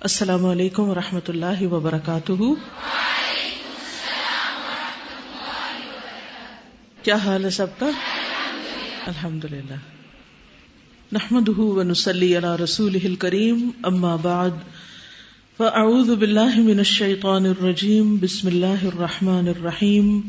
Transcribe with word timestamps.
السلام 0.00 0.46
علیکم 0.46 0.82
و 0.82 0.94
رحمۃ 0.94 1.28
اللہ 1.28 1.62
وبرکاتہ۔ 1.62 2.32
کیا 7.02 7.16
حال 7.16 7.44
ہے 7.44 7.50
سب 7.50 7.66
کا؟ 7.78 7.90
الحمد 9.06 9.44
للہ 9.44 9.74
نحمد 11.12 11.48
ونسلی 11.58 12.38
علی 12.38 12.64
رسول 12.64 13.14
کریم 13.14 13.70
اما 13.82 14.16
بعد۔ 14.16 14.50
فاعوذ 15.56 16.10
باللہ 16.10 16.58
من 16.58 16.78
الشیطان 16.78 17.46
الرجیم، 17.46 18.16
بسم 18.16 18.46
اللہ 18.46 18.84
الرحمن 18.84 19.48
الرحیم۔ 19.48 20.20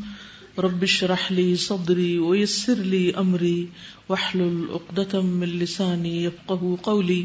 رب 0.58 0.82
اشرح 0.82 1.32
لي 1.32 1.56
صدری 1.56 2.18
ويسر 2.18 2.74
لي 2.74 3.10
امری، 3.16 3.66
واحلل 4.08 4.64
عقدة 4.70 5.20
من 5.20 5.48
لسانی 5.48 6.24
يفقهوا 6.24 6.76
قولی۔ 6.82 7.24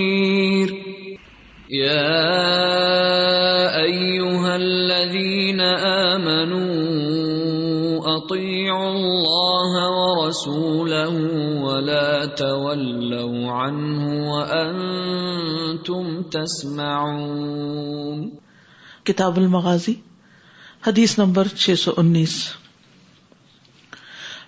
الذين 4.55 5.61
آمنوا 6.11 6.67
أطيعوا 8.17 8.89
الله 8.89 9.71
ورسوله 9.95 11.15
ولا 11.63 12.25
تولوا 12.25 13.51
عنه 13.51 14.03
وأنتم 14.31 16.23
تسمعون. 16.27 17.61
کتاب 19.05 19.37
المغازی، 19.37 19.95
حدیث 20.81 21.19
نمبر 21.19 21.47
619 21.47 22.61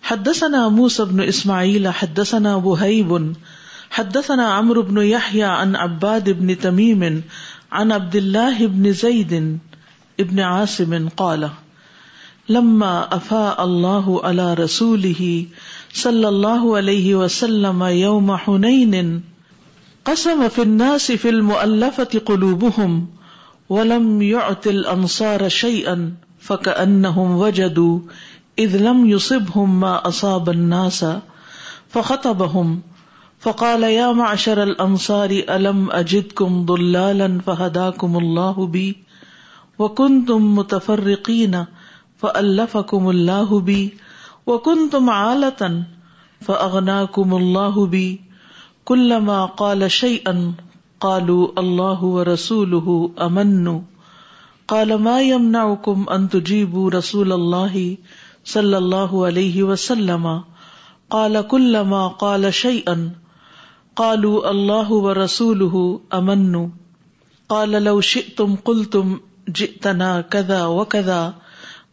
حدثنا 0.04 0.70
موسى 0.70 1.06
بن 1.06 1.22
اسماعيل 1.22 1.88
حدثنا 1.88 2.56
وهيب 2.56 3.36
حدثنا 3.94 4.54
عمرو 4.54 4.82
بن 4.82 5.02
يحيى 5.02 5.44
عن 5.44 5.76
عباد 5.76 6.30
بن 6.30 6.58
تميم 6.58 7.24
عن 7.72 7.92
عبد 7.92 8.16
الله 8.16 8.68
بن 8.68 8.94
زيد 8.94 9.60
ابن 10.20 10.40
عاصم 10.40 11.10
قال، 11.10 11.50
لما 12.50 13.16
افاء 13.16 13.64
الله 13.64 14.26
على 14.26 14.54
رسوله 14.54 15.46
صلى 15.94 16.28
الله 16.30 16.78
عليه 16.78 17.16
وسلم 17.16 17.84
يوم 17.84 18.38
حنين 18.38 19.24
قسم 20.06 20.50
في 20.50 20.62
الناس 20.62 21.12
في 21.12 21.30
المؤلفة 21.30 22.22
قلوبهم 22.26 23.08
ولم 23.70 24.22
يعط 24.22 24.68
الأنصار 24.68 25.50
شيئا 25.50 26.14
فكأنهم 26.40 27.38
وجدوا 27.38 28.00
إذ 28.60 28.78
لم 28.78 29.10
يصبهم 29.10 29.80
ما 29.80 30.08
أصاب 30.08 30.50
الناس 30.50 31.06
فخطبهم 31.90 32.82
فقال 33.44 33.84
يا 33.84 34.12
معشر 34.12 34.64
الانصار 34.64 35.30
الم 35.50 35.92
اجدكم 35.92 36.66
ضلالا 36.66 37.40
فهداكم 37.46 38.18
الله 38.18 38.68
بي؟ 38.68 38.98
وكنتم 39.80 40.56
متفرقين 40.56 41.66
فالفكم 42.18 43.10
الله 43.10 43.60
بي. 43.60 43.98
وكنتم 44.48 45.10
عالة 45.10 45.84
فاغناكم 46.42 47.34
الله 47.34 47.86
بي. 47.86 48.22
كلما 48.86 49.46
قال 49.46 49.92
شيئا 49.92 50.54
قالوا 51.00 51.60
الله 51.60 52.04
ورسوله 52.04 53.12
امنوا 53.22 53.82
قال 54.68 54.96
ما 54.96 55.22
يمنعكم 55.22 56.06
ان 56.10 56.30
تجيبوا 56.30 56.90
رسول 56.90 57.34
الله 57.34 57.98
صلى 58.46 58.78
الله 58.78 59.26
عليه 59.26 59.64
وسلم؟ 59.64 60.44
قال 61.10 61.48
كلما 61.48 62.08
قال 62.08 62.54
شيئا 62.54 63.23
قالوا 63.96 64.52
الله 64.52 64.92
ورسوله 64.92 66.02
امنوا 66.14 66.68
قال 67.50 67.72
لو 67.72 68.02
شئتم 68.02 68.56
قلتم 68.56 69.20
جئتنا 69.50 70.22
كذا 70.22 70.66
وكذا 70.66 71.34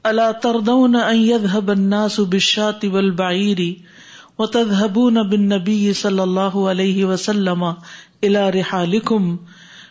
الا 0.06 0.32
ترضون 0.32 0.96
ان 0.96 1.16
يذهب 1.16 1.70
الناس 1.70 2.20
بالشاة 2.20 2.80
والبعير 2.84 3.76
وتذهبون 4.38 5.28
بالنبي 5.28 5.92
صلى 5.92 6.22
الله 6.22 6.68
عليه 6.68 7.04
وسلم 7.04 7.76
الى 8.24 8.50
رحالكم 8.50 9.38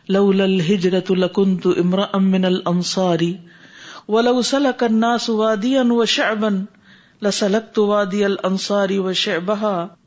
لولا 0.09 0.45
الهجرة 0.45 1.15
لكنت 1.15 1.67
امرأ 1.67 2.17
من 2.17 2.45
الانصار. 2.45 3.35
ولو 4.07 4.41
سلك 4.41 4.83
الناس 4.83 5.29
واديا 5.29 5.83
وشعبا 5.83 6.65
لسلكت 7.21 7.79
وادي 7.79 8.25
الانصار 8.25 8.99
وشعبها 8.99 9.98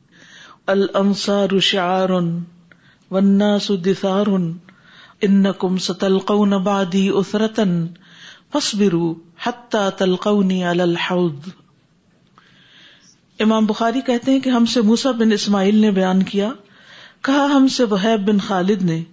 الانصار 0.67 1.59
شعار 1.59 2.09
والناس 3.11 3.71
دثار. 3.85 4.25
انکم 5.21 5.77
ستلقون 5.77 6.49
بعدی 6.49 7.09
اثرتا 7.09 7.63
فاصبروا 8.53 9.15
حتى 9.43 9.89
تلقونی 9.97 10.63
علی 10.63 10.81
الحوض. 10.81 11.49
امام 13.39 13.65
بخاری 13.65 14.01
کہتے 14.01 14.31
ہیں 14.31 14.39
کہ 14.39 14.49
ہم 14.49 14.65
سے 14.65 14.81
موسا 14.81 15.11
بن 15.11 15.31
اسماعیل 15.31 15.75
نے 15.75 15.91
بیان 15.91 16.23
کیا، 16.23 16.51
کہا 17.21 17.45
ہم 17.45 17.67
سے 17.67 17.83
وحیب 17.83 18.27
بن 18.27 18.39
خالد 18.39 18.81
نے، 18.81 19.03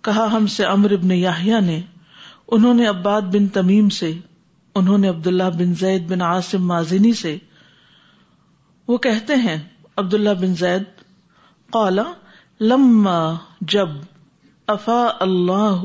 کہا 0.00 0.32
ہم 0.32 0.46
سے 0.46 0.64
امر 0.64 0.96
بن 0.96 1.10
یاہیا 1.10 1.60
نے، 1.60 1.80
انہوں 2.48 2.74
نے 2.74 2.86
عباد 2.86 3.22
بن 3.22 3.48
تمیم 3.48 3.88
سے، 3.88 4.12
انہوں 4.74 4.98
نے 4.98 5.08
عبداللہ 5.08 5.50
بن 5.58 5.74
زید 5.74 6.10
بن 6.10 6.22
عاصم 6.22 6.66
مازنی 6.66 7.12
سے۔ 7.12 7.38
وہ 8.88 8.98
کہتے 8.98 9.34
ہیں 9.34 9.71
عبداللہ 9.96 10.30
بن 10.40 10.54
زید 10.54 10.82
قالا 11.72 12.02
لما 12.60 13.34
جب 13.60 13.88
افا 14.68 15.02
اللہ، 15.20 15.84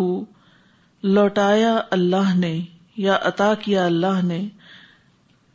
لوٹایا 1.03 1.81
اللہ 1.91 2.35
نے 2.35 2.59
یا 2.97 3.17
عطا 3.21 3.53
کیا 3.53 3.85
اللہ 3.85 4.21
نے 4.23 4.47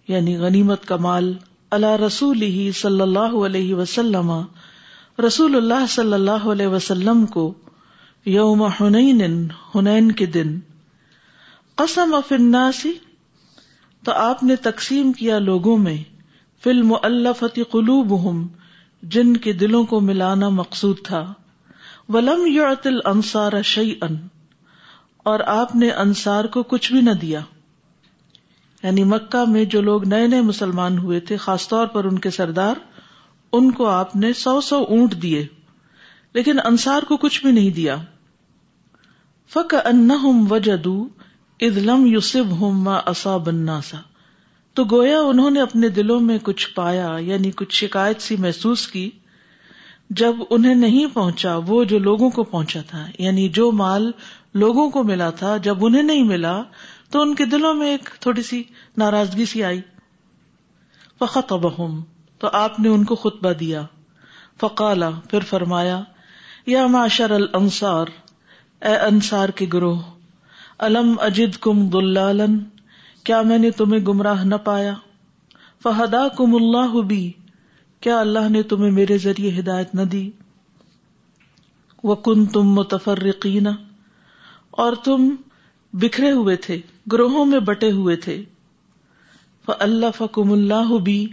یعنی 0.08 0.36
غنیمت 0.36 0.84
کمال 0.84 1.32
اللہ 1.70 1.96
رسول 1.96 2.42
ہی 2.42 2.70
صلی 2.72 3.00
اللہ 3.00 3.36
علیہ 3.46 3.74
وسلم، 3.74 4.30
رسول 5.26 5.56
اللہ 5.56 5.86
صلی 5.88 6.12
اللہ 6.12 6.48
علیہ 6.52 6.66
وسلم 6.66 7.26
کو 7.26 7.52
یوم 8.26 8.62
حنین 8.62 9.48
حنین 9.74 10.12
کے 10.12 10.26
دن، 10.26 10.58
قسم 11.76 12.14
افناسی 12.14 12.92
تو 14.02 14.12
آپ 14.12 14.42
نے 14.42 14.56
تقسیم 14.56 15.12
کیا 15.12 15.38
لوگوں 15.38 15.76
میں 15.78 15.96
فلم 16.64 16.94
الفتی 17.02 17.62
قلوب 17.62 18.50
جن 19.02 19.36
کے 19.36 19.52
دلوں 19.52 19.84
کو 19.84 20.00
ملانا 20.00 20.48
مقصود 20.48 20.98
تھا۔ 21.04 21.32
ولم 22.08 22.46
یعطل 22.46 22.98
انصار 23.04 23.62
شعی 23.62 23.94
ان 24.00 24.16
اور 25.16 25.40
آپ 25.46 25.76
نے 25.76 25.90
انصار 25.90 26.44
کو 26.44 26.62
کچھ 26.62 26.92
بھی 26.92 27.00
نہ 27.00 27.10
دیا۔ 27.10 27.40
یعنی 28.82 29.04
مکہ 29.04 29.50
میں 29.50 29.64
جو 29.64 29.80
لوگ 29.80 30.08
نئے 30.08 30.26
نئے 30.26 30.40
مسلمان 30.40 30.98
ہوئے 30.98 31.20
تھے، 31.20 31.36
خاص 31.36 31.68
طور 31.68 31.86
پر 31.86 32.04
ان 32.04 32.18
کے 32.18 32.30
سردار، 32.30 32.74
ان 33.52 33.70
کو 33.70 33.86
آپ 33.86 34.16
نے 34.16 34.32
سو 34.32 34.60
سو 34.60 34.84
اونٹ 34.88 35.22
دیے۔ 35.22 35.46
لیکن 36.32 36.58
انصار 36.64 37.02
کو 37.02 37.16
کچھ 37.16 37.42
بھی 37.42 37.52
نہیں 37.52 37.70
دیا۔ 37.70 37.96
فک 39.48 39.74
ان 39.84 40.08
وجدو 40.50 41.08
ادلم 41.60 42.06
یوسب 42.06 42.50
ہوں 42.50 42.84
اصاب 43.06 43.46
الناسا 43.46 43.96
تو 44.74 44.84
گویا 44.84 45.20
انہوں 45.20 45.50
نے 45.50 45.60
اپنے 45.60 45.88
دلوں 45.88 46.20
میں 46.20 46.38
کچھ 46.42 46.74
پایا 46.74 47.16
یعنی 47.20 47.50
کچھ 47.50 47.74
شکایت 47.74 48.20
سی 48.20 48.36
محسوس 48.36 48.86
کی، 48.86 49.10
جب 50.10 50.36
انہیں 50.50 50.74
نہیں 50.74 51.06
پہنچا، 51.14 51.56
وہ 51.66 51.84
جو 51.84 51.98
لوگوں 51.98 52.30
کو 52.30 52.42
پہنچا 52.42 52.80
تھا 52.80 53.06
یعنی 53.18 53.48
جو 53.48 53.72
مال 53.72 54.10
لوگوں 54.54 54.90
کو 54.90 55.02
ملا 55.02 55.30
تھا، 55.30 55.56
جب 55.56 55.84
انہیں 55.86 56.02
نہیں 56.02 56.22
ملا، 56.22 56.62
تو 57.10 57.20
ان 57.20 57.34
کے 57.34 57.44
دلوں 57.44 57.74
میں 57.74 57.90
ایک 57.90 58.10
تھوڑی 58.20 58.42
سی 58.42 58.62
ناراضگی 58.96 59.44
سی 59.44 59.64
آئی۔ 59.64 59.80
فخت 61.18 61.52
ابہم 61.52 62.02
تو 62.38 62.48
آپ 62.52 62.80
نے 62.80 62.88
ان 62.88 63.04
کو 63.04 63.14
خطبہ 63.14 63.52
دیا۔ 63.52 63.82
فقالا 64.60 65.10
پھر 65.30 65.40
فرمایا، 65.40 66.00
یا 66.66 66.86
معاشر 66.86 67.30
الانصار، 67.30 68.06
اے 68.82 68.96
انصار 68.96 69.48
کے 69.48 69.66
گروہ، 69.72 70.00
الم 70.78 71.14
اجد 71.20 71.56
کم 71.60 71.88
دلالن 71.88 72.58
کیا 73.24 73.42
میں 73.42 73.58
نے 73.58 73.70
تمہیں 73.70 74.06
گمراہ 74.06 74.44
نہ 74.44 74.54
پایا؟ 74.54 74.94
فہدا 75.82 76.28
کم 76.28 76.54
اللہ 76.54 77.00
بھی 77.00 77.32
کیا 78.00 78.20
اللہ 78.20 78.48
نے 78.48 78.62
تمہیں 78.62 78.90
میرے 78.90 79.18
ذریعے 79.18 79.60
ہدایت 79.60 79.94
نہ 79.94 80.02
دی؟ 80.02 80.30
وہ 82.04 82.14
کن 82.14 82.46
تم 82.46 82.62
متفرقین 82.62 83.66
اور 84.70 84.92
تم 85.04 85.34
بکھرے 85.92 86.30
ہوئے 86.30 86.56
تھے، 86.56 86.80
گروہوں 87.12 87.44
میں 87.44 87.60
بٹے 87.60 87.90
ہوئے 87.90 88.16
تھے۔ 88.16 88.44
اللہ 89.68 90.06
فکم 90.18 90.52
اللہ 90.52 90.98
بھی 90.98 91.26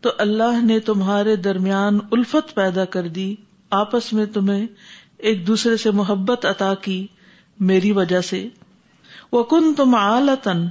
تو 0.00 0.10
اللہ 0.18 0.64
نے 0.64 0.80
تمہارے 0.80 1.36
درمیان 1.36 1.98
الفت 2.12 2.54
پیدا 2.54 2.84
کر 2.84 3.08
دی، 3.08 3.34
آپس 3.70 4.12
میں 4.12 4.26
تمہیں 4.26 4.66
ایک 5.16 5.46
دوسرے 5.46 5.76
سے 5.76 5.90
محبت 5.90 6.46
عطا 6.46 6.74
کی، 6.74 7.06
میری 7.60 7.92
وجہ 7.92 8.20
سے۔ 8.20 8.48
وہ 9.32 9.44
کن 9.44 9.74
تم 9.74 9.94
آلتن 9.94 10.68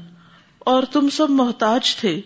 اور 0.60 0.84
تم 0.92 1.10
سب 1.10 1.30
محتاج 1.30 1.96
تھے۔ 1.96 2.22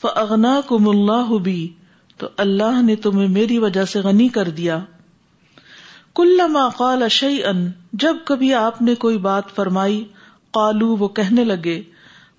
فغنا 0.00 0.60
کم 0.66 0.88
اللہ 0.88 1.38
بھی 1.38 1.72
تو 2.16 2.28
اللہ 2.36 2.82
نے 2.82 2.96
تمہیں 2.96 3.28
میری 3.28 3.58
وجہ 3.58 3.84
سے 3.84 4.00
غنی 4.00 4.28
کر 4.28 4.48
دیا۔ 4.48 4.78
کل 6.14 6.40
قال 6.76 7.02
اشئی 7.02 7.44
ان 7.44 7.70
جب 7.92 8.16
کبھی 8.24 8.54
آپ 8.54 8.82
نے 8.82 8.94
کوئی 8.94 9.18
بات 9.18 9.54
فرمائی 9.54 10.04
قالو 10.50 10.96
وہ 10.96 11.08
کہنے 11.08 11.44
لگے، 11.44 11.82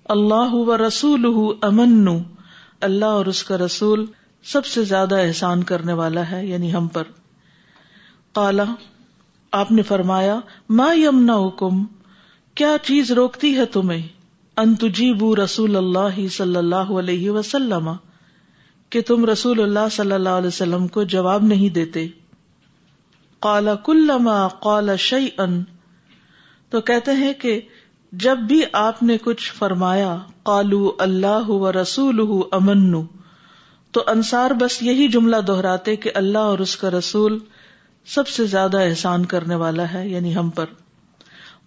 اللہ 0.04 0.54
و 0.54 0.86
رسول 0.86 1.54
امن، 1.62 2.08
اللہ 2.80 3.04
اور 3.04 3.26
اس 3.26 3.44
کا 3.44 3.58
رسول 3.58 4.06
سب 4.44 4.66
سے 4.66 4.84
زیادہ 4.84 5.14
احسان 5.14 5.62
کرنے 5.62 5.92
والا 5.92 6.30
ہے 6.30 6.46
یعنی 6.46 6.74
ہم 6.74 6.88
پر۔ 6.88 7.02
کالا 8.32 8.64
آپ 9.52 9.72
نے 9.72 9.82
فرمایا، 9.82 10.40
ما 10.68 10.92
یمنا 10.94 11.36
حکم 11.36 11.84
کیا 12.54 12.76
چیز 12.82 13.12
روکتی 13.12 13.56
ہے 13.56 13.64
تمہیں؟ 13.64 14.19
انتجیبو 14.60 15.36
رسول 15.36 15.76
اللہ 15.76 16.28
صلی 16.28 16.56
اللہ 16.56 16.90
علیہ 17.00 17.30
وسلم 17.30 17.90
کہ 18.90 19.00
تم 19.00 19.24
رسول 19.24 19.60
اللہ 19.60 19.88
صلی 19.92 20.12
اللہ 20.12 20.28
علیہ 20.28 20.48
وسلم 20.48 20.86
کو 20.88 21.02
جواب 21.02 21.42
نہیں 21.42 21.68
دیتے۔ 21.68 22.08
کالا 23.40 23.74
کلما 23.74 24.48
قال 24.48 24.90
شعی 24.98 25.28
ان 25.38 25.62
تو 26.70 26.80
کہتے 26.80 27.10
ہیں 27.12 27.32
کہ 27.32 27.60
جب 28.12 28.38
بھی 28.38 28.62
آپ 28.72 29.02
نے 29.02 29.16
کچھ 29.18 29.52
فرمایا، 29.52 30.16
قالو 30.42 30.92
اللہ 30.98 31.48
و 31.48 31.72
رسول 31.72 32.20
امن 32.52 33.06
تو 33.90 34.04
انصار 34.06 34.50
بس 34.50 34.82
یہی 34.82 35.08
جملہ 35.08 35.36
دہراتے 35.36 35.96
کہ 35.96 36.10
اللہ 36.14 36.38
اور 36.38 36.58
اس 36.58 36.76
کا 36.76 36.90
رسول 36.90 37.38
سب 38.06 38.28
سے 38.28 38.44
زیادہ 38.46 38.80
احسان 38.80 39.26
کرنے 39.26 39.54
والا 39.54 39.92
ہے 39.92 40.08
یعنی 40.08 40.36
ہم 40.36 40.50
پر۔ 40.50 40.66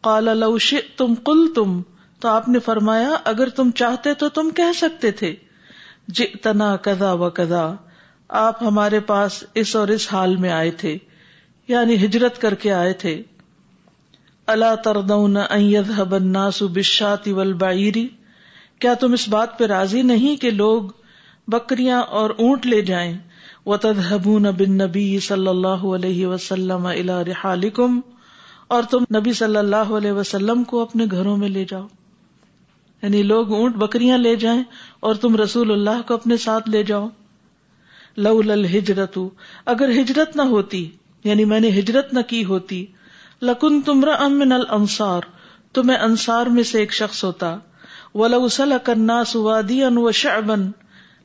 قال 0.01 0.37
لو 0.37 0.57
تم 0.97 1.15
کل 1.15 1.47
تم 1.55 1.81
تو 2.23 2.29
آپ 2.29 2.47
نے 2.49 2.59
فرمایا، 2.59 3.09
اگر 3.23 3.49
تم 3.49 3.71
چاہتے 3.75 4.13
تو 4.13 4.29
تم 4.29 4.49
کہہ 4.49 4.71
سکتے 4.77 5.11
تھے 5.11 5.33
جتنا 6.07 6.75
کدا 6.81 7.11
و 7.13 7.29
کدا 7.29 7.65
آپ 8.29 8.61
ہمارے 8.63 8.99
پاس 8.99 9.43
اس 9.53 9.75
اور 9.75 9.87
اس 9.87 10.07
حال 10.11 10.35
میں 10.35 10.51
آئے 10.51 10.71
تھے 10.71 10.97
یعنی 11.67 11.95
ہجرت 11.95 12.41
کر 12.41 12.53
کے 12.53 12.71
آئے 12.73 12.93
تھے۔ 12.93 13.21
اللہ 14.47 14.75
تردون 14.83 15.37
ایدھب 15.37 16.13
الناس 16.15 16.61
بالشاة 16.61 17.33
والبعیری 17.33 18.07
کیا 18.79 18.93
تم 18.93 19.13
اس 19.13 19.27
بات 19.29 19.57
پہ 19.59 19.65
راضی 19.65 20.01
نہیں 20.01 20.41
کہ 20.41 20.51
لوگ 20.51 20.83
بکریاں 21.47 22.01
اور 22.01 22.29
اونٹ 22.37 22.65
لے 22.65 22.81
جائیں؟ 22.81 23.13
وتذهبون 23.65 24.49
بالنبی 24.57 25.19
صلی 25.19 25.47
اللہ 25.47 25.85
علیہ 25.95 26.27
وسلم 26.27 26.85
الى 26.85 27.21
رحالکم، 27.27 27.99
اور 28.67 28.83
تم 28.83 29.03
نبی 29.15 29.33
صلی 29.33 29.57
اللہ 29.57 29.91
علیہ 29.97 30.11
وسلم 30.11 30.63
کو 30.63 30.81
اپنے 30.81 31.05
گھروں 31.11 31.37
میں 31.37 31.49
لے 31.49 31.65
جاؤ۔ 31.69 31.87
یعنی 33.03 33.23
لوگ 33.23 33.53
اونٹ 33.53 33.75
بکریاں 33.75 34.17
لے 34.17 34.35
جائیں 34.35 34.63
اور 34.99 35.15
تم 35.15 35.35
رسول 35.35 35.71
اللہ 35.71 36.07
کو 36.07 36.13
اپنے 36.13 36.37
ساتھ 36.37 36.69
لے 36.69 36.83
جاؤ۔ 36.83 37.09
لول 38.17 38.51
الہجرت 38.51 39.17
اگر 39.65 39.89
ہجرت 39.89 40.35
نہ 40.35 40.41
ہوتی 40.41 40.89
یعنی 41.23 41.45
میں 41.45 41.59
نے 41.59 41.69
ہجرت 41.69 42.13
نہ 42.13 42.19
کی 42.21 42.45
ہوتی 42.45 42.85
لکن 43.41 43.81
تمرا 43.81 44.13
امن 44.13 44.51
الانصار، 44.51 45.21
تو 45.71 45.83
میں 45.83 45.95
انصار 45.95 46.45
میں 46.45 46.63
سے 46.63 46.79
ایک 46.79 46.93
شخص 46.93 47.23
ہوتا۔ 47.23 47.57
ولو 48.15 48.47
سلک 48.47 48.89
الناس 48.89 49.35
وادیا 49.35 49.89
و 49.93 50.11
شعبا، 50.11 50.55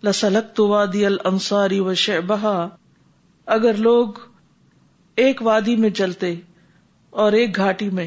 لسلکت 0.05 0.61
وادی 0.61 1.07
الانصاری 1.07 1.81
و 1.81 1.95
شعبها 1.95 2.69
اگر 3.47 3.75
لوگ 3.75 4.09
ایک 5.17 5.43
وادی 5.43 5.77
میں 5.77 5.91
چلتے 5.91 6.35
اور 7.11 7.33
ایک 7.33 7.57
گھاٹی 7.57 7.91
میں 7.91 8.07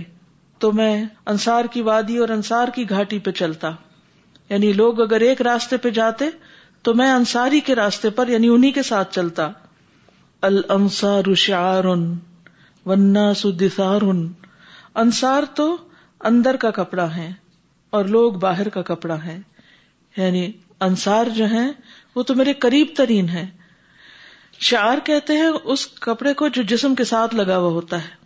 تو 0.61 0.71
میں 0.71 1.05
انصار 1.25 1.65
کی 1.65 1.81
وادی 1.81 2.17
اور 2.17 2.29
انصار 2.29 2.67
کی 2.67 2.89
گھاٹی 2.89 3.19
پہ 3.19 3.31
چلتا۔ 3.31 3.71
یعنی 4.49 4.73
لوگ 4.73 5.01
اگر 5.01 5.21
ایک 5.21 5.41
راستے 5.41 5.77
پہ 5.77 5.89
جاتے 5.89 6.25
تو 6.81 6.93
میں 6.93 7.11
انصاری 7.11 7.59
کے 7.59 7.75
راستے 7.75 8.09
پر 8.09 8.27
یعنی 8.27 8.47
انہی 8.47 8.71
کے 8.71 8.83
ساتھ 8.83 9.15
چلتا۔ 9.15 9.49
الانصار 10.41 11.33
شعار 11.33 11.83
والناس 12.85 13.45
دثار۔ 13.59 14.01
انصار 14.95 15.43
تو 15.55 15.77
اندر 16.19 16.55
کا 16.55 16.71
کپڑا 16.71 17.15
ہے 17.15 17.33
اور 17.89 18.05
لوگ 18.05 18.33
باہر 18.33 18.69
کا 18.69 18.81
کپڑا 18.81 19.23
ہے۔ 19.23 19.39
یعنی 20.17 20.51
انصار 20.79 21.25
جو 21.25 21.45
ہیں، 21.45 21.71
وہ 22.15 22.23
تو 22.23 22.35
میرے 22.35 22.53
قریب 22.53 22.87
ترین 22.95 23.29
ہے 23.29 23.45
شعار 24.59 24.97
کہتے 25.03 25.33
ہیں، 25.33 25.51
اس 25.63 25.87
کپڑے 25.87 26.33
کو 26.33 26.47
جو 26.47 26.61
جسم 26.61 26.95
کے 26.95 27.03
ساتھ 27.03 27.35
لگا 27.35 27.57
ہوا 27.57 27.69
ہوتا 27.69 27.97
ہے۔ 27.97 28.20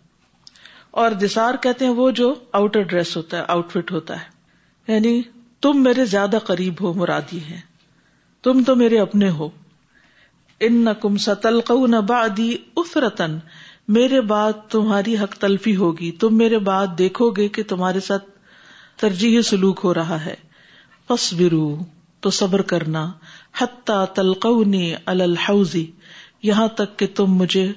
اور 0.96 1.10
دسار 1.10 1.54
کہتے 1.60 1.84
ہیں 1.84 1.92
وہ 1.92 2.10
جو 2.10 2.34
آؤٹر 2.52 2.82
ڈریس 2.82 3.16
ہوتا 3.16 3.36
ہے 3.36 3.42
آؤٹ 3.48 3.72
فٹ 3.72 3.92
ہوتا 3.92 4.20
ہے۔ 4.20 4.24
یعنی 4.92 5.22
تم 5.60 5.82
میرے 5.82 6.04
زیادہ 6.04 6.38
قریب 6.46 6.74
ہو، 6.80 6.92
مرادی 6.92 7.40
ہے 7.50 7.60
تم 8.42 8.64
تو 8.64 8.76
میرے 8.76 8.98
اپنے 8.98 9.30
ہو۔ 9.30 9.48
ان 10.60 10.84
نہ 10.84 10.90
کم 10.90 11.16
ستلق 11.16 11.72
نہ 11.88 11.96
بادی 11.96 12.56
افرتن 12.76 13.38
میرے 13.88 14.20
بعد 14.20 14.52
تمہاری 14.70 15.18
حق 15.18 15.36
تلفی 15.36 15.76
ہوگی۔ 15.76 16.12
تم 16.12 16.38
میرے 16.38 16.58
بعد 16.58 16.86
دیکھو 16.98 17.30
گے 17.30 17.48
کہ 17.48 17.62
تمہارے 17.68 18.00
ساتھ 18.00 18.24
ترجیح 18.96 19.40
سلوک 19.40 19.80
ہو 19.84 19.94
رہا 19.94 20.24
ہے۔ 20.24 20.34
پس 21.06 21.32
برو 21.32 21.78
تو 22.20 22.30
صبر 22.30 22.62
کرنا۔ 22.62 23.12
حتہ 23.58 24.06
تلقونی 24.14 24.94
الحوزی 25.06 25.90
یہاں 26.42 26.68
تک 26.68 26.98
کہ 26.98 27.06
تم 27.14 27.26
مجھے 27.26 27.72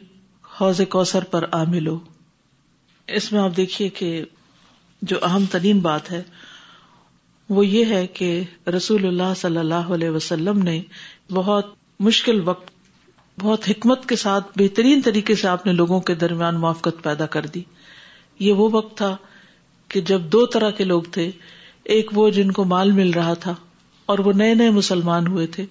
حوض 0.61 0.81
کوثر 0.89 1.23
پر 1.23 1.45
آ 1.51 1.63
ملو 1.63 1.99
اس 3.13 3.31
میں 3.31 3.41
آپ 3.41 3.57
دیکھیے 3.57 3.89
کہ 3.89 4.23
جو 5.01 5.17
اہم 5.21 5.45
ترین 5.51 5.79
بات 5.79 6.11
ہے، 6.11 6.23
وہ 7.49 7.65
یہ 7.65 7.85
ہے 7.85 8.07
کہ 8.07 8.43
رسول 8.67 9.05
اللہ 9.05 9.33
صلی 9.35 9.57
اللہ 9.57 9.73
علیہ 9.73 10.09
وسلم 10.09 10.59
نے 10.59 10.81
بہت 11.31 11.75
مشکل 11.99 12.41
وقت، 12.45 12.71
بہت 13.39 13.69
حکمت 13.69 14.09
کے 14.09 14.15
ساتھ، 14.15 14.51
بہترین 14.55 15.01
طریقے 15.01 15.35
سے 15.35 15.47
آپ 15.47 15.65
نے 15.65 15.71
لوگوں 15.71 15.99
کے 15.99 16.15
درمیان 16.15 16.55
موافقت 16.55 17.03
پیدا 17.03 17.25
کر 17.25 17.45
دی۔ 17.45 17.63
یہ 18.39 18.53
وہ 18.53 18.69
وقت 18.71 18.97
تھا 18.97 19.17
کہ 19.87 20.01
جب 20.01 20.21
دو 20.21 20.45
طرح 20.45 20.69
کے 20.69 20.83
لوگ 20.83 21.01
تھے، 21.01 21.31
ایک 21.83 22.17
وہ 22.17 22.29
جن 22.29 22.51
کو 22.51 22.63
مال 22.63 22.91
مل 22.91 23.09
رہا 23.09 23.33
تھا 23.33 23.55
اور 24.05 24.19
وہ 24.19 24.33
نئے 24.33 24.53
نئے 24.53 24.69
مسلمان 24.69 25.27
ہوئے 25.27 25.47
تھے۔ 25.47 25.65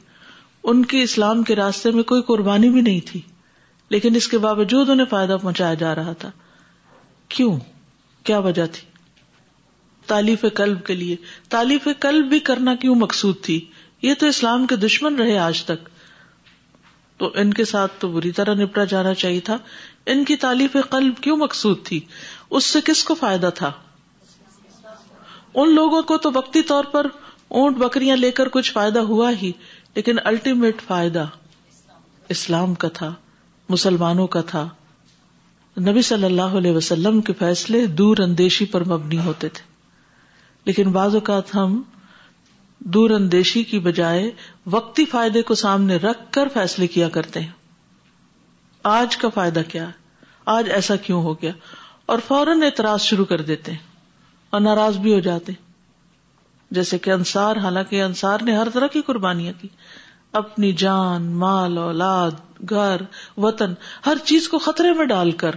ان 0.65 0.85
کی 0.85 1.03
اسلام 1.03 1.43
کے 1.43 1.57
راستے 1.57 1.91
میں 1.91 2.03
کوئی 2.03 2.23
قربانی 2.23 2.69
بھی 2.69 2.81
نہیں 2.81 3.01
تھی، 3.07 3.21
لیکن 3.89 4.15
اس 4.15 4.29
کے 4.29 4.39
باوجود 4.39 4.91
انہیں 4.91 5.07
فائدہ 5.11 5.37
پہنچایا 5.43 5.75
جا 5.75 5.95
رہا 5.95 6.13
تھا۔ 6.13 6.31
کیوں؟ 7.29 7.59
کیا 8.25 8.39
وجہ 8.39 8.67
تھی؟ 8.67 8.89
تعلیف 10.07 10.45
قلب 10.55 10.87
کے 10.87 10.95
لیے۔ 10.95 11.17
تعلیف 11.49 11.89
قلب 12.01 12.27
بھی 12.27 12.39
کرنا 12.39 12.75
کیوں 12.75 12.95
مقصود 12.95 13.41
تھی؟ 13.43 13.71
یہ 14.03 14.15
تو 14.15 14.27
اسلام 14.27 14.67
کے 14.67 14.77
دشمن 14.77 15.17
رہے 15.17 15.39
آج 15.39 15.65
تک۔ 15.65 15.89
تو 17.17 17.33
ان 17.35 17.55
کے 17.55 17.65
ساتھ 17.65 17.93
تو 17.99 18.09
بری 18.09 18.31
طرح 18.31 18.55
نپٹا 18.55 18.85
جانا 18.85 19.15
چاہیے 19.15 19.41
تھا۔ 19.41 19.59
ان 20.07 20.25
کی 20.25 20.37
تعلیف 20.37 20.77
قلب 20.91 21.15
کیوں 21.21 21.37
مقصود 21.37 21.85
تھی؟ 21.85 22.01
اس 22.51 22.65
سے 22.65 22.79
کس 22.85 23.05
کو 23.05 23.15
فائدہ 23.15 23.51
تھا؟ 23.55 23.73
ان 25.55 25.75
لوگوں 25.75 26.03
کو 26.03 26.17
تو 26.17 26.31
وقتی 26.35 26.63
طور 26.63 26.85
پر 26.85 27.07
اونٹ 27.49 27.77
بکریاں 27.77 28.17
لے 28.17 28.31
کر 28.31 28.49
کچھ 28.49 28.73
فائدہ 28.73 28.99
ہوا 28.99 29.31
ہی، 29.43 29.53
لیکن 29.95 30.17
الٹیمیٹ 30.25 30.83
فائدہ 30.83 31.27
اسلام 32.29 32.75
کا 32.75 32.89
تھا، 32.89 33.15
مسلمانوں 33.69 34.27
کا 34.27 34.41
تھا۔ 34.41 34.69
نبی 35.79 36.03
صلی 36.03 36.25
اللہ 36.25 36.43
علیہ 36.43 36.73
وسلم 36.73 37.21
کے 37.21 37.33
فیصلے 37.33 37.87
دور 37.87 38.17
اندیشی 38.19 38.65
پر 38.65 38.85
مبنی 38.85 39.19
ہوتے 39.19 39.49
تھے۔ 39.49 39.63
لیکن 40.65 40.93
بعض 40.93 41.15
اوقات 41.15 41.55
ہم 41.55 41.83
دور 42.79 43.11
اندیشی 43.11 43.63
کی 43.63 43.79
بجائے 43.79 44.31
وقتی 44.67 45.05
فائدے 45.05 45.43
کو 45.43 45.55
سامنے 45.55 45.97
رکھ 45.97 46.33
کر 46.33 46.49
فیصلے 46.55 46.87
کیا 46.87 47.09
کرتے 47.09 47.41
ہیں۔ 47.41 47.51
آج 48.83 49.17
کا 49.17 49.29
فائدہ 49.29 49.63
کیا؟ 49.69 49.91
آج 50.47 50.71
ایسا 50.71 50.97
کیوں 50.97 51.23
ہو 51.23 51.35
گیا؟ 51.35 51.53
اور 52.07 52.19
فوراً 52.29 52.63
اعتراض 52.63 53.01
شروع 53.01 53.25
کر 53.25 53.41
دیتے 53.41 53.73
ہیں 53.73 53.79
اور 54.51 54.61
ناراض 54.61 54.97
بھی 54.97 55.15
ہو 55.15 55.21
جاتے 55.21 55.53
جیسے 56.71 56.99
کہ 56.99 57.11
انصار، 57.11 57.57
حالانکہ 57.57 58.03
انصار 58.03 58.39
نے 58.43 58.57
ہر 58.57 58.69
طرح 58.69 58.87
کی 58.87 59.01
قربانیاں 59.01 59.53
کی۔ 59.61 59.69
اپنی 60.33 60.73
جان، 60.73 61.23
مال، 61.23 61.79
اولاد، 61.79 62.31
گھر، 62.71 62.97
وطن، 63.37 63.75
ہر 64.07 64.17
چیز 64.25 64.49
کو 64.49 64.59
خطرے 64.59 64.93
میں 64.93 65.07
ڈال 65.07 65.31
کر 65.31 65.51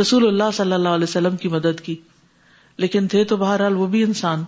رسول 0.00 0.26
اللہ 0.26 0.50
صلی 0.52 0.72
اللہ 0.72 0.88
علیہ 0.88 1.04
وسلم 1.04 1.36
کی 1.36 1.48
مدد 1.48 1.80
کی۔ 1.80 1.96
لیکن 2.76 3.08
تھے 3.08 3.24
تو 3.24 3.36
بہرحال 3.36 3.74
وہ 3.74 3.86
بھی 3.86 4.02
انسان۔ 4.02 4.44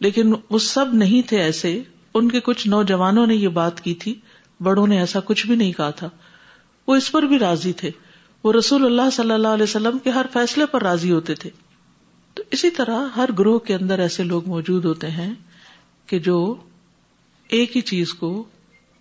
لیکن 0.00 0.32
وہ 0.50 0.58
سب 0.58 0.86
نہیں 0.92 1.28
تھے 1.28 1.40
ایسے۔ 1.40 1.82
ان 2.14 2.30
کے 2.30 2.40
کچھ 2.40 2.68
نوجوانوں 2.68 3.26
نے 3.26 3.34
یہ 3.34 3.48
بات 3.48 3.80
کی 3.80 3.94
تھی۔ 3.94 4.14
بڑوں 4.60 4.86
نے 4.86 4.98
ایسا 4.98 5.20
کچھ 5.24 5.46
بھی 5.46 5.56
نہیں 5.56 5.72
کہا 5.72 5.90
تھا۔ 5.90 6.08
وہ 6.86 6.96
اس 6.96 7.12
پر 7.12 7.22
بھی 7.22 7.38
راضی 7.38 7.72
تھے۔ 7.72 7.90
وہ 8.44 8.52
رسول 8.52 8.86
اللہ 8.86 9.10
صلی 9.12 9.30
اللہ 9.30 9.48
علیہ 9.48 9.62
وسلم 9.62 9.98
کے 9.98 10.10
ہر 10.10 10.26
فیصلے 10.32 10.66
پر 10.66 10.82
راضی 10.82 11.12
ہوتے 11.12 11.34
تھے۔ 11.34 11.50
تو 12.34 12.42
اسی 12.50 12.70
طرح 12.70 13.06
ہر 13.16 13.28
گروہ 13.38 13.58
کے 13.58 13.74
اندر 13.74 13.98
ایسے 13.98 14.22
لوگ 14.22 14.48
موجود 14.48 14.84
ہوتے 14.84 15.10
ہیں 15.10 15.34
کہ 16.06 16.18
جو 16.18 16.54
ایک 17.48 17.76
ہی 17.76 17.80
چیز 17.80 18.14
کو 18.14 18.44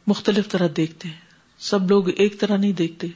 مختلف 0.08 0.50
طرح 0.50 0.68
دیکھتے 0.78 1.08
ہیں۔ 1.08 1.16
سب 1.60 1.90
لوگ 1.90 2.10
ایک 2.10 2.40
طرح 2.40 2.58
نہیں 2.58 2.74
دیکھتے۔ 2.74 3.08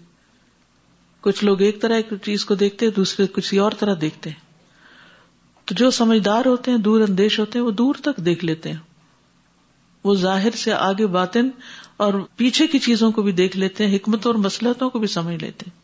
کچھ 1.21 1.43
لوگ 1.43 1.61
ایک 1.61 1.81
طرح 1.81 1.93
ایک 1.93 2.13
چیز 2.23 2.45
کو 2.45 2.55
دیکھتے 2.55 2.89
دوسرے 2.89 3.27
کسی 3.27 3.57
اور 3.57 3.71
طرح 3.79 3.95
دیکھتے 4.01 4.29
ہیں۔ 4.29 4.49
تو 5.65 5.75
جو 5.75 5.91
سمجھدار 5.91 6.45
ہوتے 6.45 6.71
ہیں، 6.71 6.77
دور 6.77 7.01
اندیش 7.01 7.39
ہوتے 7.39 7.59
ہیں، 7.59 7.65
وہ 7.65 7.71
دور 7.71 7.95
تک 8.01 8.17
دیکھ 8.17 8.45
لیتے 8.45 8.69
ہیں۔ 8.69 8.77
وہ 10.03 10.15
ظاہر 10.15 10.51
سے 10.51 10.73
آگے 10.73 11.07
باطن 11.07 11.49
اور 11.97 12.13
پیچھے 12.35 12.67
کی 12.67 12.79
چیزوں 12.79 13.11
کو 13.11 13.21
بھی 13.21 13.31
دیکھ 13.31 13.57
لیتے 13.57 13.87
ہیں 13.87 13.95
حکمت 13.95 14.27
اور 14.27 14.35
مسلحتوں 14.35 14.89
کو 14.89 14.99
بھی 14.99 15.07
سمجھ 15.07 15.43
لیتے 15.43 15.65
ہیں۔ 15.67 15.79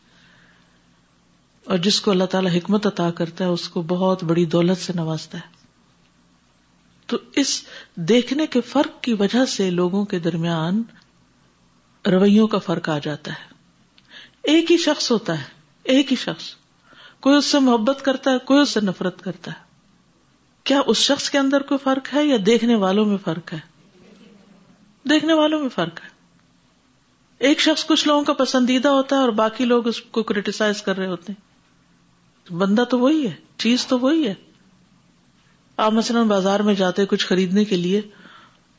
اور 1.64 1.78
جس 1.78 2.00
کو 2.00 2.10
اللہ 2.10 2.24
تعالی 2.24 2.58
حکمت 2.58 2.86
عطا 2.86 3.10
کرتا 3.10 3.44
ہے، 3.44 3.50
اس 3.50 3.68
کو 3.68 3.82
بہت 3.82 4.24
بڑی 4.24 4.44
دولت 4.44 4.78
سے 4.78 4.92
نوازتا 4.92 5.38
ہے۔ 5.38 5.56
تو 7.06 7.16
اس 7.36 7.62
دیکھنے 7.94 8.46
کے 8.46 8.60
فرق 8.60 9.02
کی 9.02 9.12
وجہ 9.12 9.44
سے 9.44 9.70
لوگوں 9.70 10.04
کے 10.04 10.18
درمیان 10.18 10.82
رویوں 12.06 12.46
کا 12.46 12.58
فرق 12.58 12.88
آ 12.88 12.98
جاتا 12.98 13.32
ہے۔ 13.32 13.55
ایک 14.46 14.72
ہی 14.72 14.76
شخص 14.76 15.10
ہوتا 15.10 15.38
ہے، 15.38 15.44
ایک 15.82 16.10
ہی 16.10 16.16
شخص۔ 16.16 16.54
کوئی 17.20 17.36
اس 17.36 17.44
سے 17.44 17.58
محبت 17.58 18.04
کرتا 18.04 18.30
ہے، 18.30 18.38
کوئی 18.38 18.60
اس 18.60 18.70
سے 18.70 18.80
نفرت 18.80 19.22
کرتا 19.22 19.50
ہے۔ 19.50 19.64
کیا 20.64 20.80
اس 20.86 20.96
شخص 20.96 21.30
کے 21.30 21.38
اندر 21.38 21.60
کوئی 21.60 21.78
فرق 21.78 22.14
ہے 22.14 22.24
یا 22.26 22.36
دیکھنے 22.46 22.74
والوں 22.74 23.04
میں 23.04 23.16
فرق 23.16 23.52
ہے؟ 23.52 23.58
دیکھنے 25.10 25.32
والوں 25.32 25.60
میں 25.60 25.68
فرق 25.68 26.00
ہے۔ 26.04 26.08
ایک 27.38 27.60
شخص 27.60 27.86
کچھ 27.86 28.08
لوگوں 28.08 28.24
کا 28.24 28.32
پسندیدہ 28.32 28.88
ہوتا 28.88 29.16
ہے 29.16 29.20
اور 29.20 29.28
باقی 29.28 29.64
لوگ 29.64 29.88
اس 29.88 30.00
کو 30.00 30.22
کریٹیسائز 30.22 30.82
کر 30.82 30.96
رہے 30.96 31.06
ہوتے 31.06 31.32
ہیں۔ 31.32 31.46
بندہ 32.52 32.84
تو 32.84 32.98
وہی 32.98 33.26
ہے، 33.26 33.34
چیز 33.56 33.86
تو 33.86 33.98
وہی 33.98 34.28
ہے۔ 34.28 34.34
آپ 35.76 35.92
مثلاً 35.92 36.28
بازار 36.28 36.60
میں 36.60 36.74
جاتے 36.74 37.06
کچھ 37.06 37.26
خریدنے 37.26 37.64
کے 37.64 37.76
لیے 37.76 38.00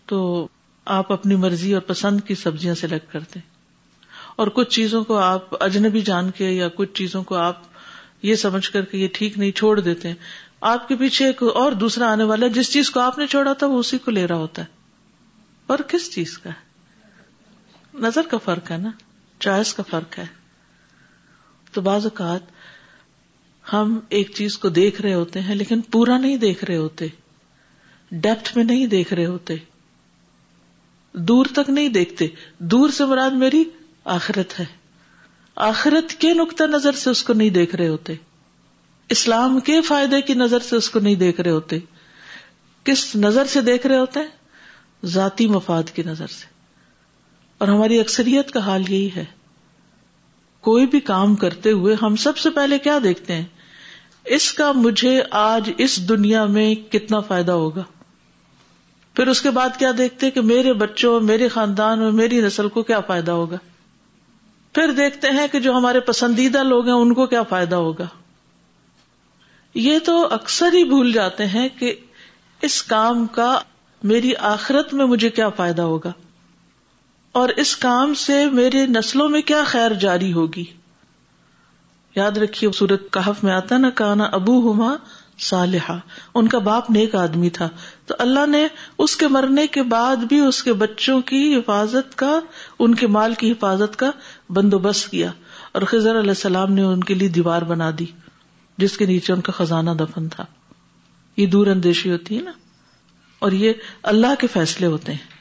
تو 0.06 0.48
آپ 0.86 1.12
اپنی 1.12 1.36
مرضی 1.36 1.74
اور 1.74 1.82
پسند 1.82 2.22
کی 2.22 2.36
سبزیاں 2.36 2.76
سلیکٹ 2.76 3.12
کرتے 3.12 3.40
ہیں۔ 3.40 3.57
اور 4.38 4.48
کچھ 4.48 4.70
چیزوں 4.70 5.04
کو 5.04 5.18
آپ 5.18 5.64
اجنبی 5.64 6.02
جان 6.02 6.32
کے 6.32 6.50
یا 6.50 6.68
کچھ 6.76 6.94
چیزوں 6.94 7.24
کو 7.24 7.36
آپ 7.36 7.62
یہ 8.22 8.36
سمجھ 8.36 8.72
کر 8.72 8.86
کے 8.86 8.98
یہ 8.98 9.08
ٹھیک 9.14 9.38
نہیں 9.38 9.52
چھوڑ 9.52 9.80
دیتے 9.80 10.08
ہیں۔ 10.08 10.16
آپ 10.62 10.88
کے 10.88 10.96
پیچھے 10.96 11.26
ایک 11.26 11.44
اور 11.44 11.72
دوسرا 11.72 12.12
آنے 12.12 12.24
والا 12.24 12.48
جس 12.48 12.74
چیز 12.74 12.90
کو 12.90 13.00
آپ 13.00 13.18
نے 13.18 13.28
چھوڑا 13.28 13.54
تھا 13.54 13.68
وہ 13.68 13.80
اسی 13.80 13.98
کو 13.98 14.12
لے 14.12 14.28
رہا 14.28 14.36
ہوتا 14.36 14.62
ہے۔ 14.62 14.68
اور 15.68 15.80
کس 15.88 16.12
چیز 16.12 16.38
کا 16.38 16.50
ہے؟ 16.50 16.68
نظر 17.94 18.22
کا 18.32 18.38
فرق 18.38 18.72
ہے 18.72 18.78
نا؟ 18.78 18.90
چوائس 19.40 19.74
کا 19.74 19.84
فرق 19.90 20.20
ہے۔ 20.20 20.26
تو 21.72 21.82
بعض 21.82 22.06
اوقات 22.06 22.42
ہم 23.74 24.00
ایک 24.10 24.32
چیز 24.36 24.58
کو 24.58 24.70
دیکھ 24.70 25.02
رہے 25.02 25.14
ہوتے 25.14 25.42
ہیں 25.42 25.56
لیکن 25.56 25.82
پورا 25.82 26.18
نہیں 26.18 26.38
دیکھ 26.38 26.66
رہے 26.66 26.78
ہوتے۔ 26.78 27.08
ڈیپتھ 28.12 28.58
میں 28.58 28.66
نہیں 28.66 28.88
دیکھ 28.88 29.14
رہے 29.14 29.26
ہوتے۔ 29.26 29.56
دور 31.14 31.46
تک 31.46 31.70
نہیں 31.70 31.90
دیکھتے۔ 31.90 32.28
دور 32.58 32.90
سے 32.90 33.06
مراد 33.06 33.32
میری 33.32 33.64
آخرت 34.08 34.60
ہے۔ 34.60 34.66
آخرت 35.56 36.14
کے 36.14 36.34
نقطۂ 36.34 36.64
نظر 36.64 36.92
سے 36.92 37.10
اس 37.10 37.24
کو 37.24 37.34
نہیں 37.34 37.50
دیکھ 37.50 37.76
رہے 37.76 37.88
ہوتے۔ 37.88 38.14
اسلام 39.10 39.60
کے 39.60 39.82
فائدے 39.82 40.22
کی 40.22 40.34
نظر 40.34 40.60
سے 40.60 40.76
اس 40.76 40.90
کو 40.90 41.00
نہیں 41.00 41.16
دیکھ 41.16 41.42
رہے 41.42 41.52
ہوتے۔ 41.52 41.80
کس 42.84 43.16
نظر 43.16 43.46
سے 43.46 43.62
دیکھ 43.62 43.88
رہے 43.88 43.98
ہوتے؟ 43.98 44.20
ہیں 44.20 44.28
ذاتی 45.06 45.48
مفاد 45.48 45.84
کی 45.94 46.04
نظر 46.04 46.28
سے۔ 46.28 46.46
اور 47.58 47.68
ہماری 47.68 48.00
اکثریت 48.00 48.52
کا 48.52 48.60
حال 48.60 48.84
یہی 48.90 49.10
ہے۔ 49.16 49.26
کوئی 50.62 50.86
بھی 50.86 51.00
کام 51.00 51.36
کرتے 51.36 51.72
ہوئے 51.72 51.96
ہم 52.02 52.16
سب 52.16 52.38
سے 52.38 52.50
پہلے 52.50 52.80
کیا 52.80 53.00
دیکھتے 53.04 53.36
ہیں؟ 53.36 53.46
اس 54.26 54.54
کا 54.54 54.72
مجھے 54.72 55.24
آج 55.32 55.72
اس 55.78 56.10
دنیا 56.10 56.46
میں 56.46 56.76
کتنا 56.76 57.20
فائدہ 57.20 57.52
ہوگا۔ 57.52 57.84
پھر 59.14 59.28
اس 59.28 59.42
کے 59.42 59.52
بعد 59.52 59.70
کیا 59.80 59.92
دیکھتے 59.98 60.32
کہ 60.32 60.42
میرے 60.42 60.74
بچوں، 60.74 61.22
میرے 61.22 61.48
خاندان 61.48 62.02
اور 62.02 62.12
میری 62.12 62.42
نسل 62.42 62.70
کو 62.70 62.84
کیا 62.84 63.00
فائدہ 63.00 63.32
ہوگا؟ 63.32 63.58
پھر 64.78 64.92
دیکھتے 64.92 65.28
ہیں 65.30 65.48
کہ 65.52 65.60
جو 65.60 65.74
ہمارے 65.74 66.00
پسندیدہ 66.00 66.64
لوگ 66.64 66.86
ہیں، 66.86 66.94
ان 66.94 67.14
کو 67.14 67.26
کیا 67.26 67.44
فائدہ 67.44 67.76
ہوگا؟ 67.76 68.06
یہ 69.74 70.00
تو 70.00 70.28
اکثر 70.32 70.74
ہی 70.74 70.84
بھول 70.84 71.12
جاتے 71.12 71.46
ہیں 71.46 71.70
کہ 71.80 71.96
اس 72.62 72.84
کام 72.84 73.26
کا 73.26 73.60
میری 74.04 74.36
آخرت 74.36 74.94
میں 74.94 75.06
مجھے 75.06 75.30
کیا 75.30 75.50
فائدہ 75.50 75.82
ہوگا۔ 75.82 76.12
اور 77.32 77.50
اس 77.50 77.76
کام 77.76 78.14
سے 78.14 78.46
میرے 78.46 78.86
نسلوں 78.86 79.30
میں 79.30 79.42
کیا 79.42 79.64
خیر 79.66 79.94
جاری 79.94 80.34
ہوگی؟ 80.34 80.64
یاد 82.16 82.38
رکھیے، 82.38 82.72
سورت 82.72 83.14
کہف 83.14 83.44
میں 83.44 83.54
آتا 83.54 83.78
نا 83.78 83.90
کانا 83.90 84.24
ابو 84.24 84.60
ہوما 84.60 84.96
صالحہ 85.40 86.00
ان 86.34 86.48
کا 86.48 86.60
باپ 86.60 86.92
نیک 86.92 87.16
آدمی 87.16 87.50
تھا۔ 87.50 87.70
تو 88.06 88.16
اللہ 88.20 88.46
نے 88.46 88.68
اس 88.98 89.16
کے 89.16 89.28
مرنے 89.28 89.68
کے 89.68 89.84
بعد 89.84 90.16
بھی 90.16 90.40
اس 90.40 90.64
کے 90.64 90.74
بچوں 90.74 91.22
کی 91.22 91.56
حفاظت 91.56 92.16
کا، 92.16 92.40
ان 92.80 92.96
کے 92.96 93.08
مال 93.08 93.34
کی 93.34 93.52
حفاظت 93.52 93.96
کا 93.96 94.12
بندوبست 94.50 95.12
کیا 95.12 95.32
اور 95.72 95.82
خزر 95.82 96.20
علیہ 96.20 96.30
السلام 96.30 96.74
نے 96.74 96.82
ان 96.82 97.04
کے 97.04 97.14
لیے 97.14 97.28
دیوار 97.28 97.62
بنا 97.62 97.92
دی 98.00 98.06
جس 98.78 98.98
کے 98.98 99.06
نیچے 99.06 99.34
ان 99.34 99.42
کا 99.42 99.52
خزانہ 99.52 99.90
دفن 99.90 100.28
تھا۔ 100.28 100.46
یہ 101.38 101.46
دور 101.46 101.68
اندیشی 101.68 102.12
ہوتی 102.12 102.38
ہے 102.38 102.42
نا؟ 102.42 102.52
اور 103.40 103.52
یہ 103.52 103.74
اللہ 104.04 104.36
کے 104.40 104.48
فیصلے 104.48 104.88
ہوتے 104.88 105.12
ہیں۔ 105.12 105.38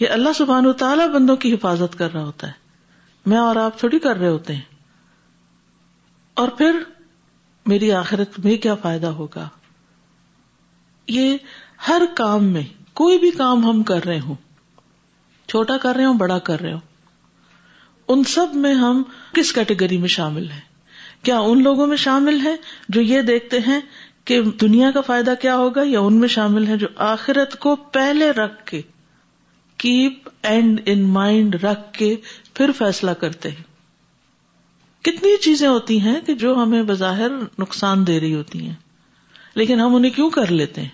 یہ 0.00 0.08
اللہ 0.08 0.28
سبحان 0.36 0.66
و 0.66 0.72
تعالیٰ 0.72 1.08
بندوں 1.08 1.36
کی 1.36 1.54
حفاظت 1.54 1.98
کر 1.98 2.12
رہا 2.12 2.24
ہوتا 2.24 2.46
ہے۔ 2.46 2.52
میں 3.26 3.38
اور 3.38 3.56
آپ 3.56 3.78
تھوڑی 3.78 3.98
کر 3.98 4.16
رہے 4.16 4.28
ہوتے 4.28 4.54
ہیں۔ 4.54 4.62
اور 6.34 6.48
پھر 6.48 6.78
میری 7.66 7.92
آخرت 7.92 8.38
میں 8.38 8.56
کیا 8.56 8.74
فائدہ 8.74 9.06
ہوگا؟ 9.06 9.48
یہ 11.08 11.36
ہر 11.88 12.02
کام 12.16 12.44
میں 12.44 12.62
کوئی 12.92 13.18
بھی 13.18 13.30
کام 13.30 13.64
ہم 13.64 13.82
کر 13.82 14.04
رہے 14.04 14.20
ہوں، 14.20 14.34
چھوٹا 15.48 15.76
کر 15.76 15.96
رہے 15.96 16.04
ہوں، 16.04 16.14
بڑا 16.14 16.38
کر 16.38 16.60
رہے 16.60 16.72
ہوں 16.72 16.80
ان 18.12 18.24
سب 18.24 18.46
میں 18.54 18.74
ہم 18.74 19.02
کس 19.32 19.52
کیٹیگری 19.52 19.98
میں 19.98 20.08
شامل 20.08 20.50
ہیں؟ 20.50 20.60
کیا 21.22 21.38
ان 21.38 21.62
لوگوں 21.62 21.86
میں 21.86 21.96
شامل 21.96 22.40
ہیں 22.40 22.56
جو 22.88 23.00
یہ 23.00 23.20
دیکھتے 23.20 23.58
ہیں 23.58 23.80
کہ 24.24 24.42
دنیا 24.42 24.90
کا 24.90 25.00
فائدہ 25.00 25.34
کیا 25.40 25.56
ہوگا 25.56 25.82
یا 25.84 26.00
ان 26.00 26.14
میں 26.14 26.28
شامل 26.28 26.66
ہیں 26.66 26.76
جو 26.76 26.86
آخرت 26.96 27.58
کو 27.58 27.76
پہلے 27.76 28.30
رکھ 28.30 28.66
کے، 28.66 28.82
کیپ 29.76 30.28
اینڈ 30.42 30.80
ان 30.86 31.02
مائنڈ 31.02 31.54
رکھ 31.54 31.92
کے 31.92 32.16
پھر 32.54 32.70
فیصلہ 32.78 33.10
کرتے 33.10 33.48
ہیں؟ 33.48 33.62
کتنی 35.04 35.36
چیزیں 35.36 35.68
ہوتی 35.68 36.00
ہیں 36.00 36.20
کہ 36.20 36.34
جو 36.34 36.54
ہمیں 36.54 36.82
بظاہر 36.82 37.30
نقصان 37.58 38.06
دے 38.06 38.20
رہی 38.20 38.34
ہوتی 38.34 38.66
ہیں، 38.66 38.74
لیکن 39.54 39.80
ہم 39.80 39.94
انہیں 39.94 40.12
کیوں 40.12 40.30
کر 40.30 40.50
لیتے 40.50 40.80
ہیں؟ 40.80 40.88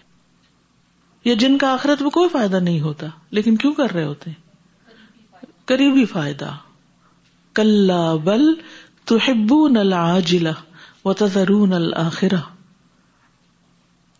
یا 1.25 1.34
جن 1.34 1.58
کا 1.58 1.72
آخرت 1.72 2.02
میں 2.02 2.10
کوئی 2.10 2.28
فائدہ 2.28 2.56
نہیں 2.56 2.80
ہوتا، 2.80 3.06
لیکن 3.30 3.56
کیوں 3.56 3.75
کر 3.75 3.90
رہے 3.90 4.04
ہوتے 4.04 4.30
ہیں؟ 4.30 4.46
قریبی 5.64 6.04
فائدہ۔ 6.04 6.50
کل 7.58 7.90
بل 8.24 8.54
تو 9.04 9.16
ہبو 9.28 9.68
نل 9.68 9.92
آجلا 9.92 10.50
و 11.04 11.12
تذرون 11.12 11.74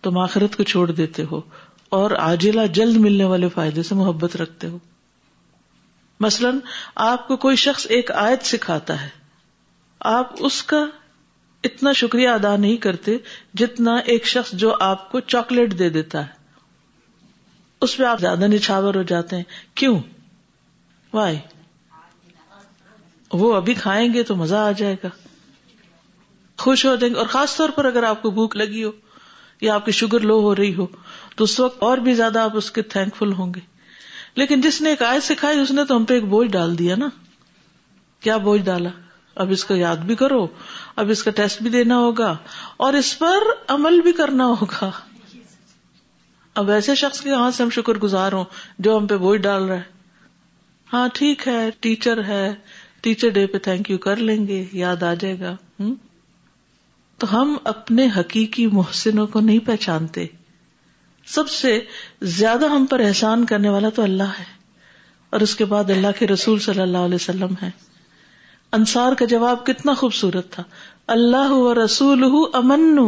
تم 0.02 0.18
آخرت 0.18 0.57
کو 0.57 0.62
چھوڑ 0.62 0.90
دیتے 0.90 1.25
ہو 1.30 1.40
اور 1.88 2.11
آجلا 2.11 2.66
جلد 2.66 2.97
ملنے 2.97 3.25
والے 3.25 3.49
فائدے 3.49 3.83
سے 3.83 3.95
محبت 3.95 4.37
رکھتے 4.37 4.66
ہو۔ 4.66 4.78
مثلاً 6.21 6.59
آپ 6.95 7.28
کو 7.28 7.37
کوئی 7.37 7.57
شخص 7.57 7.87
ایک 7.88 8.11
آیت 8.11 8.47
سکھاتا 8.47 9.02
ہے۔ 9.02 9.09
آپ 10.00 10.33
اس 10.38 10.62
کا 10.62 10.85
اتنا 11.64 11.92
شکریہ 11.92 12.28
ادا 12.28 12.57
نہیں 12.57 12.76
کرتے 12.76 13.16
جتنا 13.54 13.97
ایک 13.97 14.26
شخص 14.26 14.52
جو 14.52 14.75
آپ 14.80 15.12
کو 15.12 15.21
چاکلیٹ 15.21 15.78
دے 15.78 15.90
دیتا 15.90 16.21
ہے۔ 16.26 16.33
اس 17.80 17.97
پہ 17.97 18.04
آپ 18.04 18.21
زیادہ 18.21 18.47
نچھاور 18.47 18.95
ہو 18.95 19.02
جاتے 19.02 19.37
ہیں۔ 19.37 19.45
کیوں؟ 19.75 20.00
وائی 21.12 21.38
وہ 23.32 23.54
ابھی 23.54 23.75
کھائیں 23.75 24.12
گے 24.12 24.23
تو 24.23 24.37
مزہ 24.37 24.54
آ 24.54 24.73
جائے 24.73 24.97
گا۔ 25.04 25.08
خوش 26.58 26.87
ہو 26.87 26.97
جائیں 26.97 27.14
گے۔ 27.14 27.18
اور 27.18 27.26
خاص 27.26 27.56
طور 27.56 27.68
پر 27.68 27.85
اگر 27.85 28.02
آپ 28.02 28.23
کو 28.23 28.30
بھوک 28.30 28.56
لگی 28.56 28.85
ہو 28.85 28.90
یا 29.61 29.75
آپ 29.75 29.85
کی 29.85 29.92
شوگر 29.92 30.20
لو 30.20 30.40
ہو 30.40 30.56
رہی 30.56 30.75
ہو، 30.75 30.87
تو 31.37 31.44
اس 31.44 31.61
وقت 31.61 31.82
اور 31.82 31.99
بھی 31.99 32.14
زیادہ 32.14 32.38
آپ 32.38 32.50
اس 32.54 32.70
کے 32.70 32.82
تھینک 32.82 33.16
فل 33.16 33.32
ہوں 33.32 33.54
گے۔ 33.54 33.61
لیکن 34.35 34.61
جس 34.61 34.80
نے 34.80 34.90
ایک 34.90 35.02
آئے 35.02 35.20
سکھائی، 35.20 35.61
اس 35.61 35.70
نے 35.70 35.85
تو 35.85 35.97
ہم 35.97 36.04
پہ 36.04 36.14
ایک 36.14 36.25
بوجھ 36.25 36.49
ڈال 36.49 36.78
دیا 36.78 36.97
نا۔ 36.97 37.08
کیا 38.20 38.37
بوجھ 38.37 38.62
ڈالا؟ 38.62 38.90
اب 39.35 39.50
اس 39.50 39.64
کو 39.64 39.75
یاد 39.76 39.97
بھی 39.97 40.14
کرو۔ 40.14 40.47
اب 40.97 41.11
اس 41.11 41.23
کا 41.23 41.30
ٹیسٹ 41.30 41.62
بھی 41.62 41.70
دینا 41.70 41.97
ہوگا۔ 41.97 42.37
اور 42.76 42.92
اس 42.92 43.18
پر 43.18 43.38
عمل 43.68 44.00
بھی 44.00 44.12
کرنا 44.12 44.47
ہوگا۔ 44.47 44.90
اب 46.54 46.70
ایسے 46.70 46.94
شخص 46.94 47.20
کے 47.20 47.30
ہاں 47.30 47.50
سے 47.50 47.62
ہم 47.62 47.70
شکر 47.70 47.94
گزار 47.94 48.32
ہوں 48.32 48.44
جو 48.78 48.97
ہم 48.97 49.06
پہ 49.06 49.16
بوجھ 49.16 49.40
ڈال 49.40 49.64
رہا 49.64 49.76
ہے۔ 49.76 49.99
ہاں 50.92 51.08
ٹھیک 51.12 51.49
ہے، 51.49 51.70
ٹیچر 51.80 52.25
ہے۔ 52.25 52.54
ٹیچر 53.00 53.28
ڈے 53.28 53.47
پہ 53.47 53.59
تھینک 53.59 53.90
یو 53.90 53.99
کر 53.99 54.17
لیں 54.17 54.47
گے، 54.47 54.64
یاد 54.73 55.02
آ 55.02 55.14
جائے 55.14 55.38
گا 55.40 55.57
ہوں 55.81 55.95
تو 57.19 57.26
ہم 57.33 57.57
اپنے 57.64 58.07
حقیقی 58.17 58.67
محسنوں 58.67 59.26
کو 59.26 59.40
نہیں 59.40 59.59
پہچانتے۔ 59.59 60.26
سب 61.26 61.49
سے 61.49 61.78
زیادہ 62.23 62.67
ہم 62.67 62.87
پر 62.87 63.00
احسان 63.00 63.45
کرنے 63.45 63.69
والا 63.69 63.88
تو 63.88 64.02
اللہ 64.02 64.31
ہے، 64.38 64.45
اور 65.31 65.40
اس 65.40 65.55
کے 65.57 65.64
بعد 65.64 65.90
اللہ 65.90 66.19
کے 66.19 66.26
رسول 66.26 66.59
صلی 66.59 66.81
اللہ 66.81 66.99
علیہ 66.99 67.14
وسلم 67.14 67.55
ہے 67.62 67.71
انصار 68.73 69.12
کا 69.12 69.25
جواب 69.25 69.67
کتنا 69.67 69.95
خوبصورت 69.95 70.50
تھا۔ 70.50 70.62
اللہ 71.07 71.50
و 71.50 71.85
رسول 71.85 72.25
امن۔ 72.52 72.99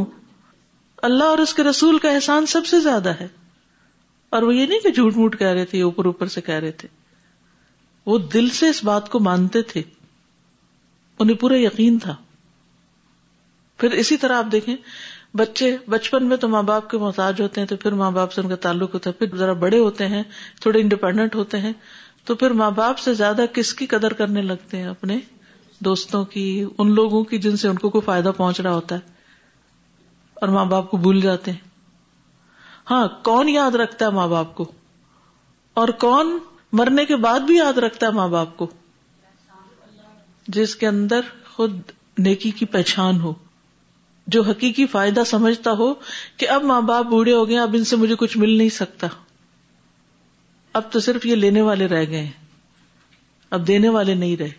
اللہ 1.03 1.25
اور 1.25 1.39
اس 1.39 1.55
کے 1.55 1.63
رسول 1.63 1.99
کا 1.99 2.11
احسان 2.11 2.47
سب 2.47 2.67
سے 2.67 2.81
زیادہ 2.81 3.09
ہے۔ 3.09 3.29
اور 4.31 4.43
وہ 4.43 4.55
یہ 4.55 4.67
نہیں 4.67 4.81
کہ 4.81 4.91
جھوٹ 4.91 5.17
موٹ 5.17 5.39
کہہ 5.39 5.47
رہے 5.47 5.65
تھے 5.65 5.83
اوپر 5.83 6.05
اوپر 6.05 6.27
سے 6.27 6.41
کہہ 6.41 6.55
رہے 6.55 6.71
تھے۔ 6.71 6.89
وہ 8.07 8.19
دل 8.19 8.49
سے 8.49 8.69
اس 8.69 8.85
بات 8.85 9.09
کو 9.09 9.21
مانتے 9.21 9.63
تھے۔ 9.63 9.83
انہیں 11.19 11.37
پورا 11.37 11.59
یقین 11.59 11.99
تھا۔ 11.99 12.17
پھر 13.79 13.91
اسی 13.91 14.17
طرح 14.17 14.37
آپ 14.37 14.45
دیکھیں، 14.53 14.77
بچے، 15.35 15.77
بچپن 15.89 16.27
میں 16.27 16.37
تو 16.37 16.49
ماں 16.49 16.63
باپ 16.63 16.91
کے 16.91 16.99
محتاج 16.99 17.41
ہوتے 17.41 17.61
ہیں 17.61 17.69
تو 17.69 17.77
پھر 17.77 17.93
ماں 17.93 18.11
باپ 18.11 18.33
سے 18.33 18.41
ان 18.41 18.49
کا 18.49 18.57
تعلق 18.57 18.95
ہوتا 18.95 19.11
ہے۔ 19.11 19.15
پھر 19.15 19.37
ذرا 19.37 19.53
بڑے 19.53 19.79
ہوتے 19.79 20.07
ہیں، 20.09 20.23
تھوڑے 20.61 20.81
انڈیپینڈنٹ 20.81 21.35
ہوتے 21.35 21.59
ہیں، 21.59 21.73
تو 22.25 22.35
پھر 22.35 22.51
ماں 22.51 22.71
باپ 22.71 22.99
سے 22.99 23.15
زیادہ 23.15 23.45
کس 23.53 23.75
کی 23.75 23.87
قدر 23.87 24.13
کرنے 24.13 24.43
لگتے 24.43 24.77
ہیں 24.77 24.87
اپنے 24.87 25.19
دوستوں 25.79 26.25
کی، 26.25 26.65
ان 26.79 26.95
لوگوں 26.95 27.25
کی 27.25 27.39
جن 27.39 27.57
سے 27.57 27.69
ان 27.69 27.79
کو 27.79 27.91
کوئی 27.91 28.03
فائدہ 28.03 28.33
پہنچ 28.37 28.61
رہا 28.61 28.75
ہوتا 28.75 28.95
ہے 28.95 29.01
اور 30.35 30.49
ماں 30.49 30.65
باپ 30.65 30.91
کو 30.91 30.97
بھول 30.97 31.21
جاتے 31.21 31.51
ہیں۔ 31.51 31.59
ہاں 32.91 33.09
کون 33.23 33.49
یاد 33.49 33.71
رکھتا 33.71 34.05
ہے 34.05 34.11
ماں 34.11 34.29
باپ 34.29 34.55
کو؟ 34.55 34.73
اور 35.75 35.89
کون 35.89 36.39
مرنے 36.73 37.05
کے 37.05 37.17
بعد 37.17 37.41
بھی 37.41 37.57
یاد 37.57 37.79
رکھتا 37.79 38.07
ہے 38.07 38.13
ماں 38.13 38.29
باپ 38.29 38.57
کو۔ 38.57 38.67
جس 40.49 40.77
کے 40.77 40.87
اندر 40.87 41.21
خود 41.53 41.81
نیکی 42.19 42.51
کی 42.51 42.67
پہچان 42.67 43.21
ہو، 43.21 43.35
جو 44.27 44.43
حقیقی 44.43 44.87
فائدہ 44.87 45.23
سمجھتا 45.27 45.71
ہو 45.73 45.95
کہ 46.37 46.49
اب 46.49 46.63
ماں 46.63 46.81
باپ 46.81 47.05
بوڑھے 47.05 47.33
ہو 47.33 47.49
گئے 47.49 47.59
اب 47.59 47.75
ان 47.75 47.85
سے 47.85 47.97
مجھے 47.97 48.15
کچھ 48.15 48.39
مل 48.39 48.51
نہیں 48.51 48.69
سکتا۔ 48.69 49.07
اب 50.73 50.83
تو 50.91 51.01
صرف 51.01 51.27
یہ 51.27 51.35
لینے 51.35 51.61
والے 51.61 51.87
رہ 51.87 52.05
گئے 52.09 52.21
ہیں۔ 52.21 52.31
اب 53.51 53.67
دینے 53.67 53.89
والے 53.89 54.15
نہیں 54.15 54.37
رہے۔ 54.37 54.51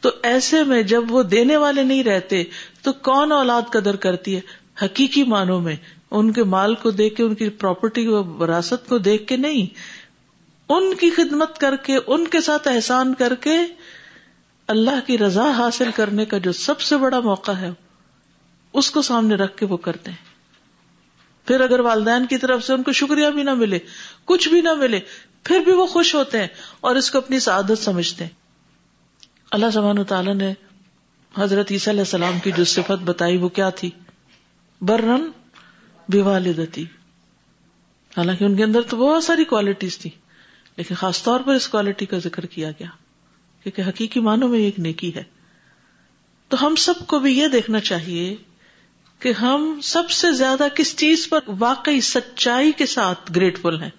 تو 0.00 0.10
ایسے 0.22 0.64
میں 0.64 0.82
جب 0.82 1.02
وہ 1.08 1.22
دینے 1.22 1.56
والے 1.56 1.82
نہیں 1.82 2.04
رہتے، 2.04 2.44
تو 2.82 2.92
کون 2.92 3.32
اولاد 3.32 3.62
قدر 3.72 3.96
کرتی 3.96 4.36
ہے؟ 4.36 4.40
حقیقی 4.82 5.22
معنوں 5.22 5.60
میں، 5.60 5.76
ان 6.10 6.32
کے 6.32 6.44
مال 6.44 6.74
کو 6.74 6.90
دیکھ 6.90 7.16
کے، 7.16 7.22
ان 7.22 7.34
کی 7.34 7.48
پراپرٹی 7.48 8.06
و 8.06 8.24
وراثت 8.24 8.88
کو 8.88 8.98
دیکھ 8.98 9.26
کے 9.26 9.36
نہیں۔ 9.36 9.66
ان 10.68 10.96
کی 10.96 11.10
خدمت 11.10 11.58
کر 11.58 11.76
کے، 11.76 11.98
ان 12.06 12.28
کے 12.28 12.40
ساتھ 12.40 12.68
احسان 12.68 13.14
کر 13.14 13.34
کے 13.34 13.56
اللہ 14.66 15.06
کی 15.06 15.18
رضا 15.18 15.50
حاصل 15.50 15.90
کرنے 15.94 16.24
کا 16.24 16.38
جو 16.38 16.52
سب 16.52 16.80
سے 16.80 16.96
بڑا 16.96 17.20
موقع 17.20 17.52
ہے، 17.52 17.70
اس 18.72 18.90
کو 18.90 19.02
سامنے 19.02 19.34
رکھ 19.34 19.56
کے 19.56 19.66
وہ 19.66 19.76
کرتے 19.76 20.10
ہیں۔ 20.10 20.28
پھر 21.46 21.60
اگر 21.60 21.80
والدین 21.80 22.26
کی 22.26 22.38
طرف 22.38 22.64
سے 22.64 22.72
ان 22.72 22.82
کو 22.82 22.92
شکریہ 22.92 23.28
بھی 23.28 23.42
نہ 23.42 23.54
ملے، 23.54 23.78
کچھ 24.24 24.48
بھی 24.48 24.60
نہ 24.60 24.74
ملے، 24.74 25.00
پھر 25.44 25.60
بھی 25.60 25.72
وہ 25.72 25.86
خوش 25.86 26.14
ہوتے 26.14 26.40
ہیں 26.40 26.48
اور 26.80 26.96
اس 26.96 27.10
کو 27.10 27.18
اپنی 27.18 27.38
سعادت 27.38 27.78
سمجھتے 27.78 28.24
ہیں۔ 28.24 28.30
اللہ 29.50 29.66
سبحانہ 29.72 30.02
تعالیٰ 30.02 30.34
نے 30.34 30.52
حضرت 31.38 31.72
عیسیٰ 31.72 31.92
علیہ 31.92 32.00
السلام 32.00 32.38
کی 32.38 32.52
جو 32.52 32.64
صفت 32.64 33.02
بتائی، 33.04 33.36
وہ 33.36 33.48
کیا 33.48 33.70
تھی؟ 33.70 33.90
برن 34.80 35.30
بے 36.08 36.22
والدتی۔ 36.22 36.84
حالانکہ 38.16 38.44
ان 38.44 38.56
کے 38.56 38.64
اندر 38.64 38.82
تو 38.82 38.96
بہت 38.96 39.24
ساری 39.24 39.44
کوالٹیز 39.44 39.98
تھی 39.98 40.10
لیکن 40.78 40.94
خاص 40.94 41.22
طور 41.22 41.40
پر 41.40 41.54
اس 41.54 41.68
کوالٹی 41.68 42.06
کا 42.06 42.18
ذکر 42.18 42.46
کیا 42.46 42.70
گیا 42.70 42.88
کیونکہ 43.62 43.82
حقیقی 43.82 44.20
معنوں 44.20 44.48
میں 44.48 44.58
ایک 44.58 44.78
نیکی 44.78 45.14
ہے۔ 45.14 45.24
تو 46.48 46.66
ہم 46.66 46.74
سب 46.74 46.94
کو 47.06 47.18
بھی 47.18 47.38
یہ 47.38 47.46
دیکھنا 47.46 47.80
چاہیے 47.80 48.36
کہ 49.18 49.32
ہم 49.32 49.80
سب 49.82 50.10
سے 50.10 50.32
زیادہ 50.32 50.66
کس 50.74 50.96
چیز 50.96 51.28
پر 51.28 51.38
واقعی 51.58 52.00
سچائی 52.00 52.72
کے 52.72 52.86
ساتھ 52.86 53.32
گریٹفل 53.36 53.82
ہیں۔ 53.82 53.90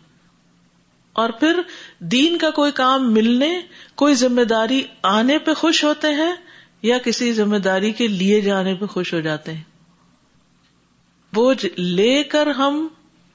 اور 1.14 1.30
پھر 1.30 1.62
دین 2.00 2.38
کا 2.38 2.50
کوئی 2.50 2.72
کام 2.72 3.14
ملنے، 3.14 3.62
کوئی 3.96 4.16
ذمہ 4.16 4.42
داری 4.42 4.84
آنے 5.04 5.38
پہ 5.38 5.54
خوش 5.54 5.84
ہوتے 5.84 6.08
ہیں 6.08 6.34
یا 6.82 6.98
کسی 6.98 7.34
ذمہ 7.34 7.58
داری 7.58 7.92
کے 7.92 8.08
لیے 8.08 8.42
جانے 8.42 8.76
پہ 8.76 8.86
خوش 8.86 9.14
ہو 9.14 9.20
جاتے 9.20 9.54
ہیں۔ 9.54 9.64
بوجھ 11.34 11.80
لے 11.80 12.24
کر 12.24 12.48
ہم 12.48 12.88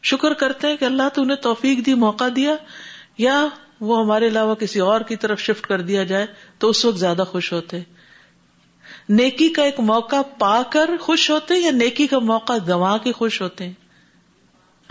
شکر 0.02 0.32
کرتے 0.32 0.66
ہیں 0.66 0.76
کہ 0.76 0.84
اللہ 0.84 1.08
تو 1.14 1.22
انہیں 1.22 1.36
توفیق 1.36 1.86
دی، 1.86 1.94
موقع 1.94 2.24
دیا۔ 2.36 2.56
یا 3.18 3.48
وہ 3.80 4.04
ہمارے 4.04 4.28
علاوہ 4.28 4.54
کسی 4.54 4.80
اور 4.80 5.00
کی 5.00 5.16
طرف 5.16 5.40
شفٹ 5.40 5.66
کر 5.66 5.80
دیا 5.80 6.04
جائے، 6.04 6.26
تو 6.58 6.68
اس 6.68 6.84
وقت 6.84 6.98
زیادہ 6.98 7.24
خوش 7.28 7.52
ہوتے۔ 7.52 7.78
نیکی 9.08 9.48
کا 9.48 9.62
ایک 9.62 9.80
موقع 9.80 10.16
پا 10.38 10.62
کر 10.70 10.90
خوش 11.00 11.30
ہوتے 11.30 11.54
یا 11.54 11.70
نیکی 11.70 12.06
کا 12.06 12.18
موقع 12.18 12.52
گنوا 12.68 12.98
کے 12.98 13.12
خوش 13.12 13.42
ہوتے؟ 13.42 13.64
ہیں 13.64 13.72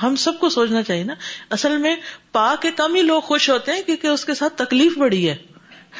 ہم 0.03 0.15
سب 0.15 0.39
کو 0.39 0.49
سوچنا 0.49 0.83
چاہیے 0.83 1.03
نا۔ 1.03 1.13
اصل 1.49 1.77
میں 1.77 1.95
پا 2.31 2.55
کے 2.61 2.71
کم 2.71 2.95
ہی 2.95 3.01
لوگ 3.01 3.21
خوش 3.21 3.49
ہوتے 3.49 3.71
ہیں 3.71 3.81
کیونکہ 3.81 4.07
اس 4.07 4.25
کے 4.25 4.33
ساتھ 4.33 4.53
تکلیف 4.57 4.97
بڑی 4.97 5.29
ہے۔ 5.29 5.35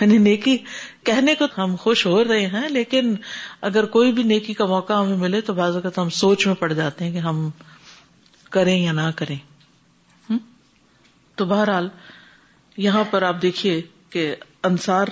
یعنی 0.02 0.18
نیکی 0.18 0.58
کہنے 1.04 1.36
کو 1.36 1.46
ہم 1.58 1.76
خوش 1.76 2.06
ہو 2.06 2.24
رہے 2.24 2.46
ہیں، 2.46 2.70
لیکن 2.70 3.16
اگر 3.62 3.86
کوئی 3.86 4.12
بھی 4.12 4.24
نیکی 4.24 4.54
کا 4.54 4.66
موقع 4.66 4.94
ہمیں 4.94 5.18
ملے 5.18 5.42
تو 5.42 5.54
بعض 5.54 5.76
اوقات 5.76 5.98
ہم 5.98 6.10
سوچ 6.10 6.48
میں 6.48 6.56
پڑ 6.56 6.74
جاتے 6.74 7.06
ہیں 7.06 7.12
کہ 7.12 7.18
ہم 7.18 7.50
کریں 8.50 8.84
یا 8.84 8.92
نہ 8.92 9.12
کریں۔ 9.16 9.38
تو 11.36 11.46
بہرحال 11.46 11.89
یہاں 12.78 13.04
پر 13.12 13.22
آپ 13.22 13.41
دیکھیے 13.41 13.82
کہ 14.10 14.36
انصار 14.63 15.08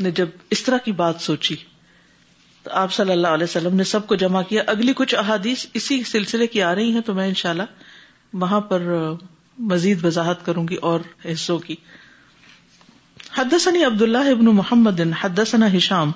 نے 0.00 0.10
جب 0.10 0.26
اس 0.50 0.62
طرح 0.62 0.78
کی 0.78 0.92
بات 0.92 1.14
سوچی، 1.20 1.56
تو 2.62 2.70
آپ 2.72 2.92
صلی 2.92 3.12
اللہ 3.12 3.28
علیہ 3.28 3.44
وسلم 3.44 3.76
نے 3.76 3.84
سب 3.84 4.06
کو 4.06 4.14
جمع 4.14 4.42
کیا۔ 4.42 4.62
اگلی 4.66 4.92
کچھ 4.96 5.14
احادیث 5.14 5.66
اسی 5.74 6.02
سلسلے 6.02 6.46
کی 6.46 6.62
آ 6.62 6.74
رہی 6.74 6.90
ہیں 6.92 7.00
تو 7.00 7.14
میں 7.14 7.28
انشاءاللہ 7.28 7.62
وہاں 8.32 8.60
پر 8.60 8.82
مزید 9.58 10.04
وضاحت 10.04 10.46
کروں 10.46 10.68
گی 10.68 10.74
اور 10.74 11.00
حصوں 11.24 11.58
کی۔ 11.58 11.76
حدثني 13.38 13.82
عبد 13.82 14.02
الله 14.02 14.34
بن 14.34 14.44
محمد، 14.44 15.00
حدثنا 15.20 15.66
هشام 15.76 16.12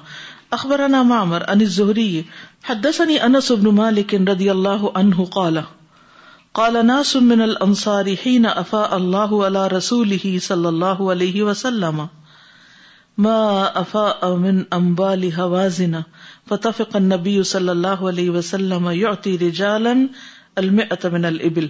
اخبرنا 0.51 1.03
معمر، 1.03 1.45
عن 1.45 1.61
الزهري 1.61 2.21
حدثني 2.65 3.19
انس 3.19 3.51
بن 3.51 3.75
مالك 3.75 4.15
رضي 4.15 4.49
الله 4.51 4.87
عنه 4.95 5.25
قال۔ 5.25 5.59
قال 6.59 6.87
ناس 6.87 7.17
من 7.17 7.43
الانصار 7.43 8.09
حين 8.15 8.47
افاء 8.47 8.97
الله 8.97 9.45
على 9.45 9.67
رسوله 9.67 10.39
صلى 10.43 10.69
الله 10.69 11.11
عليه 11.11 11.43
وسلم. 11.43 12.01
ما 13.19 13.71
افاء 13.75 14.35
من 14.35 14.63
اموال 14.73 15.33
هوازن 15.41 15.95
فتفق 16.49 16.97
النبي 16.97 17.43
صلى 17.43 17.73
الله 17.73 18.09
عليه 18.09 18.31
وسلم 18.31 18.91
يعطي 18.91 19.37
رجالا 19.37 19.95
المئة 20.57 21.09
من 21.13 21.25
الابل. 21.25 21.67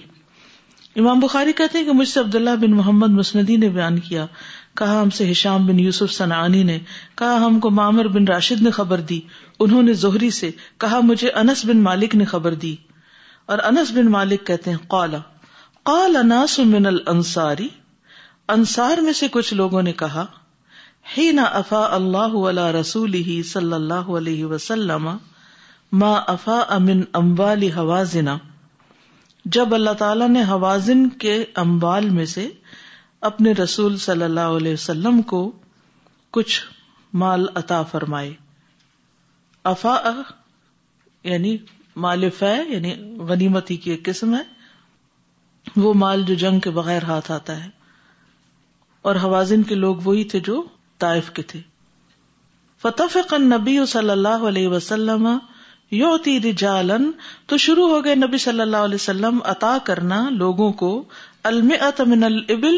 امام 0.96 1.20
بخاری 1.20 1.52
کہتے 1.52 1.78
ہیں 1.78 1.84
کہ 1.84 1.92
مجھ 1.92 2.08
سے 2.08 2.20
عبداللہ 2.20 2.56
بن 2.60 2.70
محمد 2.70 3.10
مسندی 3.10 3.56
نے 3.56 3.68
بیان 3.68 3.98
کیا. 3.98 4.26
کہا 4.74 5.02
ہم 5.02 5.10
سے 5.10 5.30
ہشام 5.30 5.66
بن 5.66 5.80
یوسف 5.80 6.12
سنانی 6.12 6.62
نے. 6.62 6.78
کہا 7.14 7.46
ہم 7.46 7.60
کو 7.60 7.70
مامر 7.70 8.08
بن 8.08 8.24
راشد 8.24 8.62
نے 8.62 8.70
خبر 8.70 9.00
دی. 9.00 9.20
انہوں 9.60 9.82
نے 9.82 9.92
زہری 9.92 10.30
سے. 10.30 10.50
کہا 10.78 11.00
مجھے 11.00 11.30
انس 11.30 11.64
بن 11.64 11.80
مالک 11.80 12.14
نے 12.14 12.24
خبر 12.24 12.54
دی. 12.54 12.76
اور 13.48 13.58
انس 13.58 13.90
بن 13.90 14.06
مالک 14.06 14.46
کہتے 14.46 14.70
ہیں 14.70 14.78
قالا 14.88 15.18
قال 15.82 16.16
اناس 16.16 16.58
من 16.58 16.86
الانصاری، 16.86 17.68
انصار 18.48 18.98
میں 18.98 19.12
سے 19.12 19.28
کچھ 19.28 19.54
لوگوں 19.54 19.82
نے 19.82 19.92
کہا 19.92 20.24
ہی 21.16 21.30
نہ 21.32 21.40
افا 21.40 21.84
اللہ 21.90 22.36
علیہ 22.48 22.70
رسول 22.70 23.14
ہی 23.14 23.42
صلی 23.42 23.72
اللہ 23.72 24.10
علیہ 24.16 24.44
وسلم، 24.44 25.08
ما 25.92 26.12
افا 26.26 26.58
امن 26.68 27.00
اموال 27.12 27.62
حوازنا 27.76 28.36
جب 29.44 29.74
اللہ 29.74 29.92
تعالیٰ 29.92 30.28
نے 30.28 30.42
حوازن 30.42 31.08
کے 31.08 31.44
اموال 31.54 32.10
میں 32.10 32.26
سے 32.26 32.48
اپنے 33.20 33.52
رسول 33.52 33.96
صلی 33.98 34.22
اللہ 34.22 34.56
علیہ 34.56 34.72
وسلم 34.72 35.22
کو 35.22 35.40
کچھ 36.30 36.60
مال 37.12 37.46
عطا 37.54 37.82
فرمائے 37.82 38.32
افا 39.64 39.96
یعنی 41.24 41.56
مال 41.98 42.30
فہ 42.30 42.62
یعنی 42.68 43.16
غنیمتی 43.18 43.76
کی 43.76 43.90
ایک 43.90 44.04
قسم 44.04 44.34
ہے۔ 44.34 44.42
وہ 45.76 45.94
مال 45.94 46.22
جو 46.22 46.34
جنگ 46.34 46.60
کے 46.60 46.70
بغیر 46.70 47.02
ہاتھ 47.02 47.32
آتا 47.32 47.64
ہے۔ 47.64 47.70
اور 49.02 49.16
حوازن 49.16 49.62
کے 49.62 49.74
لوگ 49.74 49.96
وہی 50.04 50.24
تھے 50.24 50.40
جو 50.40 50.62
طائف 50.98 51.30
کے 51.30 51.42
تھے۔ 51.42 51.60
فتح 52.82 53.34
نبی 53.38 53.86
صلی 53.86 54.10
اللہ 54.10 54.28
علیہ 54.28 54.68
وسلم 54.68 55.38
یوتی 55.90 56.40
رجالن 56.40 57.10
تو 57.46 57.56
شروع 57.56 57.88
ہو 57.88 58.04
گئے 58.04 58.14
نبی 58.14 58.38
صلی 58.38 58.60
اللہ 58.60 58.76
علیہ 58.76 58.94
وسلم 58.94 59.38
عطا 59.44 59.78
کرنا 59.84 60.28
لوگوں 60.30 60.72
کو۔ 60.72 61.04
المعت 61.42 62.00
من 62.00 62.24
الابل 62.24 62.76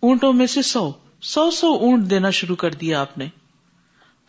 اونٹوں 0.00 0.32
میں 0.32 0.46
سے 0.46 0.62
سو۔ 0.62 0.92
سو 1.22 1.50
سو 1.50 1.74
اونٹ 1.74 2.10
دینا 2.10 2.30
شروع 2.30 2.56
کر 2.56 2.70
دیا 2.70 3.00
آپ 3.00 3.18
نے۔ 3.18 3.26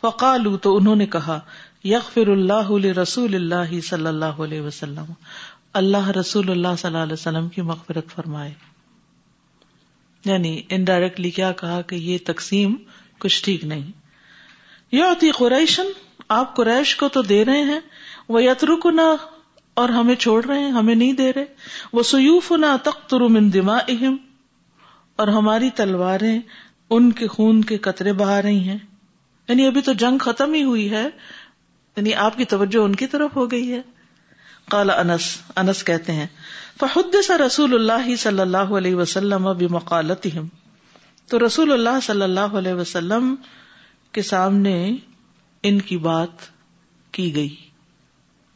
فقالو 0.02 0.58
تو 0.58 0.78
انہوں 0.78 0.96
نے 0.96 1.06
کہا 1.06 1.40
یغفر 1.86 2.28
اللہ 2.28 2.72
رسول 2.72 3.36
اللہ 3.36 3.80
صلی 3.80 4.08
اللہ 4.08 4.26
علیہ 4.26 4.62
وسلم، 4.62 5.12
اللہ 5.74 6.10
رسول 6.10 6.52
اللہ 6.52 6.68
صلی 6.78 6.88
اللہ 6.88 7.04
علیہ 7.04 7.14
وسلم 7.14 7.50
کی 7.50 7.62
مغفرت 7.62 8.08
فرمائے۔ 8.08 8.54
یعنی 10.26 10.62
انڈائریکٹلی 10.70 11.30
کیا 11.30 11.52
کہا 11.52 11.82
کہ 11.82 11.96
یہ 11.96 12.18
تقسیم 12.26 12.76
کچھ 13.20 13.44
ٹھیک 13.44 13.64
نہیں۔ 13.64 13.92
یوتی 14.92 15.32
قریشن 15.32 15.86
آپ 16.30 16.56
قریش 16.56 16.96
کو 16.96 17.08
تو 17.08 17.22
دے 17.22 17.46
رہے 17.46 17.62
ہیں 17.62 17.80
وہ 18.30 18.44
یترک 18.44 18.86
نہ 18.86 19.16
اور 19.74 19.90
ہمیں 19.90 20.16
چھوڑ 20.16 20.46
رہے 20.46 20.60
ہیں، 20.60 20.72
ہمیں 20.72 20.96
نہیں 20.96 21.14
دے 21.14 21.34
رہے۔ 21.34 21.46
وہ 21.94 22.04
سیوف 22.04 22.52
نہ 22.52 22.76
تختر 22.84 23.20
من 23.20 23.54
دما 23.54 23.78
اور 25.16 25.28
ہماری 25.28 25.70
تلواریں 25.70 26.40
ان 26.90 27.12
کے 27.12 27.28
خون 27.28 27.64
کے 27.64 27.78
قطرے 27.78 28.14
بہا 28.14 28.42
رہی 28.42 28.60
ہیں۔ 28.60 28.78
یعنی 29.48 29.68
ابھی 29.68 29.82
تو 29.82 29.94
جنگ 29.94 30.18
ختم 30.18 30.54
ہی 30.54 30.64
ہوئی 30.64 30.92
ہے 30.92 31.08
یعنی 31.98 32.14
آپ 32.14 32.38
کی 32.38 32.46
توجہ 32.46 32.78
ان 32.78 32.96
کی 32.96 33.08
طرف 33.08 33.36
ہو 33.36 33.52
گئی 33.52 33.72
ہے۔ 33.72 33.82
قال 34.70 34.90
انس 34.90 35.38
انس 35.56 35.84
کہتے 35.84 36.12
ہیں، 36.12 36.28
فحدث 36.80 37.32
رسول 37.32 37.74
اللہ 37.74 38.16
صلی 38.16 38.40
اللہ 38.40 38.58
علیہ 38.58 38.96
وسلم 38.96 39.44
بمقالتهم 39.44 40.48
تو 41.28 41.46
رسول 41.46 41.72
اللہ 41.72 42.00
صلی 42.04 42.22
اللہ 42.22 42.40
علیہ 42.40 42.74
وسلم 42.74 43.36
کے 44.12 44.22
سامنے 44.22 44.96
ان 45.64 45.82
کی 45.82 45.98
بات 45.98 46.30
کی 47.12 47.36
گئی۔ 47.36 47.56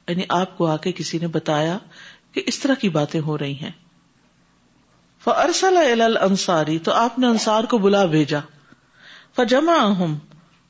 یعنی 0.08 0.24
آپ 0.30 0.58
کو 0.58 0.68
آ 0.68 0.78
کے 0.78 0.92
کسی 0.92 1.18
نے 1.18 1.28
بتایا 1.28 1.78
کہ 2.32 2.44
اس 2.46 2.60
طرح 2.60 2.74
کی 2.74 2.90
باتیں 2.90 3.22
ہو 3.22 3.38
رہی 3.38 3.54
ہیں۔ 3.54 3.72
فرسل 5.24 6.18
انصاری 6.22 6.80
تو 6.80 6.94
آپ 6.94 7.20
نے 7.20 7.28
انصار 7.28 7.64
کو 7.64 7.78
بلا 7.78 8.06
بھیجا۔ 8.06 8.40
فجما 9.36 9.86
ہوں 9.86 10.18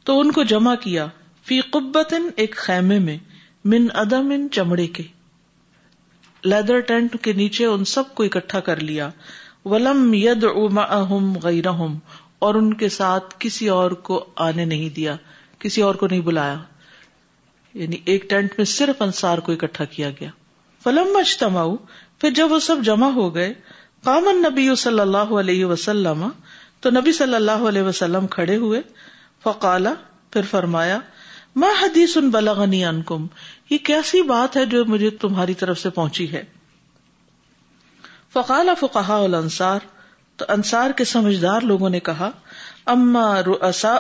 تو 0.04 0.20
ان 0.20 0.32
کو 0.32 0.44
جمع 0.44 0.76
کیا۔ 0.76 1.08
فی 1.50 1.62
قبت 1.62 2.14
ایک 2.36 2.56
خیمے 2.56 3.00
میں، 3.00 3.18
من 3.66 3.88
ادم 3.94 4.32
ان 4.36 4.48
چمڑے 4.52 4.88
کے۔ 4.88 5.04
لیدر 6.44 6.80
ٹینٹ 6.80 7.16
کے 7.22 7.34
نیچے 7.34 7.66
ان 7.66 7.86
سب 7.86 8.16
کو 8.16 8.24
اکٹھا 8.24 8.60
کر 8.60 8.80
لیا۔ 8.80 9.10
ولم 9.66 10.14
ید 10.14 10.44
غیر 11.44 11.68
اور 12.40 12.56
ان 12.56 12.74
کے 12.74 12.90
ساتھ 12.90 13.36
کسی 13.40 13.68
اور 13.68 13.92
کو 13.92 14.26
آنے 14.36 14.66
نہیں 14.66 14.96
دیا، 14.96 15.16
کسی 15.60 15.82
اور 15.82 15.96
کو 15.96 16.08
نہیں 16.08 16.22
بلایا۔ 16.22 16.56
یعنی 17.74 17.98
ایک 18.06 18.30
ٹینٹ 18.30 18.54
میں 18.58 18.66
صرف 18.66 19.02
انصار 19.02 19.38
کو 19.38 19.52
اکٹھا 19.52 19.86
کیا 19.86 20.10
گیا۔ 20.10 20.30
فلم 20.84 21.16
اجتماع 21.16 21.68
پھر 22.20 22.32
جب 22.32 22.52
وہ 22.52 22.60
سب 22.60 22.76
جمع 22.84 23.10
ہو 23.10 23.36
گئے 23.36 23.54
کامن 24.04 24.42
نبی 24.42 24.76
صلی 24.76 25.00
اللہ 25.00 25.18
علیہ 25.18 25.66
وسلم، 25.66 26.30
تو 26.80 26.90
نبی 26.90 27.12
صلی 27.12 27.36
اللہ 27.36 27.52
علیہ 27.52 27.82
وسلم 27.82 28.28
کھڑے 28.28 28.56
ہوئے، 28.56 28.82
فقالا، 29.44 29.94
پھر 30.32 30.42
فرمایا 30.52 31.00
میں 31.60 31.74
حدیث 31.82 32.18
ان 32.18 32.30
بلغنی 32.30 32.86
انکم 32.86 33.28
یہ 33.70 33.78
کیسی 33.78 34.22
بات 34.22 34.58
ہے 34.58 34.66
جو 34.66 34.86
مجھے 34.86 35.10
تمہاری 35.10 35.54
طرف 35.54 35.80
سے 35.80 35.90
پہنچی 35.90 36.32
ہے؟ 36.32 36.44
فقال 38.34 38.70
فقہا 38.80 39.24
الانصار 39.24 39.80
تو 40.38 40.46
انصار 40.48 40.92
کے 40.92 41.06
سمجھدار 41.06 41.62
لوگوں 41.62 41.90
نے 41.90 42.00
کہا، 42.00 42.32
اما 42.86 43.42
رؤسا 43.44 43.98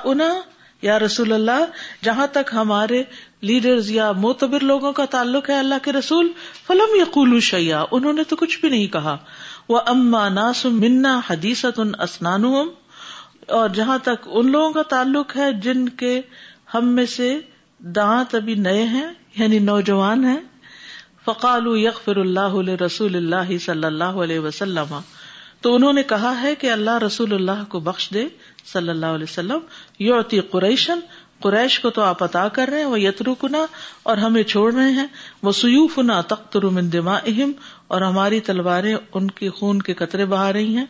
یا 0.81 0.99
رسول 0.99 1.33
اللہ، 1.33 1.65
جہاں 2.03 2.27
تک 2.27 2.49
ہمارے 2.53 3.03
لیڈرز 3.41 3.91
یا 3.91 4.11
موتبر 4.11 4.59
لوگوں 4.59 4.91
کا 4.91 5.05
تعلق 5.05 5.49
ہے 5.49 5.55
اللہ 5.55 5.75
کے 5.81 5.91
رسول، 5.91 6.31
فلم 6.67 6.95
یقول 6.95 7.39
شیا 7.39 7.83
انہوں 7.91 8.13
نے 8.13 8.23
تو 8.23 8.35
کچھ 8.35 8.59
بھی 8.59 8.69
نہیں 8.69 8.87
کہا۔ 8.87 9.17
وہ 9.69 9.79
اما 9.85 10.29
ناس 10.29 10.65
منا 10.65 11.19
حدیثت 11.29 11.79
ان 11.79 11.91
اسنان 11.99 12.45
اور 13.47 13.69
جہاں 13.69 13.97
تک 13.97 14.27
ان 14.31 14.51
لوگوں 14.51 14.73
کا 14.73 14.81
تعلق 14.81 15.37
ہے 15.37 15.53
جن 15.53 15.89
کے 15.89 16.21
ہم 16.73 16.87
میں 16.87 17.05
سے 17.05 17.39
دانت 17.79 18.35
ابھی 18.35 18.55
نئے 18.55 18.83
ہیں 18.83 19.07
یعنی 19.35 19.59
نوجوان 19.59 20.25
ہیں۔ 20.25 20.39
فقال 21.25 21.63
یغفر 21.67 22.15
اللہ 22.15 22.55
رسول 22.85 23.15
اللہ 23.15 23.57
صلی 23.57 23.85
اللہ 23.85 24.03
علیہ 24.03 24.39
وسلم۔ 24.39 24.99
تو 25.61 25.75
انہوں 25.75 25.93
نے 25.93 26.03
کہا 26.03 26.41
ہے 26.41 26.55
کہ 26.55 26.71
اللہ 26.71 26.97
رسول 26.97 27.33
اللہ 27.33 27.63
کو 27.69 27.79
بخش 27.79 28.09
دے 28.13 28.25
صلی 28.65 28.89
اللہ 28.89 29.05
علیہ 29.05 29.25
وسلم۔ 29.29 29.59
یوتی 29.99 30.39
قریشن 30.39 30.99
قریش 31.39 31.79
کو 31.79 31.89
تو 31.89 32.01
آپ 32.01 32.23
عطا 32.23 32.47
کر 32.47 32.67
رہے 32.67 32.77
ہیں 32.77 32.85
وہ 32.85 32.99
یترو 32.99 33.35
کنا 33.35 33.65
اور 34.03 34.17
ہمیں 34.17 34.43
چھوڑ 34.43 34.73
رہے 34.73 34.91
ہیں۔ 34.91 35.07
وہ 35.43 35.51
سیوف 35.51 35.99
نا 35.99 36.21
تختر 36.21 36.63
من 36.63 36.91
دما 36.93 37.17
اہم 37.25 37.51
اور 37.87 38.01
ہماری 38.01 38.39
تلواریں 38.39 38.95
ان 39.13 39.31
کے 39.31 39.49
خون 39.49 39.81
کے 39.81 39.93
قطرے 39.93 40.25
بہا 40.25 40.53
رہی 40.53 40.77
ہیں۔ 40.77 40.85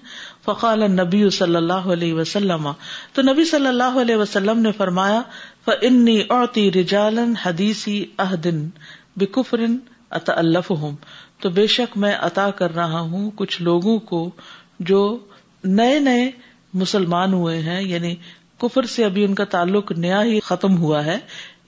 فقال 0.46 0.92
نبی 0.92 1.30
صلی 1.30 1.56
اللہ 1.56 1.74
علیہ 1.74 2.14
وسلم 2.14 2.72
تو 3.14 3.22
نبی 3.22 3.46
صلی 3.46 3.68
اللہ 3.68 4.00
علیہ 4.02 4.16
وسلم 4.16 4.60
نے 4.60 4.72
فرمایا 4.72 5.22
فنی 5.66 6.22
اوتی 6.30 6.72
رجالن 6.72 7.34
حدیثی 7.46 8.06
اہدن 8.20 8.70
بکفرن 9.16 9.78
اط 10.10 10.30
الف 10.30 10.72
ہوں 10.72 10.96
تو 11.40 11.50
بے 11.50 11.68
شک 11.68 11.98
میں 11.98 12.16
عطا 12.20 12.52
کر 12.52 12.76
رہا 12.76 13.00
ہوں 13.00 13.32
کچھ 13.36 13.62
لوگوں 13.62 14.00
کو 14.00 14.32
جو 14.80 15.18
نئے 15.64 16.00
نئے 16.00 16.32
مسلمان 16.74 17.34
ہوئے 17.34 17.60
ہیں 17.60 17.82
یعنی 17.82 18.16
کفر 18.58 18.84
سے 18.84 19.06
ابھی 19.06 19.24
ان 19.24 19.36
کا 19.36 19.44
تعلق 19.44 19.92
نیا 19.92 20.24
ہی 20.24 20.40
ختم 20.40 20.78
ہوا 20.78 21.06
ہے۔ 21.06 21.20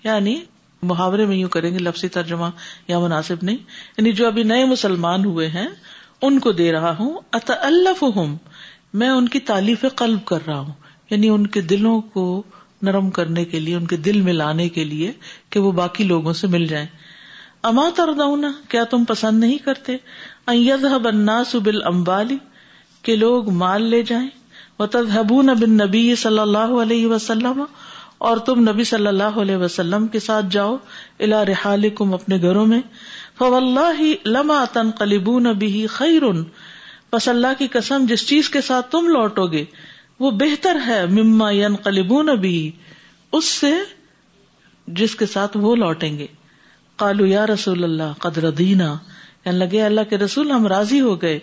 یعنی 0.04 0.42
محاورے 0.82 1.26
میں 1.26 1.36
یوں 1.36 1.50
کریں 1.50 1.74
گے، 1.74 1.78
لفظی 1.78 2.08
ترجمہ 2.08 2.46
یا 2.88 3.00
مناسب 3.00 3.36
نہیں۔ 3.42 3.58
یعنی 3.98 4.12
جو 4.12 4.28
ابھی 4.28 4.44
نئے 4.44 4.66
مسلمان 4.66 5.26
ہوئے 5.26 5.48
ہیں، 5.48 5.68
ان 6.22 6.40
کو 6.40 6.52
دے 6.52 6.72
رہا 6.72 6.98
ہوں۔ 7.00 7.20
اط 7.32 7.52
الف 7.60 8.04
ہوں 8.04 8.38
میں 8.94 9.10
ان 9.10 9.28
کی 9.28 9.40
تعلیف 9.40 9.86
قلب 9.96 10.26
کر 10.26 10.40
رہا 10.48 10.60
ہوں 10.60 10.74
یعنی 11.10 11.30
ان 11.30 11.48
کے 11.48 11.62
دلوں 11.62 12.02
کو 12.02 12.44
نرم 12.82 13.10
کرنے 13.10 13.46
کے 13.46 13.60
لیے، 13.60 13.76
ان 13.76 13.86
کے 13.88 13.98
دل 13.98 14.22
میں 14.22 14.34
لانے 14.34 14.70
کے 14.70 14.84
لیے 14.84 15.12
کہ 15.50 15.60
وہ 15.60 15.72
باقی 15.72 16.04
لوگوں 16.04 16.34
سے 16.34 16.48
مل 16.48 16.66
جائیں۔ 16.66 16.88
اما 17.64 17.90
تردونا 17.96 18.52
کیا 18.68 18.84
تم 18.84 19.06
پسند 19.06 19.40
نہیں 19.40 19.58
کرتے؟ 19.58 19.98
الناس 20.48 21.56
بالاموال، 21.56 22.38
کہ 23.02 23.16
لوگ 23.16 23.50
مال 23.50 23.82
لے 23.82 24.02
جائیں۔ 24.02 24.30
تذہبون 24.92 25.46
بن 25.46 25.72
نبی 25.72 26.16
صلی 26.16 26.40
اللہ 26.40 26.74
علیہ 26.82 27.08
وسلم، 27.08 27.64
اور 28.18 28.38
تم 28.38 28.70
نبی 28.70 28.84
صلی 28.84 29.08
اللہ 29.08 29.40
علیہ 29.42 29.56
وسلم 29.56 30.08
کے 30.08 30.20
ساتھ 30.20 30.46
جاؤ 30.50 30.78
الا 31.20 31.46
رحالکم 31.46 32.14
اپنے 32.14 32.42
گھروں 32.42 32.66
میں۔ 32.66 32.82
فواللہ 33.38 34.28
لما 34.28 34.66
تنقلبون 34.74 35.44
به 35.44 35.86
خیر 35.90 36.22
پس 37.12 37.28
اللہ 37.28 37.48
کی 37.58 37.68
قسم، 37.68 38.06
جس 38.10 38.28
چیز 38.28 38.50
کے 38.50 38.62
ساتھ 38.62 38.92
تم 38.92 39.08
لوٹو 39.08 39.48
گے، 39.48 39.66
وہ 40.20 40.32
بہتر 40.32 40.78
ہے، 40.88 41.06
مما 41.06 41.52
ینقلبون 41.52 42.26
به 42.26 42.68
اس 43.32 43.46
سے 43.46 43.74
جس 44.88 45.16
کے 45.16 45.26
ساتھ 45.26 45.58
وہ 45.58 45.76
لوٹیں 45.76 46.18
گے۔ 46.18 46.28
قالو 46.96 47.26
یا 47.26 47.48
رسول 47.48 47.84
اللہ 47.84 48.14
قدر 48.20 48.52
دینا 48.52 48.98
یعنی 49.46 49.58
لگے 49.58 49.82
اللہ 49.82 50.02
کے 50.10 50.18
رسول 50.18 50.52
ہم 50.52 50.68
راضی 50.68 51.02
ہو 51.02 51.22
گئے۔ 51.22 51.40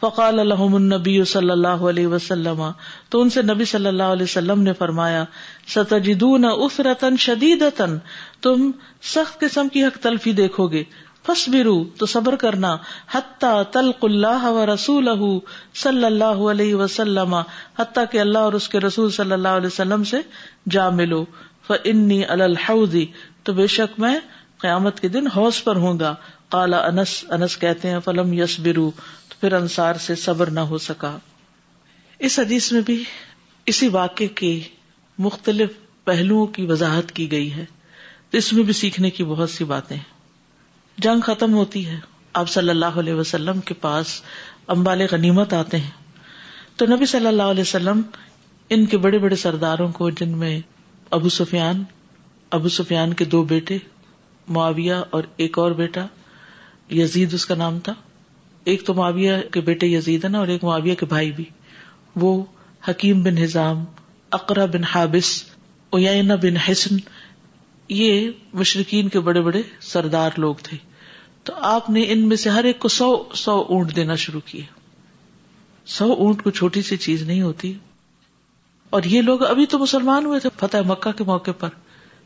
فقال 0.00 0.38
الحم 0.38 0.74
النبی 0.74 1.24
صلی 1.24 1.50
اللہ 1.50 1.68
علیہ 1.68 2.06
وسلم۔ 2.06 2.62
تو 3.08 3.20
ان 3.20 3.30
سے 3.30 3.42
نبی 3.42 3.64
صلی 3.64 3.86
اللہ 3.86 4.02
علیہ 4.02 4.22
وسلم 4.22 4.62
نے 4.62 4.72
فرمایا، 4.72 5.24
ستجدون 5.68 6.44
اسرتن 6.44 7.16
شدید 7.16 7.64
تم 8.40 8.70
سخت 9.02 9.40
قسم 9.40 9.68
کی 9.68 9.84
حق 9.84 9.98
تلفی 9.98 10.32
دیکھو 10.32 10.66
گے۔ 10.66 10.84
فس 11.32 11.48
برو 11.48 11.84
تو 11.84 12.06
صبر 12.06 12.36
کرنا۔ 12.36 12.76
حتیٰ 13.10 13.62
تلق 13.72 13.96
اللہ 14.02 14.44
و 14.44 14.66
رسول 14.74 15.08
صلی 15.74 16.04
اللہ 16.04 16.24
علیہ 16.24 16.74
وسلم، 16.74 17.34
حتیٰ 17.78 18.04
کہ 18.10 18.20
اللہ 18.20 18.38
اور 18.38 18.52
اس 18.52 18.68
کے 18.68 18.80
رسول 18.80 19.10
صلی 19.10 19.32
اللہ 19.32 19.48
علیہ 19.48 19.66
وسلم 19.66 20.04
سے 20.04 20.16
جا 20.70 20.90
ملو۔ 20.90 21.24
فنی 21.66 22.24
الحوضی 22.24 23.06
تو 23.42 23.52
بے 23.52 23.66
شک 23.66 24.00
میں 24.00 24.20
قیامت 24.58 25.00
کے 25.00 25.08
دن 25.08 25.26
حوض 25.26 25.62
پر 25.62 25.76
ہوں 25.76 25.98
گا۔ 26.00 26.14
کالا 26.48 26.78
انس 26.78 27.24
انس 27.28 27.56
کہتے 27.56 27.90
ہیں، 27.90 28.00
فلم 28.04 28.32
یس 28.32 28.60
برو 28.60 28.90
تو 29.28 29.34
پھر 29.40 29.52
انصار 29.52 29.94
سے 29.94 30.14
صبر 30.14 30.50
نہ 30.50 30.60
ہو 30.60 30.78
سکا۔ 30.78 31.18
اس 32.18 32.38
حدیث 32.38 32.72
میں 32.72 32.80
بھی 32.80 33.04
اسی 33.66 33.88
واقعے 33.88 34.26
کے 34.26 34.60
مختلف 35.18 35.70
پہلوؤں 36.04 36.46
کی 36.46 36.66
وضاحت 36.66 37.12
کی 37.12 37.30
گئی 37.30 37.52
ہے۔ 37.52 37.64
اس 38.32 38.52
میں 38.52 38.62
بھی 38.62 38.72
سیکھنے 38.72 39.10
کی 39.10 39.24
بہت 39.24 39.50
سی 39.50 39.64
باتیں 39.64 39.96
جنگ 41.02 41.20
ختم 41.20 41.54
ہوتی 41.54 41.86
ہے۔ 41.86 42.00
آپ 42.32 42.48
صلی 42.48 42.68
اللہ 42.68 42.86
علیہ 42.86 43.14
وسلم 43.14 43.60
کے 43.60 43.74
پاس 43.74 44.22
امبال 44.66 45.02
غنیمت 45.10 45.52
آتے 45.52 45.78
ہیں۔ 45.78 45.90
تو 46.76 46.86
نبی 46.86 47.06
صلی 47.06 47.26
اللہ 47.26 47.42
علیہ 47.42 47.60
وسلم 47.60 48.00
ان 48.68 48.86
کے 48.86 48.98
بڑے 48.98 49.18
بڑے 49.18 49.36
سرداروں 49.36 49.92
کو، 49.92 50.10
جن 50.10 50.28
میں 50.28 50.60
ابو 51.10 51.28
سفیان 51.28 51.84
ابو 52.50 52.68
سفیان 52.68 53.14
کے 53.14 53.24
دو 53.24 53.42
بیٹے، 53.42 53.78
معاویہ 54.48 54.94
اور 55.10 55.22
ایک 55.36 55.58
اور 55.58 55.70
بیٹا، 55.70 56.06
یزید 56.90 57.34
اس 57.34 57.46
کا 57.46 57.54
نام 57.54 57.80
تھا۔ 57.80 57.94
ایک 58.64 58.86
تو 58.86 58.94
معاویہ 58.94 59.32
کے 59.52 59.60
بیٹے 59.60 59.86
یزید 59.86 60.24
نا 60.24 60.38
اور 60.38 60.48
ایک 60.48 60.64
معاویہ 60.64 60.94
کے 60.94 61.06
بھائی 61.06 61.32
بھی۔ 61.32 61.44
وہ 62.16 62.44
حکیم 62.88 63.22
بن 63.22 63.38
ہزام 63.38 63.84
اقرا 64.30 64.64
بن 64.64 64.84
حابس 64.84 65.44
اوینا 65.90 66.34
بن 66.34 66.56
حسن، 66.56 66.96
یہ 67.88 68.30
مشرقین 68.52 69.08
کے 69.08 69.20
بڑے 69.20 69.40
بڑے 69.40 69.62
سردار 69.80 70.30
لوگ 70.36 70.54
تھے۔ 70.62 70.89
تو 71.50 71.56
آپ 71.56 71.90
نے 71.90 72.04
ان 72.08 72.28
میں 72.28 72.36
سے 72.36 72.50
ہر 72.50 72.64
ایک 72.64 72.78
کو 72.78 72.88
سو 72.88 73.24
سو 73.34 73.66
اونٹ 73.68 73.96
دینا 73.96 74.14
شروع 74.14 74.40
کیے۔ 74.44 74.64
سو 75.86 76.12
اونٹ 76.12 76.42
کو 76.42 76.50
چھوٹی 76.50 76.82
سی 76.82 76.96
چیز 76.96 77.22
نہیں 77.22 77.42
ہوتی۔ 77.42 77.78
اور 78.90 79.02
یہ 79.02 79.22
لوگ 79.22 79.42
ابھی 79.42 79.66
تو 79.66 79.78
مسلمان 79.78 80.26
ہوئے 80.26 80.40
تھے۔ 80.40 80.50
فتح 80.56 80.76
مکہ 80.86 81.12
کے 81.12 81.24
موقع 81.24 81.50
پر 81.50 81.68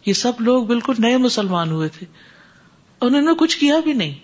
یہ 0.07 0.13
سب 0.13 0.33
لوگ 0.39 0.65
بالکل 0.67 0.93
نئے 0.99 1.17
مسلمان 1.17 1.71
ہوئے 1.71 1.89
تھے۔ 1.89 2.07
انہوں 3.01 3.23
نے 3.23 3.31
کچھ 3.39 3.59
کیا 3.59 3.81
بھی 3.81 3.93
نہیں۔ 3.93 4.15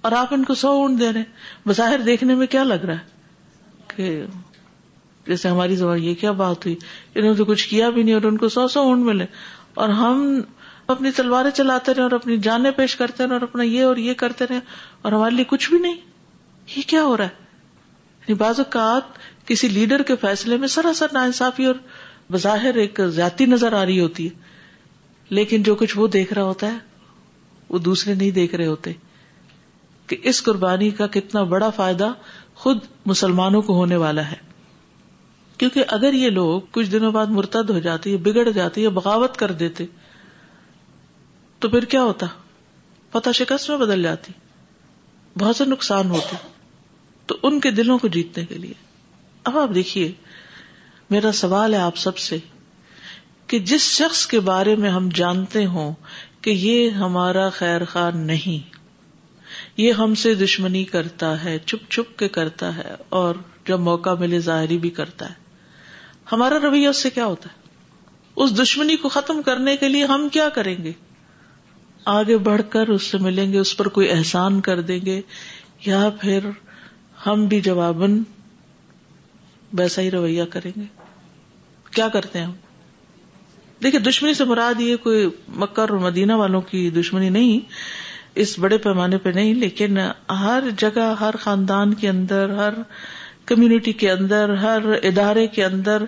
اور 0.00 0.12
آپ 0.12 0.34
ان 0.34 0.44
کو 0.44 0.54
سو 0.54 0.68
اونٹ 0.68 1.00
دے 1.00 1.12
رہے 1.12 1.24
بظاہر 1.66 1.98
دیکھنے 1.98 2.34
میں 2.34 2.46
کیا 2.46 2.62
لگ 2.62 2.84
رہا 2.86 2.94
ہے 2.94 3.04
کہ 3.96 4.24
جیسے 5.26 5.48
ہماری 5.48 5.76
زبان 5.76 6.04
یہ 6.04 6.14
کیا 6.14 6.32
بات 6.32 6.66
ہوئی۔ 6.66 6.76
انہوں 7.14 7.34
نے 7.38 7.44
کچھ 7.44 7.68
کیا 7.68 7.90
بھی 7.90 8.02
نہیں 8.02 8.14
اور 8.14 8.22
ان 8.22 8.36
کو 8.36 8.48
سو 8.48 8.68
سو 8.68 8.80
اونٹ 8.80 9.04
ملے۔ 9.04 9.26
اور 9.74 9.88
ہم 9.88 10.40
اپنی 10.86 11.10
تلواریں 11.10 11.50
چلاتے 11.50 11.94
رہے 11.94 12.02
اور 12.02 12.10
اپنی 12.10 12.36
جانیں 12.36 12.70
پیش 12.70 12.96
کرتے 12.96 13.24
رہے 13.24 13.32
اور 13.32 13.40
اپنا 13.40 13.62
یہ 13.62 13.84
اور 13.84 13.96
یہ 13.96 14.14
کرتے 14.14 14.44
رہے 14.50 14.58
اور 15.02 15.12
ہمارے 15.12 15.34
لیے 15.34 15.44
کچھ 15.44 15.70
بھی 15.70 15.78
نہیں۔ 15.78 15.96
یہ 16.76 16.82
کیا 16.86 17.02
ہو 17.02 17.16
رہا 17.16 17.24
ہے؟ 17.24 17.46
یعنی 18.20 18.34
بعض 18.34 18.58
اوقات 18.58 19.02
کسی 19.46 19.68
لیڈر 19.68 20.02
کے 20.02 20.16
فیصلے 20.16 20.56
میں 20.56 20.68
سراسر 20.68 21.06
نا 21.12 21.22
انصافی 21.22 21.64
اور 21.64 21.74
بظاہر 22.32 22.74
ایک 22.74 23.00
زیادتی 23.08 23.46
نظر 23.46 23.72
آ 23.72 23.84
رہی 23.84 24.00
ہوتی 24.00 24.24
ہے۔ 24.24 24.40
لیکن 25.28 25.62
جو 25.62 25.74
کچھ 25.74 25.98
وہ 25.98 26.06
دیکھ 26.06 26.32
رہا 26.32 26.42
ہوتا 26.42 26.66
ہے، 26.72 26.78
وہ 27.68 27.78
دوسرے 27.78 28.14
نہیں 28.14 28.30
دیکھ 28.30 28.54
رہے 28.54 28.66
ہوتے۔ 28.66 28.92
کہ 30.06 30.16
اس 30.22 30.42
قربانی 30.42 30.90
کا 30.90 31.06
کتنا 31.06 31.42
بڑا 31.42 31.70
فائدہ 31.70 32.12
خود 32.54 32.78
مسلمانوں 33.06 33.62
کو 33.62 33.74
ہونے 33.74 33.96
والا 33.96 34.30
ہے۔ 34.30 34.36
کیونکہ 35.58 35.84
اگر 35.88 36.12
یہ 36.12 36.30
لوگ 36.30 36.60
کچھ 36.70 36.90
دنوں 36.90 37.12
بعد 37.12 37.26
مرتد 37.26 37.70
ہو 37.70 37.78
جاتی 37.78 38.12
ہے 38.12 38.16
بگڑ 38.16 38.50
جاتی 38.50 38.84
ہے 38.84 38.88
بغاوت 38.88 39.36
کر 39.36 39.52
دیتے 39.52 39.86
تو 41.58 41.68
پھر 41.68 41.84
کیا 41.84 42.02
ہوتا؟ 42.02 42.26
پتہ 43.10 43.30
شکست 43.30 43.70
میں 43.70 43.78
بدل 43.78 44.02
جاتی، 44.02 44.32
بہت 45.38 45.56
سے 45.56 45.64
نقصان 45.64 46.10
ہوتے۔ 46.10 46.36
تو 47.26 47.36
ان 47.42 47.60
کے 47.60 47.70
دلوں 47.70 47.98
کو 47.98 48.08
جیتنے 48.08 48.44
کے 48.44 48.54
لیے۔ 48.54 48.72
اب 49.44 49.58
آپ 49.58 49.68
دیکھیے، 49.74 50.12
میرا 51.10 51.32
سوال 51.32 51.74
ہے 51.74 51.78
آپ 51.78 51.96
سب 51.96 52.18
سے 52.18 52.38
کہ 53.46 53.58
جس 53.58 53.80
شخص 53.80 54.26
کے 54.26 54.40
بارے 54.40 54.76
میں 54.76 54.90
ہم 54.90 55.08
جانتے 55.14 55.66
ہوں 55.66 55.94
کہ 56.40 56.50
یہ 56.50 56.90
ہمارا 56.90 57.48
خیر 57.48 57.84
خواہ 57.84 58.10
نہیں، 58.10 58.76
یہ 59.76 59.92
ہم 59.92 60.14
سے 60.14 60.34
دشمنی 60.34 60.84
کرتا 60.84 61.44
ہے، 61.44 61.58
چھپ 61.58 61.90
چھپ 61.90 62.18
کے 62.18 62.28
کرتا 62.28 62.76
ہے، 62.76 62.94
اور 63.08 63.34
جب 63.66 63.80
موقع 63.80 64.14
ملے 64.14 64.38
ظاہری 64.38 64.78
بھی 64.78 64.90
کرتا 64.90 65.28
ہے۔ 65.28 65.34
ہمارا 66.32 66.58
رویہ 66.62 66.88
اس 66.88 66.96
سے 66.96 67.10
کیا 67.10 67.26
ہوتا 67.26 67.48
ہے؟ 67.48 67.68
اس 68.36 68.62
دشمنی 68.62 68.96
کو 68.96 69.08
ختم 69.08 69.42
کرنے 69.42 69.76
کے 69.76 69.88
لیے 69.88 70.04
ہم 70.04 70.28
کیا 70.32 70.48
کریں 70.48 70.84
گے؟ 70.84 70.92
آگے 72.06 72.38
بڑھ 72.38 72.62
کر 72.68 72.88
اس 72.88 73.02
سے 73.02 73.18
ملیں 73.18 73.52
گے، 73.52 73.58
اس 73.58 73.76
پر 73.76 73.88
کوئی 73.88 74.10
احسان 74.10 74.60
کر 74.60 74.80
دیں 74.80 75.00
گے، 75.06 75.20
یا 75.86 76.10
پھر 76.20 76.38
ہم 77.26 77.46
بھی 77.46 77.60
جواباً 77.60 78.22
ویسا 79.72 80.02
ہی 80.02 80.10
رویہ 80.10 80.42
کریں 80.44 80.80
گے۔ 80.80 80.84
کیا 81.90 82.08
کرتے 82.08 82.38
ہیں 82.38 82.46
ہم؟ 82.46 82.52
دیکھیے، 83.82 84.00
دشمنی 84.00 84.34
سے 84.34 84.44
مراد 84.44 84.80
یہ 84.80 84.96
کوئی 84.96 85.28
مکر 85.48 85.90
اور 85.90 85.98
مدینہ 85.98 86.32
والوں 86.32 86.60
کی 86.60 86.90
دشمنی 86.90 87.28
نہیں، 87.28 87.60
اس 88.34 88.58
بڑے 88.58 88.78
پیمانے 88.78 89.18
پہ 89.18 89.28
نہیں، 89.28 89.54
لیکن 89.54 89.98
ہر 90.30 90.64
جگہ، 90.78 91.14
ہر 91.20 91.34
خاندان 91.40 91.94
کے 91.94 92.08
اندر، 92.08 92.50
ہر 92.50 92.72
کمیونٹی 93.46 93.92
کے 93.92 94.10
اندر، 94.10 94.54
ہر 94.54 94.78
ادارے 95.02 95.46
کے 95.46 95.64
اندر 95.64 96.02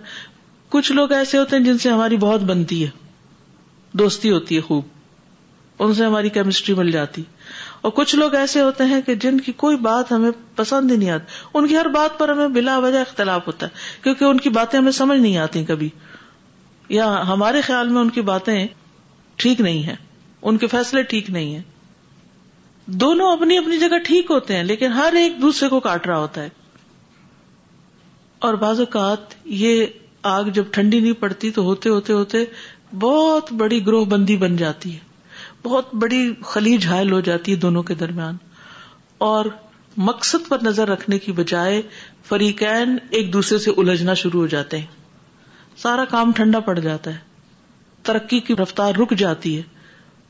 کچھ 0.69 0.93
لوگ 0.93 1.13
ایسے 1.13 1.39
ہوتے 1.39 1.57
ہیں 1.57 1.65
جن 1.65 1.79
سے 1.79 1.89
ہماری 1.89 2.17
بہت 2.17 2.41
بنتی 2.41 2.85
ہے، 2.85 2.91
دوستی 3.93 4.31
ہوتی 4.31 4.57
ہے 4.57 4.61
خوب۔ 4.61 4.98
ان 5.79 5.95
سے 5.95 6.05
ہماری 6.05 6.29
کیمسٹری 6.29 6.75
مل 6.75 6.91
جاتی۔ 6.91 7.23
اور 7.81 7.93
کچھ 7.93 8.17
لوگ 8.17 8.35
ایسے 8.35 8.61
ہوتے 8.61 8.85
ہیں 8.85 9.01
کہ 9.03 9.15
جن 9.15 9.41
کی 9.41 9.53
کوئی 9.53 9.77
بات 9.77 10.13
ہمیں 10.13 10.31
پسند 10.57 10.91
ہی 10.91 10.97
نہیں 10.97 11.11
آتی۔ 11.11 11.25
ان 11.55 11.67
کی 11.67 11.77
ہر 11.77 11.89
بات 11.89 12.19
پر 12.19 12.29
ہمیں 12.29 12.49
بلا 12.49 12.79
وجہ 12.79 12.99
اختلاف 12.99 13.47
ہوتا 13.47 13.67
ہے، 13.67 14.03
کیونکہ 14.03 14.25
ان 14.25 14.41
کی 14.41 14.49
باتیں 14.49 14.79
ہمیں 14.79 14.93
سمجھ 14.93 15.19
نہیں 15.19 15.37
آتی 15.37 15.65
کبھی۔ 15.65 15.89
یا 16.89 17.23
ہمارے 17.29 17.61
خیال 17.61 17.89
میں 17.89 18.01
ان 18.01 18.09
کی 18.11 18.21
باتیں 18.21 18.67
ٹھیک 19.37 19.61
نہیں 19.61 19.83
ہے 19.83 19.97
ان 20.43 20.57
کے 20.57 20.67
فیصلے 20.67 21.03
ٹھیک 21.03 21.31
نہیں 21.31 21.55
ہے 21.55 21.63
دونوں 22.87 23.33
اپنی 23.33 23.59
اپنی 23.59 23.79
جگہ 23.79 23.99
ٹھیک 23.99 24.31
ہوتے 24.31 24.57
ہیں، 24.57 24.65
لیکن 24.65 24.93
ہر 24.93 25.13
ایک 25.13 25.43
دوسرے 25.43 25.69
کو 25.69 25.81
کاٹ 25.81 26.07
رہا 26.07 26.19
ہوتا 26.19 26.43
ہے۔ 26.43 26.49
اور 28.39 28.55
بعض 28.55 28.81
اوقات 28.81 29.19
یہ 29.45 29.87
آگ 30.23 30.45
جب 30.45 30.65
ٹھنڈی 30.71 31.01
نہیں 31.01 31.13
پڑتی 31.13 31.51
تو 31.51 31.63
ہوتے 31.63 31.89
ہوتے 31.89 32.13
ہوتے 32.13 32.45
بہت 32.99 33.53
بڑی 33.53 33.87
گروہ 33.87 34.05
بندی 34.05 34.37
بن 34.37 34.57
جاتی 34.57 34.95
ہے۔ 34.95 35.08
بہت 35.65 35.95
بڑی 35.95 36.35
خلی 36.45 36.79
جھائل 36.79 37.13
ہو 37.13 37.21
جاتی 37.21 37.53
ہے 37.53 37.57
دونوں 37.57 37.83
کے 37.83 37.95
درمیان۔ 37.95 38.37
اور 39.19 39.45
مقصد 39.97 40.49
پر 40.49 40.59
نظر 40.63 40.89
رکھنے 40.89 41.19
کی 41.19 41.33
بجائے 41.33 41.83
فریقین 42.29 42.97
ایک 43.11 43.33
دوسرے 43.33 43.59
سے 43.59 43.71
الجھنا 43.77 44.15
شروع 44.15 44.41
ہو 44.41 44.47
جاتے 44.47 44.79
ہیں۔ 44.79 44.87
سارا 45.77 46.05
کام 46.05 46.33
ٹھنڈا 46.33 46.61
پڑ 46.61 46.79
جاتا 46.79 47.11
ہے۔ 47.11 47.19
ترقی 48.03 48.41
کی 48.41 48.57
رفتار 48.57 48.95
رک 48.95 49.11
جاتی 49.11 49.57
ہے۔ 49.57 49.63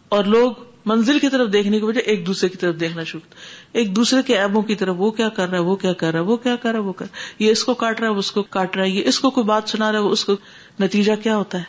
اور 0.08 0.24
لوگ 0.24 0.52
منزل 0.84 1.18
کی 1.18 1.28
طرف 1.28 1.52
دیکھنے 1.52 1.78
کی 1.78 1.84
وجہ 1.84 2.00
ایک 2.00 2.26
دوسرے 2.26 2.48
کی 2.48 2.56
طرف 2.56 2.80
دیکھنا 2.80 3.04
شروع 3.04 3.34
ایک 3.72 3.96
دوسرے 3.96 4.22
کے 4.22 4.38
ایبوں 4.38 4.62
کی 4.62 4.74
طرف، 4.74 4.94
وہ 4.98 5.10
کیا 5.10 5.28
کر 5.28 5.48
رہا 5.48 5.58
ہے، 5.58 5.62
وہ 5.62 5.76
کیا 5.76 5.92
کر 5.92 6.12
رہا 6.12 6.18
ہے، 6.18 6.24
وہ 6.24 6.36
کیا 6.36 6.56
کر 6.56 6.72
رہا 6.72 6.78
ہے، 6.78 6.84
وہ 6.84 6.92
کر 6.92 7.06
یہ 7.38 7.50
اس 7.50 7.64
کو 7.64 7.74
کاٹ 7.74 8.00
رہا 8.00 8.08
ہے 8.08 8.12
اس 8.12 8.32
کو 8.32 8.42
کاٹ 8.42 8.76
رہا 8.76 8.84
ہے، 8.84 8.90
یہ 8.90 9.02
اس 9.04 9.20
کو 9.20 9.30
کوئی 9.30 9.44
بات 9.44 9.62
سنا 9.66 9.92
رہا 9.92 9.98
ہے 9.98 10.04
اس 10.04 10.24
کو 10.24 10.32
نتیجہ 10.80 11.12
کیا 11.22 11.36
ہوتا 11.36 11.58
ہے؟ 11.58 11.64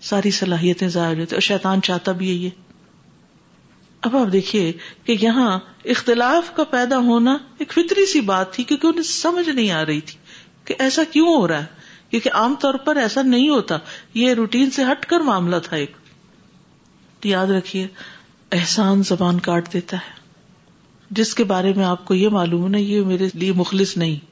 ساری 0.00 0.30
صلاحیتیں 0.30 0.88
ضائع 0.88 1.18
ہوتی 1.18 1.34
اور 1.34 1.40
شیطان 1.40 1.82
چاہتا 1.82 2.12
بھی 2.12 2.28
ہے 2.28 2.34
یہ۔ 2.34 2.69
اب 4.00 4.16
آپ 4.16 4.32
دیکھیے 4.32 4.72
کہ 5.04 5.16
یہاں 5.20 5.58
اختلاف 5.84 6.56
کا 6.56 6.64
پیدا 6.64 6.98
ہونا 6.98 7.38
ایک 7.58 7.72
فطری 7.72 8.06
سی 8.06 8.20
بات 8.20 8.52
تھی، 8.52 8.64
کیونکہ 8.64 8.86
انہیں 8.86 9.02
سمجھ 9.02 9.48
نہیں 9.48 9.70
آ 9.70 9.86
رہی 9.86 10.00
تھی 10.00 10.18
کہ 10.64 10.74
ایسا 10.78 11.02
کیوں 11.04 11.36
ہو 11.36 11.48
رہا 11.48 11.60
ہے۔ 11.60 11.80
کیونکہ 12.10 12.30
عام 12.34 12.54
طور 12.60 12.74
پر 12.74 12.96
ایسا 12.96 13.22
نہیں 13.22 13.48
ہوتا۔ 13.48 13.78
یہ 14.14 14.34
روٹین 14.34 14.70
سے 14.70 14.84
ہٹ 14.84 15.06
کر 15.06 15.20
معاملہ 15.20 15.56
تھا 15.62 15.76
ایک۔ 15.76 15.92
یاد 17.24 17.46
رکھیے، 17.46 17.86
احسان 18.52 19.02
زبان 19.02 19.40
کاٹ 19.40 19.72
دیتا 19.72 19.96
ہے۔ 19.96 20.12
جس 21.10 21.34
کے 21.34 21.44
بارے 21.44 21.72
میں 21.76 21.84
آپ 21.84 22.04
کو 22.04 22.14
یہ 22.14 22.28
معلوم 22.28 22.74
ہے، 22.74 22.80
یہ 22.80 23.00
میرے 23.00 23.28
لیے 23.34 23.52
مخلص 23.52 23.96
نہیں۔ 23.96 24.24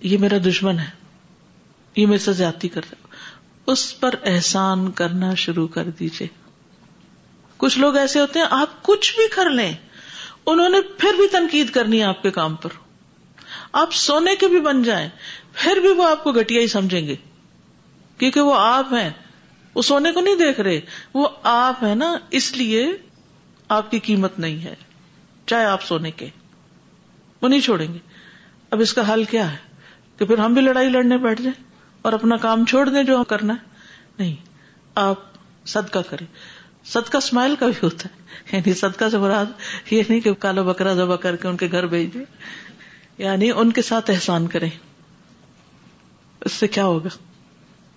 یہ 0.00 0.18
میرا 0.18 0.36
دشمن 0.46 0.78
ہے۔ 0.78 0.90
یہ 1.96 2.06
میرے 2.06 2.18
سے 2.18 2.32
زیادتی 2.32 2.68
کرتا 2.68 2.94
اس 3.66 4.00
پر 4.00 4.14
احسان 4.24 4.90
کرنا 4.90 5.34
شروع 5.34 5.68
کر 5.68 5.84
دیجیے 5.84 6.47
کچھ 7.58 7.78
لوگ 7.78 7.96
ایسے 7.96 8.20
ہوتے 8.20 8.38
ہیں، 8.38 8.46
آپ 8.50 8.82
کچھ 8.82 9.16
بھی 9.16 9.28
کر 9.28 9.50
لیں، 9.50 9.72
انہوں 10.46 10.68
نے 10.68 10.80
پھر 10.80 11.12
بھی 11.16 11.28
تنقید 11.28 11.70
کرنی 11.70 11.98
ہے 11.98 12.04
آپ 12.04 12.22
کے 12.22 12.30
کام 12.30 12.56
پر۔ 12.56 12.70
آپ 13.72 13.92
سونے 13.92 14.36
کے 14.36 14.48
بھی 14.48 14.60
بن 14.60 14.82
جائیں، 14.82 15.08
پھر 15.52 15.76
بھی 15.76 15.88
وہ 15.88 16.08
آپ 16.08 16.24
کو 16.24 16.32
گٹیا 16.32 16.60
ہی 16.60 16.66
سمجھیں 16.66 17.06
گے۔ 17.06 17.16
کیونکہ 18.18 18.40
وہ 18.40 18.54
آپ 18.58 18.94
ہیں۔ 18.94 19.10
وہ 19.74 19.82
سونے 19.82 20.12
کو 20.12 20.20
نہیں 20.20 20.36
دیکھ 20.36 20.60
رہے، 20.60 20.80
وہ 21.14 21.28
آپ 21.42 21.84
ہے 21.84 21.94
نا، 21.94 22.18
اس 22.30 22.52
لیے 22.52 22.92
آپ 23.68 23.90
کی 23.90 23.98
قیمت 23.98 24.38
نہیں 24.38 24.64
ہے۔ 24.64 24.74
چاہے 25.46 25.64
آپ 25.64 25.82
سونے 25.82 26.10
کے، 26.10 26.26
وہ 27.42 27.48
نہیں 27.48 27.60
چھوڑیں 27.60 27.94
گے۔ 27.94 27.98
اب 28.70 28.80
اس 28.80 28.94
کا 28.94 29.12
حل 29.12 29.24
کیا 29.24 29.52
ہے؟ 29.52 29.56
کہ 30.18 30.24
پھر 30.24 30.38
ہم 30.38 30.54
بھی 30.54 30.62
لڑائی 30.62 30.88
لڑنے 30.88 31.16
بیٹھ 31.16 31.42
جائیں 31.42 31.64
اور 32.02 32.12
اپنا 32.12 32.36
کام 32.36 32.64
چھوڑ 32.64 32.88
دیں 32.88 33.02
جو 33.02 33.24
کرنا 33.24 33.54
ہے۔ 33.54 33.76
نہیں، 34.18 34.36
آپ 34.94 35.14
صدقہ 35.66 35.98
کریں۔ 36.10 36.26
صدقہ 36.88 37.16
اسمائل 37.16 37.56
کا 37.56 37.66
بھی 37.66 37.74
ہوتا 37.82 38.08
ہے۔ 38.08 38.18
یعنی 38.56 38.74
صدقہ 38.74 39.04
سے 39.10 39.18
مراد 39.18 39.46
یہ 39.90 40.02
نہیں 40.08 40.20
کہ 40.20 40.32
کالا 40.32 40.62
بکرا 40.62 40.94
ذبح 40.94 41.16
کر 41.16 41.36
کے 41.36 41.48
ان 41.48 41.56
کے 41.56 41.68
گھر 41.72 41.86
بھیج 41.86 42.14
دیں۔ 42.14 42.24
یعنی 43.18 43.50
ان 43.56 43.72
کے 43.72 43.82
ساتھ 43.82 44.10
احسان 44.10 44.46
کریں۔ 44.46 44.70
اس 46.40 46.52
سے 46.52 46.68
کیا 46.68 46.84
ہوگا؟ 46.84 47.08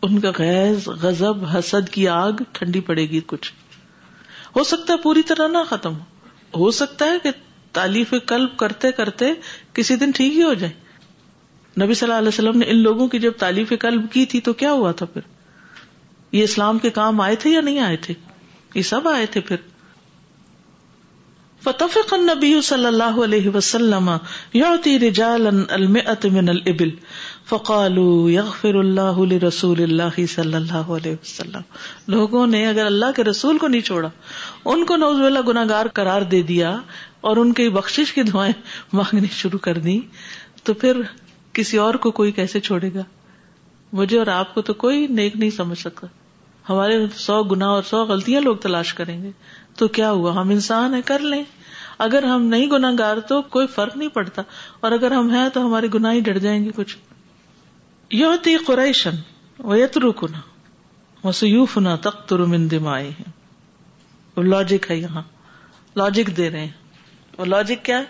ان 0.02 0.20
کا 0.20 0.32
غیظ 0.38 0.88
غزب 0.88 1.46
حسد 1.46 1.90
کی 1.90 2.08
آگ 2.08 2.32
ٹھنڈی 2.52 2.80
پڑے 2.80 3.10
گی 3.10 3.20
کچھ۔ 3.26 3.54
ہو 4.56 4.64
سکتا 4.64 4.94
ہے 4.94 4.98
پوری 4.98 5.22
طرح 5.22 5.48
نہ 5.48 5.58
ختم 5.70 5.94
ہو۔ 5.96 6.72
سکتا 6.72 7.06
ہے 7.06 7.18
کہ 7.24 7.30
تعلیف 7.72 8.14
کلب 8.28 8.58
کرتے 8.58 8.92
کرتے 8.92 9.26
کسی 9.74 9.96
دن 9.96 10.12
ٹھیک 10.12 10.34
ہی 10.34 10.44
ہو 10.44 10.54
جائے 10.54 10.74
نبی 11.82 11.94
صلی 11.94 12.08
اللہ 12.08 12.18
علیہ 12.18 12.28
وسلم 12.28 12.58
نے 12.58 12.66
ان 12.66 12.78
لوگوں 12.78 13.08
کی 13.08 13.20
جب 13.20 13.32
تعلیف 13.32 13.74
کلب 13.80 14.12
کی 14.12 14.26
تھی 14.26 14.42
تو 14.42 14.54
کیا 14.54 14.72
ہوا 14.72 14.92
تھا 14.92 15.06
پھر؟ 15.06 15.22
یہ 16.32 16.44
اسلام 16.44 16.80
کے 16.80 16.90
کام 16.90 17.22
آئے 17.22 17.36
تھے 17.36 17.50
یا 17.50 17.62
نہیں 17.62 17.80
آئے 17.80 17.98
تھے؟ 17.98 18.14
یہ 18.74 18.82
سب 18.82 19.08
آئے 19.08 19.26
تھے 19.26 19.42
پھر۔ 19.42 19.56
فتفق 21.64 22.14
النبی 22.14 22.62
صلی 22.62 22.86
اللہ 22.86 23.24
علیہ 23.24 23.50
وسلم 23.50 24.12
یعطی 24.54 25.00
رجالا 25.00 25.50
المئت 25.70 26.26
من 26.26 26.50
الابل 26.50 26.90
فقالوا 27.50 28.32
یغفر 28.32 28.76
اللہ 28.76 29.20
لرسول 29.20 29.84
اللہ 29.84 30.26
صلی 30.30 30.56
اللہ 30.56 30.74
علیہ 30.74 31.12
وسلم۔ 31.12 31.62
لوگوں 32.08 32.48
نے 32.48 32.68
اگر 32.68 32.86
اللہ 32.86 33.06
کے 33.16 33.24
رسول 33.24 33.58
کو 33.58 33.68
نہیں 33.68 33.82
چھوڑا، 33.82 34.10
ان 34.66 34.86
کو 34.86 34.96
نوز 34.96 35.22
اللہ 35.22 35.40
گناگار 35.48 35.86
قرار 35.94 36.22
دے 36.22 36.42
دیا 36.42 36.82
اور 37.22 37.38
ان 37.38 37.54
کی 37.54 37.70
بخشش 37.70 38.14
کی 38.14 38.24
دعائیں 38.24 38.54
مانگنی 38.94 39.28
شروع 39.32 39.60
کر 39.60 39.78
دی 39.78 40.00
تو 40.64 40.74
پھر 40.74 41.02
کسی 41.54 41.78
اور 41.78 41.94
کو 41.94 42.12
کوئی 42.12 42.32
کیسے 42.32 42.60
چھوڑے 42.60 42.90
گا؟ 42.94 43.04
مجھے 43.94 44.20
اور 44.20 44.28
آپ 44.28 44.56
کو 44.56 44.62
تو 44.62 44.74
کوئی 44.74 45.08
نیک 45.08 45.36
نہیں 45.36 45.50
سمجھ 45.50 45.80
سکتا۔ 45.80 46.08
ہمارے 46.70 47.08
سو 47.16 47.44
گنا 47.44 47.68
اور 47.68 47.84
سو 47.84 48.06
غلطیاں 48.06 48.42
لوگ 48.42 48.56
تلاش 48.56 48.94
کریں 48.94 49.24
گے۔ 49.24 49.32
تو 49.78 49.88
کیا 49.88 50.12
ہوا؟ 50.12 50.42
ہم 50.42 50.50
انسان 50.50 50.94
ہیں، 50.94 51.02
کر 51.06 51.20
لیں۔ 51.20 51.44
اگر 51.98 52.24
ہم 52.24 52.42
نہیں 52.42 52.68
گناگار 52.68 53.18
تو 53.18 53.42
کوئی 53.42 53.68
فرق 53.68 53.98
نہیں 53.98 54.10
پڑتا۔ 54.10 54.42
اور 54.80 54.92
اگر 54.92 55.12
ہم 55.12 55.30
ہیں 55.30 55.50
تو 55.50 55.66
ہمارے 55.66 55.88
گنا 55.94 56.12
ہی 56.12 56.20
ڈر 56.20 56.38
جائیں 56.38 56.66
گے 56.66 56.72
کچھ۔ 56.76 56.98
یوتی 58.12 58.56
قریشن 58.58 59.12
ویترو 59.60 60.12
کنا 60.12 60.40
وسیوف 61.28 61.78
نہ 61.78 61.90
تخت 62.02 62.34
دمائے 62.72 63.10
ہیں 63.10 63.32
وہ 64.36 64.44
لاجک 64.44 64.92
ہے 64.92 64.96
یہاں۔ 64.96 65.22
لاجک 65.96 66.38
دے 66.38 66.50
رہے 66.50 66.60
ہیں۔ 66.60 66.72
وہ 67.38 67.46
لاجک 67.46 67.86
کیا 67.86 68.00
ہے؟ 68.00 68.04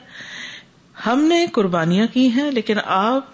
ہم 1.05 1.23
نے 1.23 1.45
قربانیاں 1.53 2.07
کی 2.13 2.27
ہیں، 2.27 2.51
لیکن 2.51 2.75
آپ 2.85 3.25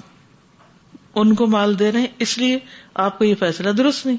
ان 1.15 1.36
کو 1.36 1.47
مال 1.47 1.80
دے 1.80 1.91
رہے 1.91 1.99
ہیں، 1.99 2.08
اس 2.19 2.38
لیے 2.38 2.60
آپ 2.93 3.17
کو 3.17 3.23
یہ 3.23 3.36
فیصلہ 3.36 3.69
درست 3.69 4.06
نہیں۔ 4.06 4.17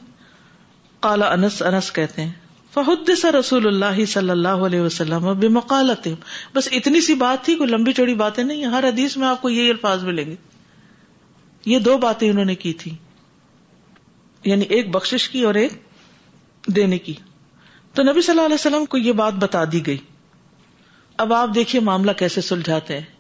کالا 1.01 1.33
انس 1.33 1.63
انس 1.63 1.93
کہتے 1.93 2.23
ہیں 2.23 2.33
فہد 2.75 3.25
رسول 3.25 3.67
اللہ 3.67 4.05
صلی 4.05 4.31
اللہ 4.31 4.49
علیہ 4.49 4.81
وسلم 4.81 5.39
بے 5.39 5.49
مقالت 5.49 6.09
بس 6.55 6.69
اتنی 6.73 7.01
سی 7.01 7.15
بات 7.15 7.45
تھی، 7.45 7.55
کوئی 7.55 7.71
لمبی 7.71 7.93
چوڑی 7.93 8.15
باتیں 8.15 8.45
نہیں 8.45 8.67
ہر 8.67 8.85
حدیث 8.89 9.17
میں 9.17 9.29
آپ 9.29 9.43
کو 9.43 9.49
یہی 9.49 9.71
الفاظ 9.71 10.05
ملیں 10.05 10.25
گے۔ 10.25 10.35
یہ 11.65 11.79
دو 11.79 11.99
باتیں 11.99 12.31
انہوں 12.31 12.45
نے 12.45 12.55
کی 12.55 12.73
تھی۔ 12.73 12.97
یعنی 14.45 14.65
ایک 14.65 14.91
بخش 14.91 15.29
کی 15.29 15.43
اور 15.43 15.55
ایک 15.55 15.73
دینے 16.67 16.99
کی۔ 16.99 17.15
تو 17.95 18.03
نبی 18.03 18.21
صلی 18.21 18.33
اللہ 18.33 18.47
علیہ 18.47 18.55
وسلم 18.55 18.85
کو 18.85 18.99
یہ 18.99 19.13
بات 19.13 19.33
بتا 19.33 19.65
دی 19.73 19.87
گئی۔ 19.87 19.99
اب 21.17 21.33
آپ 21.33 21.49
دیکھیے 21.55 21.81
معاملہ 21.81 22.13
کیسے 22.13 22.41
سلجھاتے 22.41 23.01
ہیں۔ 23.01 23.19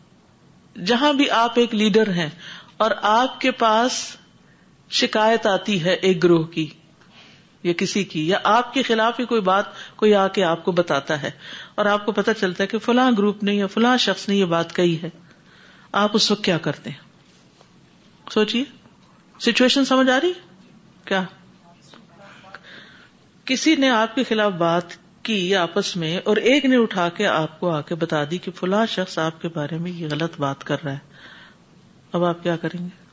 جہاں 0.85 1.12
بھی 1.12 1.31
آپ 1.31 1.53
ایک 1.55 1.75
لیڈر 1.75 2.11
ہیں 2.11 2.31
اور 2.77 2.91
آپ 3.03 3.41
کے 3.41 3.51
پاس 3.51 4.17
شکایت 4.91 5.47
آتی 5.47 5.85
ہے 5.85 5.93
ایک 5.95 6.23
گروہ 6.23 6.45
کی 6.45 6.67
یا 7.62 7.73
کسی 7.73 8.05
کی، 8.05 8.29
یا 8.29 8.38
آپ 8.44 8.75
کے 8.75 8.83
خلاف 8.83 9.21
ہی 9.21 9.25
کوئی 9.25 9.40
بات 9.40 9.64
کوئی 9.97 10.14
آ 10.14 10.29
کے 10.29 10.44
آپ 10.44 10.64
کو 10.64 10.73
بتاتا 10.73 11.23
ہے 11.23 11.31
اور 11.75 11.87
آپ 11.87 12.07
کو 12.07 12.12
پتا 12.12 12.35
چلتا 12.35 12.62
ہے 12.62 12.68
کہ 12.68 12.79
فلاں 12.79 13.11
گروپ 13.18 13.42
نے 13.42 13.55
یا 13.55 13.66
فلاں 13.66 13.97
شخص 13.97 14.29
نے 14.29 14.37
یہ 14.37 14.44
بات 14.44 14.77
کہی 14.77 15.03
ہے۔ 15.03 15.11
آپ 15.92 16.11
اس 16.14 16.31
وقت 16.31 16.44
کیا 16.44 16.59
کرتے 16.59 16.90
ہیں؟ 16.90 16.97
سوچیے 18.31 18.64
سچویشن 19.40 19.85
سمجھ 19.85 20.11
آ 20.11 20.21
رہی؟ 20.21 20.33
کیا؟ 21.05 21.23
کسی 23.44 23.77
نے 23.77 23.88
آپ 23.88 24.14
کے 24.14 24.25
خلاف 24.25 24.53
بات 24.53 24.85
کی 25.23 25.57
آپس 25.57 25.97
میں 25.97 26.18
اور 26.25 26.37
ایک 26.37 26.64
نے 26.64 26.77
اٹھا 26.77 27.09
کے 27.09 27.27
آپ 27.27 27.61
کو 27.61 27.71
آ 27.71 27.81
کے 27.81 27.94
بتا 27.94 28.25
دی 28.31 28.38
کہ 28.38 28.51
فلاں 28.51 28.87
شخص 28.87 29.18
آپ 29.18 29.42
کے 29.42 29.49
بارے 29.49 29.79
میں 29.79 29.90
یہ 29.90 30.09
غلط 30.11 30.40
بات 30.40 30.64
کر 30.64 30.77
رہا 30.85 30.92
ہے۔ 30.92 30.99
اب 32.12 32.25
آپ 32.25 32.42
کیا 32.42 32.57
کریں 32.57 32.85
گے؟ 32.85 33.05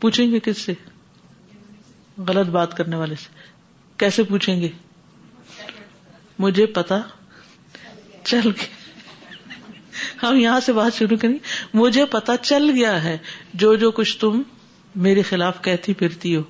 پوچھیں 0.00 0.32
گے 0.32 0.40
کس 0.40 0.58
سے؟ 0.58 0.72
غلط 2.18 2.46
بات 2.46 2.76
کرنے 2.76 2.96
والے 2.96 3.14
سے۔ 3.14 3.28
کیسے 3.96 4.22
پوچھیں 4.22 4.60
گے؟ 4.60 4.68
مجھے 6.38 6.66
پتا۔ 6.66 7.00
چل 8.24 8.40
گیا۔ 8.44 8.78
ہم 10.22 10.36
یہاں 10.36 10.60
سے 10.60 10.72
بات 10.72 10.94
شروع 10.94 11.16
کریں 11.16 11.38
مجھے 11.74 12.04
پتا 12.04 12.36
چل 12.36 12.70
گیا 12.70 13.04
ہے۔ 13.04 13.18
جو 13.54 13.74
جو 13.74 13.90
کچھ 13.90 14.18
تم 14.18 14.42
میرے 14.96 15.22
خلاف 15.22 15.62
کہتی 15.62 15.94
پھرتی 15.94 16.36
ہو۔ 16.36 16.42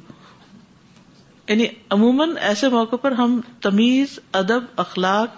یعنی 1.49 1.67
عموماً 1.91 2.37
ایسے 2.41 2.69
موقع 2.69 2.97
پر 2.97 3.13
ہم 3.13 3.41
تمیز، 3.61 4.19
ادب، 4.33 4.65
اخلاق، 4.77 5.29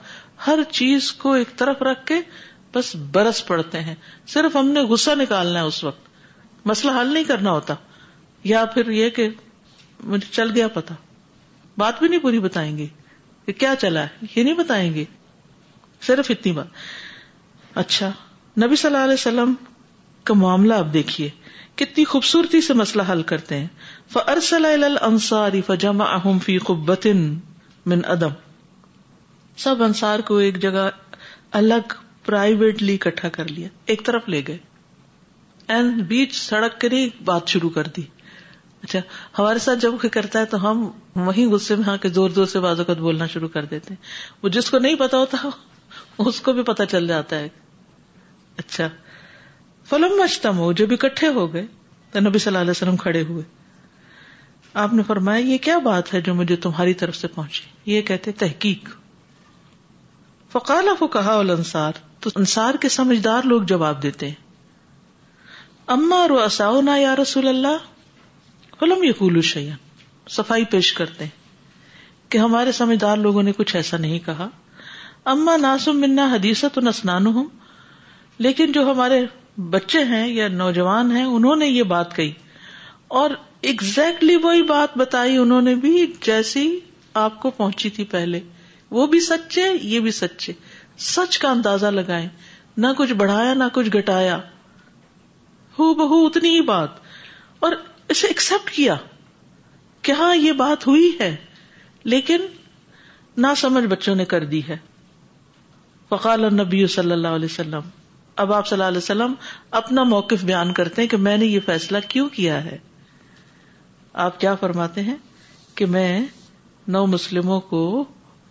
ہر 0.46 0.58
چیز 0.70 1.12
کو 1.12 1.32
ایک 1.32 1.56
طرف 1.56 1.82
رکھ 1.82 2.06
کے 2.06 2.14
بس 2.74 2.96
برس 2.96 3.46
پڑتے 3.46 3.80
ہیں۔ 3.80 3.94
صرف 4.26 4.56
ہم 4.56 4.68
نے 4.68 4.80
غصہ 4.80 5.10
نکالنا 5.10 5.60
ہے 5.60 5.64
اس 5.64 5.84
وقت۔ 5.84 6.08
مسئلہ 6.64 6.92
حل 7.00 7.14
نہیں 7.14 7.24
کرنا 7.24 7.50
ہوتا۔ 7.50 7.74
یا 8.44 8.64
پھر 8.64 8.90
یہ 8.90 9.10
کہ 9.10 9.28
مجھے 10.04 10.32
چل 10.32 10.50
گیا 10.54 10.68
پتا۔ 10.68 10.94
بات 11.78 11.98
بھی 11.98 12.08
نہیں 12.08 12.20
پوری 12.20 12.38
بتائیں 12.38 12.78
گے 12.78 12.86
کہ 13.46 13.52
کیا 13.52 13.74
چلا 13.78 14.02
ہے، 14.02 14.26
یہ 14.36 14.42
نہیں 14.42 14.54
بتائیں 14.54 14.94
گے۔ 14.94 15.04
صرف 16.02 16.26
اتنی 16.30 16.52
بات۔ 16.52 16.66
اچھا 17.74 18.10
نبی 18.62 18.76
صلی 18.76 18.90
اللہ 18.90 19.04
علیہ 19.04 19.14
وسلم 19.14 19.54
کا 20.24 20.34
معاملہ 20.34 20.74
اب 20.74 20.92
دیکھیے۔ 20.92 21.30
کتنی 21.74 22.04
خوبصورتی 22.04 22.60
سے 22.60 22.74
مسئلہ 22.74 23.02
حل 23.12 23.22
کرتے 23.22 23.58
ہیں۔ 23.58 23.66
فرسل 24.12 24.96
انصاری 25.00 25.60
فجما 25.66 26.04
اہم 26.04 26.38
فی 26.38 26.58
قبت 26.58 27.06
من 27.86 28.00
ادم 28.04 28.30
سب 29.56 29.82
انصار 29.82 30.18
کو 30.18 30.36
ایک 30.36 30.62
جگہ 30.62 30.90
الگ 31.52 31.92
پرائیویٹلی 32.24 32.94
اکٹھا 32.94 33.28
کر 33.28 33.48
لیا، 33.48 33.68
ایک 33.86 34.04
طرف 34.04 34.28
لے 34.28 34.42
گئے۔ 34.48 34.58
اینڈ 35.68 36.02
بیچ 36.02 36.34
سڑک 36.34 36.80
کے 36.80 37.08
بات 37.24 37.48
شروع 37.48 37.70
کر 37.70 37.84
دی۔ 37.84 38.02
اچھا 38.82 38.98
ہمارے 39.38 39.58
ساتھ 39.58 39.78
جب 39.78 39.90
کوئی 39.90 40.08
کرتا 40.08 40.38
ہے 40.38 40.44
تو 40.44 40.70
ہم 40.70 40.90
وہیں 41.16 41.46
غصے 41.46 41.76
میں 41.76 41.84
ہاں 41.84 41.96
کے 41.96 42.08
زور 42.08 42.30
زور 42.30 42.46
سے 42.46 42.60
بازوقت 42.60 42.98
بولنا 42.98 43.26
شروع 43.26 43.48
کر 43.48 43.64
دیتے 43.64 43.94
ہیں۔ 43.94 44.04
وہ 44.42 44.48
جس 44.48 44.70
کو 44.70 44.78
نہیں 44.78 44.94
پتا 44.94 45.18
ہوتا، 45.18 45.48
اس 46.18 46.40
کو 46.40 46.52
بھی 46.52 46.62
پتا 46.62 46.86
چل 46.86 47.06
جاتا 47.06 47.38
ہے۔ 47.38 47.48
اچھا۔ 48.56 48.88
فلم 49.84 50.20
مچتم 50.22 50.58
ہو 50.58 50.72
جب 50.72 50.86
اکٹھے 50.90 51.28
ہو 51.28 51.52
گئے، 51.52 51.66
تو 52.12 52.20
نبی 52.20 52.38
صلی 52.38 52.50
اللہ 52.50 52.58
علیہ 52.58 52.70
وسلم 52.70 52.96
کھڑے 52.96 53.22
ہوئے۔ 53.22 53.44
آپ 54.74 54.92
نے 54.92 55.02
فرمایا، 55.02 55.38
یہ 55.38 55.58
کیا 55.58 55.78
بات 55.78 56.14
ہے 56.14 56.20
جو 56.20 56.34
مجھے 56.34 56.56
تمہاری 56.56 56.94
طرف 56.94 57.16
سے 57.16 57.28
پہنچی؟ 57.28 57.92
یہ 57.92 58.02
کہتے 58.02 58.32
تحقیق۔ 58.32 58.88
فقال 60.52 60.88
کو 60.98 61.06
کہا 61.06 61.34
انصار 61.34 61.92
تو 62.20 62.30
انصار 62.36 62.74
کے 62.74 62.88
سمجھدار 62.88 63.42
لوگ 63.42 63.62
جواب 63.62 64.02
دیتے 64.02 64.28
ہیں۔ 64.28 64.34
اما 65.86 66.16
اور 66.16 66.30
اصاؤ 66.30 66.80
یا 67.00 67.16
رسول 67.16 67.48
اللہ؟ 67.48 67.99
فلم 68.80 69.04
یقول 69.04 69.40
شیئن 69.40 69.74
صفائی 70.28 70.64
پیش 70.64 70.92
کرتے 70.92 71.24
ہیں۔ 71.24 71.40
کہ 72.28 72.38
ہمارے 72.38 72.72
سمجھدار 72.72 73.16
لوگوں 73.16 73.42
نے 73.42 73.52
کچھ 73.52 73.76
ایسا 73.76 73.96
نہیں 73.96 74.18
کہا۔ 74.18 74.48
اما 75.24 75.56
ناسم 75.56 76.00
منا 76.00 76.24
حدیثت 76.32 76.78
نسنان 76.78 77.26
ہوں 77.26 77.44
لیکن 78.38 78.72
جو 78.72 78.90
ہمارے 78.90 79.26
بچے 79.56 80.04
ہیں 80.04 80.28
یا 80.28 80.48
نوجوان 80.48 81.16
ہیں، 81.16 81.24
انہوں 81.24 81.56
نے 81.56 81.66
یہ 81.66 81.82
بات 81.82 82.16
کہی۔ 82.16 82.32
اور 83.08 83.30
اگزیکٹلی 83.62 84.36
وہی 84.36 84.62
بات 84.62 84.98
بتائی 84.98 85.36
انہوں 85.36 85.62
نے 85.62 85.74
بھی 85.74 86.12
جیسی 86.22 86.80
آپ 87.14 87.40
کو 87.40 87.50
پہنچی 87.50 87.90
تھی 87.90 88.04
پہلے۔ 88.04 88.40
وہ 88.90 89.06
بھی 89.06 89.20
سچے، 89.20 89.64
یہ 89.82 90.00
بھی 90.00 90.10
سچے۔ 90.10 90.52
سچ 90.98 91.38
کا 91.38 91.50
اندازہ 91.50 91.86
لگائے 91.86 92.28
نہ 92.76 92.86
کچھ 92.96 93.12
بڑھایا، 93.12 93.54
نہ 93.54 93.64
کچھ 93.72 93.96
گٹایا 93.96 94.38
ہو 95.78 95.94
بہو 95.94 96.26
اتنی 96.26 96.48
ہی 96.48 96.60
بات۔ 96.60 96.88
اور 97.60 97.72
اسے 98.10 98.26
ایکسپٹ 98.26 98.70
کیا 98.70 98.96
کہ 100.02 100.12
ہاں 100.12 100.36
یہ 100.36 100.52
بات 100.52 100.86
ہوئی 100.86 101.16
ہے، 101.20 101.36
لیکن 102.04 102.40
نہ 103.36 103.46
سمجھ 103.56 103.84
بچوں 103.84 104.14
نے 104.14 104.24
کر 104.24 104.44
دی 104.44 104.62
ہے۔ 104.68 104.76
فقال 106.08 106.54
نبی 106.54 106.86
صلی 106.86 107.12
اللہ 107.12 107.28
علیہ 107.28 107.48
وسلم، 107.50 107.80
اب 108.36 108.52
آپ 108.52 108.66
صلی 108.66 108.76
اللہ 108.76 108.88
علیہ 108.88 108.98
وسلم 108.98 109.34
اپنا 109.70 110.02
موقف 110.02 110.44
بیان 110.44 110.72
کرتے 110.72 111.02
ہیں 111.02 111.08
کہ 111.08 111.16
میں 111.16 111.36
نے 111.36 111.46
یہ 111.46 111.60
فیصلہ 111.66 111.98
کیوں 112.08 112.28
کیا 112.28 112.64
ہے؟ 112.64 112.78
آپ 114.12 114.40
کیا 114.40 114.54
فرماتے 114.54 115.02
ہیں؟ 115.02 115.16
کہ 115.74 115.86
میں 115.86 116.26
نو 116.88 117.06
مسلموں 117.06 117.60
کو 117.60 118.04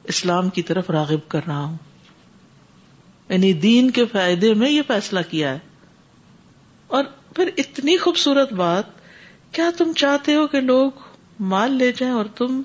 اسلام 0.04 0.50
کی 0.50 0.62
طرف 0.62 0.90
راغب 0.90 1.30
کر 1.30 1.40
رہا 1.48 1.64
ہوں۔ 1.64 1.78
یعنی 3.30 3.54
دین 3.54 3.92
کے 3.92 4.06
فائدے 4.06 4.54
میں 4.54 4.70
یہ 4.70 4.82
فیصلہ 4.88 5.20
کیا 5.30 5.54
ہے۔ 5.54 5.60
اور 6.88 7.04
پھر 7.36 7.50
اتنی 7.58 7.98
خوبصورت 7.98 8.54
بات 8.54 8.99
کیا 9.52 9.70
تم 9.78 9.94
چاہتے 9.94 10.36
ہو 10.36 10.48
کہ 10.48 10.62
لوگ 10.62 10.92
مال 11.40 11.72
لے 11.72 11.92
جائیں 11.92 12.14
اور 12.14 12.26
تم 12.26 12.62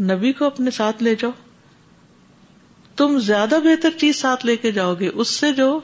نبی 0.00 0.32
کو 0.32 0.44
اپنے 0.44 0.70
ساتھ 0.70 1.02
لے 1.02 1.14
جاؤ؟ 1.14 1.30
تم 2.96 3.18
زیادہ 3.18 3.58
بہتر 3.64 3.90
چیز 3.90 4.16
ساتھ 4.16 4.46
لے 4.46 4.56
کے 4.56 4.72
جاؤ 4.72 4.94
گے، 4.94 5.08
اس 5.14 5.28
سے 5.28 5.52
جو 5.52 5.80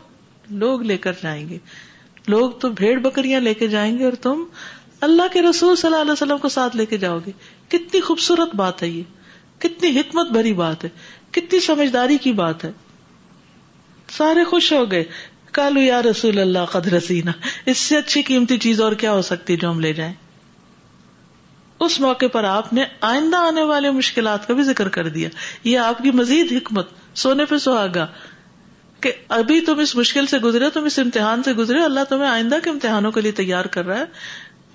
لوگ 0.50 0.82
لے 0.82 0.96
کر 0.96 1.12
جائیں 1.22 1.48
گے۔ 1.48 1.58
لوگ 2.28 2.50
تو 2.50 2.68
بھیڑ 2.68 3.00
بکریاں 3.00 3.40
لے 3.40 3.54
کے 3.54 3.68
جائیں 3.68 3.98
گے 3.98 4.04
اور 4.04 4.12
تم 4.12 4.44
اللہ 5.00 5.22
کے 5.32 5.42
رسول 5.42 5.76
صلی 5.76 5.90
اللہ 5.90 6.02
علیہ 6.02 6.12
وسلم 6.12 6.38
کو 6.38 6.48
ساتھ 6.48 6.76
لے 6.76 6.86
کے 6.86 6.98
جاؤ 6.98 7.18
گے۔ 7.26 7.30
کتنی 7.68 8.00
خوبصورت 8.00 8.54
بات 8.54 8.82
ہے 8.82 8.88
یہ۔ 8.88 9.02
کتنی 9.58 10.00
حکمت 10.00 10.30
بھری 10.30 10.52
بات 10.52 10.84
ہے۔ 10.84 10.88
کتنی 11.30 11.60
سمجھداری 11.60 12.18
کی 12.18 12.32
بات 12.32 12.64
ہے۔ 12.64 12.72
سارے 14.10 14.44
خوش 14.44 14.72
ہو 14.72 14.90
گئے۔ 14.90 15.04
کالو 15.52 15.80
یا 15.80 16.02
رسول 16.02 16.38
اللہ 16.38 16.64
قد 16.72 16.86
رسینا۔ 16.86 17.32
اس 17.66 17.78
سے 17.78 17.96
اچھی 17.96 18.22
قیمتی 18.22 18.58
چیز 18.58 18.80
اور 18.80 18.92
کیا 18.92 19.12
ہو 19.12 19.22
سکتی 19.22 19.56
جو 19.56 19.70
ہم 19.70 19.80
لے 19.80 19.92
جائیں؟ 19.92 20.14
اس 21.80 22.00
موقع 22.00 22.26
پر 22.32 22.44
آپ 22.44 22.72
نے 22.72 22.84
آئندہ 23.00 23.36
آنے 23.36 23.62
والے 23.62 23.90
مشکلات 23.90 24.48
کا 24.48 24.54
بھی 24.54 24.62
ذکر 24.62 24.88
کر 24.88 25.08
دیا۔ 25.08 25.28
یہ 25.64 25.78
آپ 25.78 25.98
کی 25.98 26.10
مزید 26.10 26.52
حکمت، 26.52 26.88
سونے 27.14 27.44
پہ 27.44 27.58
سہاگا۔ 27.58 28.06
کہ 29.00 29.12
ابھی 29.28 29.60
تم 29.60 29.78
اس 29.78 29.96
مشکل 29.96 30.26
سے 30.26 30.38
گزرے، 30.38 30.70
تم 30.70 30.84
اس 30.84 30.98
امتحان 30.98 31.42
سے 31.42 31.52
گزرے، 31.52 31.84
اللہ 31.84 32.00
تمہیں 32.08 32.30
آئندہ 32.30 32.56
کے 32.64 32.70
امتحانوں 32.70 33.12
کے 33.12 33.20
لیے 33.20 33.32
تیار 33.32 33.64
کر 33.64 33.86
رہا 33.86 33.98
ہے۔ 33.98 34.04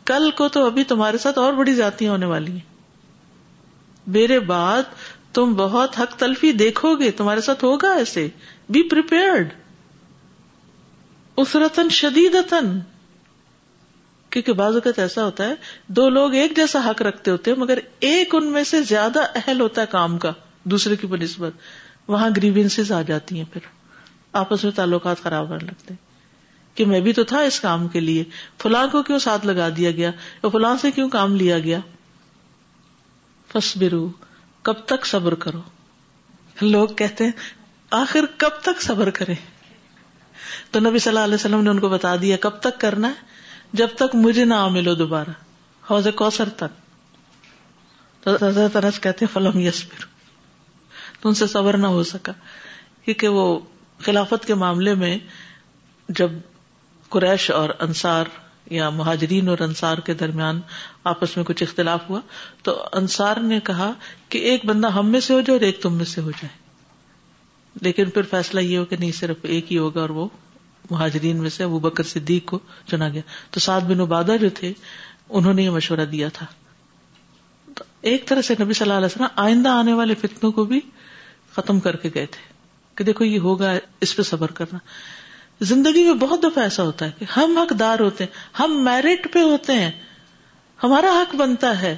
کل 0.05 0.31
کو 0.31 0.47
تو 0.47 0.65
ابھی 0.65 0.83
تمہارے 0.83 1.17
ساتھ 1.17 1.39
اور 1.39 1.53
بڑی 1.53 1.75
جاتیاں 1.75 2.11
ہونے 2.11 2.25
والی 2.25 2.51
ہیں۔ 2.51 2.75
میرے 4.07 4.39
بعد 4.39 4.83
تم 5.33 5.53
بہت 5.53 5.99
حق 5.99 6.15
تلفی 6.15 6.51
دیکھو 6.51 6.95
گے، 6.95 7.11
تمہارے 7.11 7.41
ساتھ 7.41 7.63
ہوگا 7.63 7.91
ایسے۔ 7.91 8.27
بی 8.69 8.83
پریپیئرڈ 8.83 9.53
اسرتن 11.37 11.89
شدید 11.89 12.53
کیونکہ 14.29 14.53
بعض 14.53 14.73
اوقات 14.73 14.99
ایسا 14.99 15.25
ہوتا 15.25 15.43
ہے، 15.43 15.53
دو 15.87 16.09
لوگ 16.09 16.33
ایک 16.33 16.55
جیسا 16.55 16.89
حق 16.89 17.01
رکھتے 17.01 17.31
ہوتے 17.31 17.51
ہیں، 17.51 17.57
مگر 17.57 17.79
ایک 17.99 18.35
ان 18.35 18.51
میں 18.51 18.63
سے 18.63 18.81
زیادہ 18.81 19.19
اہل 19.35 19.61
ہوتا 19.61 19.81
ہے 19.81 19.87
کام 19.89 20.17
کا، 20.17 20.31
دوسرے 20.63 20.95
کی 20.95 21.07
بنسبت۔ 21.07 21.51
وہاں 22.07 22.29
گریوینس 22.37 22.91
آ 22.91 23.01
جاتی 23.01 23.37
ہیں 23.37 23.45
پھر۔ 23.53 23.61
آپس 24.33 24.63
میں 24.63 24.71
تعلقات 24.71 25.23
خراب 25.23 25.49
ہونے 25.49 25.65
لگتے 25.65 25.93
کہ 26.75 26.85
میں 26.85 26.99
بھی 26.99 27.13
تو 27.13 27.23
تھا 27.23 27.39
اس 27.39 27.59
کام 27.59 27.87
کے 27.87 27.99
لیے، 27.99 28.23
فلاں 28.57 28.87
کو 28.87 29.03
کیوں 29.03 29.19
ساتھ 29.19 29.45
لگا 29.45 29.69
دیا 29.77 29.91
گیا؟ 29.91 30.11
فلاں 30.41 30.75
سے 30.81 30.91
کیوں 30.91 31.09
کام 31.09 31.35
لیا 31.35 31.59
گیا؟ 31.59 31.79
فسبرو 33.53 34.11
کب 34.61 34.73
تک 34.73 35.05
صبر 35.05 35.35
کرو۔ 35.35 35.61
لوگ 36.61 36.87
کہتے 36.87 37.23
ہیں، 37.23 37.31
آخر 37.89 38.25
کب 38.37 38.61
تک 38.61 38.81
صبر 38.81 39.09
کرے 39.09 39.33
تو 40.71 40.79
نبی 40.79 40.99
صلی 40.99 41.09
اللہ 41.09 41.19
علیہ 41.19 41.35
وسلم 41.35 41.61
نے 41.61 41.69
ان 41.69 41.79
کو 41.79 41.89
بتا 41.89 42.15
دیا، 42.15 42.37
کب 42.41 42.59
تک 42.59 42.79
کرنا 42.79 43.07
ہے؟ 43.07 43.13
جب 43.73 43.87
تک 43.95 44.15
مجھے 44.15 44.45
نہ 44.45 44.67
ملو 44.67 44.93
دوبارہ۔ 44.93 45.29
حوض 45.91 46.07
کوثر 46.15 46.49
تک۔ 46.49 46.85
تو 48.23 48.45
حضرت 48.45 49.03
کہتے 49.03 49.25
فلم 49.25 49.59
یس 49.59 49.89
پھر 49.89 50.05
تو 51.21 51.29
ان 51.29 51.35
سے 51.35 51.47
صبر 51.47 51.77
نہ 51.77 51.87
ہو 51.87 52.03
سکا۔ 52.03 52.31
کیونکہ 53.05 53.27
وہ 53.27 53.59
خلافت 53.99 54.45
کے 54.45 54.53
معاملے 54.53 54.93
میں 54.93 55.17
جب 56.09 56.31
قریش 57.09 57.51
اور 57.51 57.69
انصار 57.79 58.25
یا 58.65 58.89
مہاجرین 58.89 59.49
اور 59.49 59.59
انصار 59.59 59.97
کے 59.97 60.13
درمیان 60.13 60.61
آپس 61.03 61.37
میں 61.37 61.45
کچھ 61.45 61.63
اختلاف 61.63 62.09
ہوا، 62.09 62.19
تو 62.63 62.83
انصار 62.93 63.37
نے 63.37 63.59
کہا 63.59 63.91
کہ 64.29 64.37
ایک 64.37 64.65
بندہ 64.65 64.87
ہم 64.87 65.09
میں 65.09 65.19
سے 65.19 65.33
ہو 65.33 65.41
جائے 65.41 65.59
اور 65.59 65.65
ایک 65.65 65.81
تم 65.81 65.93
میں 65.93 66.05
سے 66.05 66.21
ہو 66.21 66.31
جائے۔ 66.31 66.64
لیکن 67.81 68.09
پھر 68.09 68.21
فیصلہ 68.21 68.59
یہ 68.59 68.77
ہو 68.77 68.85
کہ 68.85 68.95
نہیں، 68.97 69.11
صرف 69.11 69.37
ایک 69.41 69.71
ہی 69.71 69.77
ہوگا 69.77 70.01
اور 70.01 70.09
وہ 70.09 70.27
مہاجرین 70.91 71.37
میں 71.37 71.49
سے 71.49 71.63
ابو 71.63 71.79
بکر 71.79 72.03
صدیق 72.03 72.45
کو 72.45 72.59
چنا 72.85 73.09
گیا۔ 73.09 73.21
تو 73.51 73.59
سات 73.59 73.83
بن 73.83 73.99
عبادہ 73.99 74.35
جو 74.41 74.49
تھے، 74.49 74.73
انہوں 75.29 75.53
نے 75.53 75.63
یہ 75.63 75.69
مشورہ 75.69 76.05
دیا 76.05 76.29
تھا۔ 76.29 76.45
تو 77.75 77.83
ایک 78.01 78.27
طرح 78.27 78.41
سے 78.41 78.53
نبی 78.61 78.73
صلی 78.73 78.85
اللہ 78.85 78.93
علیہ 78.93 79.05
وسلم 79.05 79.25
آئندہ 79.35 79.69
آنے 79.69 79.93
والے 79.93 80.15
فتنوں 80.15 80.51
کو 80.51 80.63
بھی 80.63 80.79
ختم 81.55 81.79
کر 81.79 81.95
کے 81.95 82.09
گئے 82.15 82.25
تھے 82.25 82.53
کہ 82.95 83.03
دیکھو 83.03 83.25
یہ 83.25 83.39
ہوگا، 83.39 83.73
اس 84.01 84.15
پہ 84.15 84.21
صبر 84.21 84.51
کرنا۔ 84.51 84.77
زندگی 85.61 86.03
میں 86.03 86.13
بہت 86.13 86.43
دفعہ 86.43 86.63
ایسا 86.63 86.83
ہوتا 86.83 87.05
ہے 87.05 87.11
کہ 87.19 87.25
ہم 87.37 87.57
حقدار 87.57 87.99
ہوتے 87.99 88.23
ہیں، 88.23 88.59
ہم 88.59 88.83
میرٹ 88.83 89.33
پہ 89.33 89.39
ہوتے 89.39 89.73
ہیں، 89.73 89.91
ہمارا 90.83 91.21
حق 91.21 91.35
بنتا 91.35 91.81
ہے، 91.81 91.97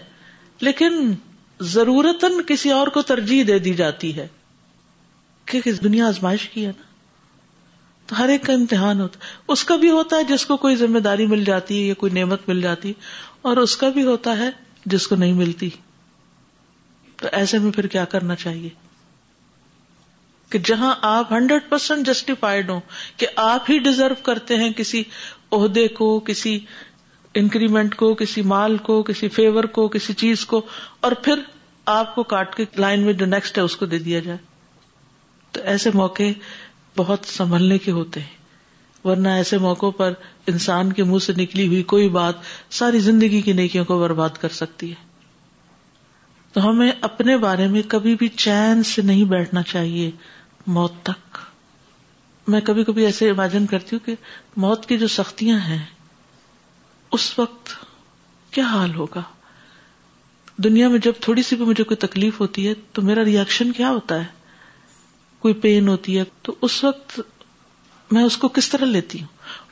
لیکن 0.60 1.14
ضرورت 1.60 2.26
کسی 2.48 2.72
اور 2.72 2.88
کو 2.88 3.02
ترجیح 3.02 3.44
دے 3.48 3.60
دی 3.60 3.74
جاتی 3.74 4.16
ہے۔ 4.16 4.28
کیونکہ 5.48 5.72
دنیا 5.72 6.08
آزمائش 6.08 6.50
کی 6.50 6.62
ہے 6.62 6.72
نا؟ 6.78 6.84
تو 8.06 8.18
ہر 8.18 8.30
ایک 8.30 8.44
کا 8.44 8.54
امتحان 8.54 9.02
ہوتا 9.02 9.20
ہے۔ 9.20 9.34
اس 9.48 9.64
کا 9.64 9.76
بھی 9.76 9.90
ہوتا 9.90 10.16
ہے 10.16 10.24
جس 10.24 10.46
کو 10.46 10.58
کوئی 10.58 10.76
ذمہ 10.76 11.00
داری 11.00 11.26
مل 11.26 11.44
جاتی 11.44 11.82
ہے 11.82 11.88
یا 11.88 11.94
کوئی 11.94 12.12
نعمت 12.12 12.50
مل 12.50 12.62
جاتی 12.62 12.94
اور 13.42 13.58
اس 13.58 13.78
کا 13.78 13.90
بھی 13.90 14.04
ہوتا 14.04 14.38
ہے 14.38 14.50
جس 14.86 15.08
کو 15.08 15.16
نہیں 15.16 15.34
ملتی۔ 15.34 15.70
تو 17.18 17.28
ایسے 17.32 17.60
میں 17.60 17.72
پھر 17.72 17.88
کیا 17.88 18.06
کرنا 18.06 18.36
چاہیے؟ 18.36 18.70
کہ 20.50 20.60
جہاں 20.60 20.96
آپ 21.02 21.32
ہنڈریڈ 21.34 21.62
پرسینٹ 21.70 22.08
جسٹیفائڈ 22.08 22.70
ہوں 22.70 22.80
کہ 23.18 23.28
آپ 23.36 23.72
ہی 23.72 23.80
ڈیزرو 23.80 24.16
کرتے 24.24 24.56
ہیں 24.56 24.74
کسی 24.74 25.04
عہدے 25.52 25.88
کو، 25.88 26.20
کسی 26.20 26.60
انکریمنٹ 27.34 27.96
کو، 27.96 28.14
کسی 28.16 28.42
مال 28.42 28.78
کو، 28.78 29.04
کسی 29.04 29.30
فیور 29.30 29.64
کو، 29.64 29.88
کسی 29.88 30.14
چیز 30.14 30.46
کو، 30.46 30.66
اور 31.00 31.12
پھر 31.12 31.34
آپ 31.86 32.16
کو 32.16 32.24
کاٹ 32.24 32.56
کے 32.56 32.66
لائن 32.78 33.02
میں 33.02 33.14
جو 33.14 33.26
نیکسٹ 33.26 33.58
ہے 33.58 33.64
اس 33.64 33.76
کو 33.76 33.86
دے 33.86 34.00
دیا 34.00 34.20
جائے۔ 34.20 34.57
تو 35.58 35.64
ایسے 35.64 35.90
موقع 35.94 36.24
بہت 36.98 37.20
سنبھلنے 37.26 37.78
کے 37.78 37.92
ہوتے 37.92 38.20
ہیں۔ 38.20 38.38
ورنہ 39.08 39.28
ایسے 39.28 39.58
موقع 39.58 39.90
پر 39.90 40.14
انسان 40.48 40.94
کے 40.94 41.04
منہ 41.04 41.20
سے 41.20 41.34
نکلی 41.38 41.68
ہوئی 41.68 41.84
کوئی 41.84 42.10
بات 42.10 42.34
ساری 42.70 43.00
زندگی 43.00 43.42
کی 43.42 43.54
نیکیوں 43.54 43.86
کو 43.86 44.00
برباد 44.00 44.30
کر 44.30 44.50
سکتی 44.50 44.90
ہے۔ 44.90 45.08
تو 46.54 46.70
ہمیں 46.70 46.92
اپنے 47.02 47.38
بارے 47.38 47.68
میں 47.68 47.82
کبھی 47.88 48.16
بھی 48.16 48.28
چین 48.28 48.84
سے 48.84 49.02
نہیں 49.02 49.24
بیٹھنا 49.24 49.62
چاہیے 49.64 50.12
موت 50.68 50.94
تک۔ 51.04 51.38
میں 52.48 52.62
کبھی 52.62 52.84
کبھی 52.84 53.06
ایسے 53.06 53.30
امیجن 53.30 53.66
کرتی 53.66 53.96
ہوں 53.96 54.06
کہ 54.06 54.16
موت 54.58 54.86
کی 54.86 54.98
جو 54.98 55.08
سختیاں 55.08 55.60
ہیں، 55.60 55.86
اس 57.12 57.40
وقت 57.40 57.70
کیا 58.52 58.66
حال 58.66 58.96
ہوگا؟ 58.96 59.22
دنیا 60.58 60.88
میں 60.88 61.00
جب 61.00 61.14
تھوڑی 61.22 61.44
سی 61.44 61.56
بھی 61.56 61.66
مجھے 61.66 61.84
کوئی 61.84 61.96
تکلیف 61.96 62.40
ہوتی 62.40 62.68
ہے 62.68 62.74
تو 62.94 63.02
میرا 63.02 63.26
ریئیکشن 63.26 63.72
کیا 63.72 63.90
ہوتا 63.90 64.16
ہے؟ 64.16 64.37
کوئی 65.48 65.62
پین 65.62 65.88
ہوتی 65.88 66.18
ہے، 66.18 66.24
تو 66.42 66.56
اس 66.62 66.84
وقت 66.84 67.22
میں 68.12 68.24
اس 68.24 68.38
کو 68.38 68.48
کس 68.48 68.70
طرح 68.70 68.86
لیتی 68.86 69.20
ہوں؟ 69.20 69.28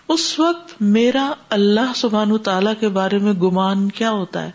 اس 0.07 0.39
وقت 0.39 0.81
میرا 0.81 1.31
اللہ 1.49 1.93
سبحان 1.95 2.37
تعالی 2.37 2.69
کے 2.79 2.89
بارے 2.89 3.17
میں 3.17 3.33
گمان 3.33 3.89
کیا 3.89 4.11
ہوتا 4.11 4.43
ہے؟ 4.43 4.51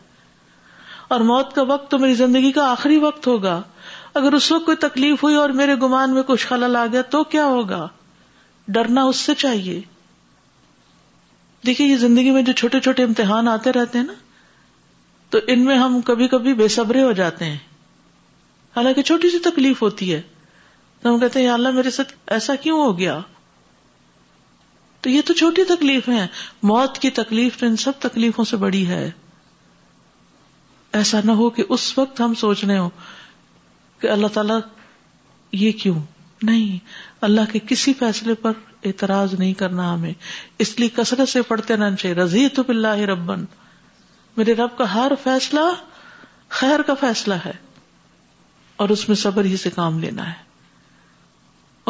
اور 1.09 1.21
موت 1.21 1.55
کا 1.55 1.63
وقت 1.63 1.91
تو 1.91 1.99
میری 1.99 2.15
زندگی 2.15 2.53
کا 2.53 2.71
آخری 2.71 2.97
وقت 2.97 3.27
ہوگا۔ 3.27 3.63
اگر 4.15 4.33
اس 4.33 4.53
وقت 4.53 4.65
کوئی 4.65 4.77
تکلیف 4.77 5.25
ہوئی 5.25 5.35
اور 5.35 5.51
میرے 5.51 5.75
گمان 5.75 6.15
میں 6.15 6.23
کچھ 6.23 6.47
خلل 6.47 6.77
آ 6.77 6.87
گیا، 6.93 7.03
تو 7.03 7.25
کیا 7.25 7.45
ہوگا؟ 7.45 7.89
ڈرنا 8.69 9.03
اس 9.03 9.17
سے 9.17 9.35
چاہیے۔ 9.35 9.81
دیکھیے، 11.67 11.89
یہ 11.89 11.97
زندگی 11.97 12.31
میں 12.31 12.43
جو 12.43 12.53
چھوٹے 12.53 12.81
چھوٹے 12.81 13.03
امتحان 13.03 13.49
آتے 13.49 13.73
رہتے 13.73 13.99
ہیں 13.99 14.07
نا، 14.07 14.13
تو 15.31 15.39
ان 15.47 15.65
میں 15.65 15.77
ہم 15.77 16.01
کبھی 16.01 16.29
کبھی 16.29 16.55
بے 16.55 16.69
صبرے 16.69 17.03
ہو 17.03 17.13
جاتے 17.13 17.45
ہیں۔ 17.45 17.59
حالانکہ 18.77 19.03
چھوٹی 19.03 19.31
سی 19.31 19.39
تکلیف 19.39 19.83
ہوتی 19.83 20.15
ہے۔ 20.15 20.23
تو 21.03 21.15
ہم 21.15 21.21
کہتے 21.21 21.41
ہیں 21.41 21.49
اللہ 21.49 21.69
میرے 21.69 21.91
ساتھ 21.91 22.13
ایسا 22.27 22.55
کیوں 22.55 22.79
ہو 22.79 22.99
گیا؟ 22.99 23.21
تو 25.01 25.11
یہ 25.11 25.21
تو 25.27 25.35
چھوٹی 25.35 25.65
تکلیف 25.65 26.09
ہے 26.09 26.27
موت 26.63 26.99
کی 26.99 27.11
تکلیف 27.11 27.57
تو 27.57 27.67
ان 27.67 27.77
سب 27.77 27.93
تکلیفوں 27.99 28.45
سے 28.45 28.57
بڑی 28.57 28.87
ہے۔ 28.87 29.11
ایسا 30.93 31.21
نہ 31.25 31.33
ہو 31.33 31.51
کہ 31.51 31.65
اس 31.69 31.99
وقت 31.99 32.21
ہم 32.21 32.35
سوچ 32.35 32.65
رہے 32.65 32.79
ہو 32.79 32.91
کہ 33.99 34.07
اللہ 34.07 34.27
تعالی 34.27 34.53
یہ 35.53 35.73
کیوں؟ 35.73 36.01
نہیں۔ 36.43 36.79
اللہ 37.21 37.41
کے 37.53 37.59
کسی 37.69 37.93
فیصلے 37.93 38.35
پر 38.35 38.53
اعتراض 38.85 39.35
نہیں 39.35 39.55
کرنا 39.55 39.95
ہمیں۔ 39.95 40.13
اس 40.59 40.81
لیے 40.81 40.89
کثرت 40.89 41.29
سے 41.29 41.43
پڑھتے 41.43 41.75
رہنا 41.75 41.97
چاہیے۔ 41.97 42.17
رضی 42.17 42.49
تو 42.49 42.63
بلّہ 42.63 42.89
ربن۔ 42.89 43.45
میرے 44.37 44.55
رب 44.55 44.79
کا 44.79 44.95
ہر 44.95 45.13
فیصلہ 45.23 45.61
خیر 46.49 46.83
کا 46.83 46.95
فیصلہ 46.95 47.35
ہے 47.35 47.53
اور 48.77 48.89
اس 48.89 49.09
میں 49.09 49.17
صبر 49.17 49.45
ہی 49.45 49.57
سے 49.57 49.71
کام 49.71 49.99
لینا 49.99 50.29
ہے۔ 50.29 50.50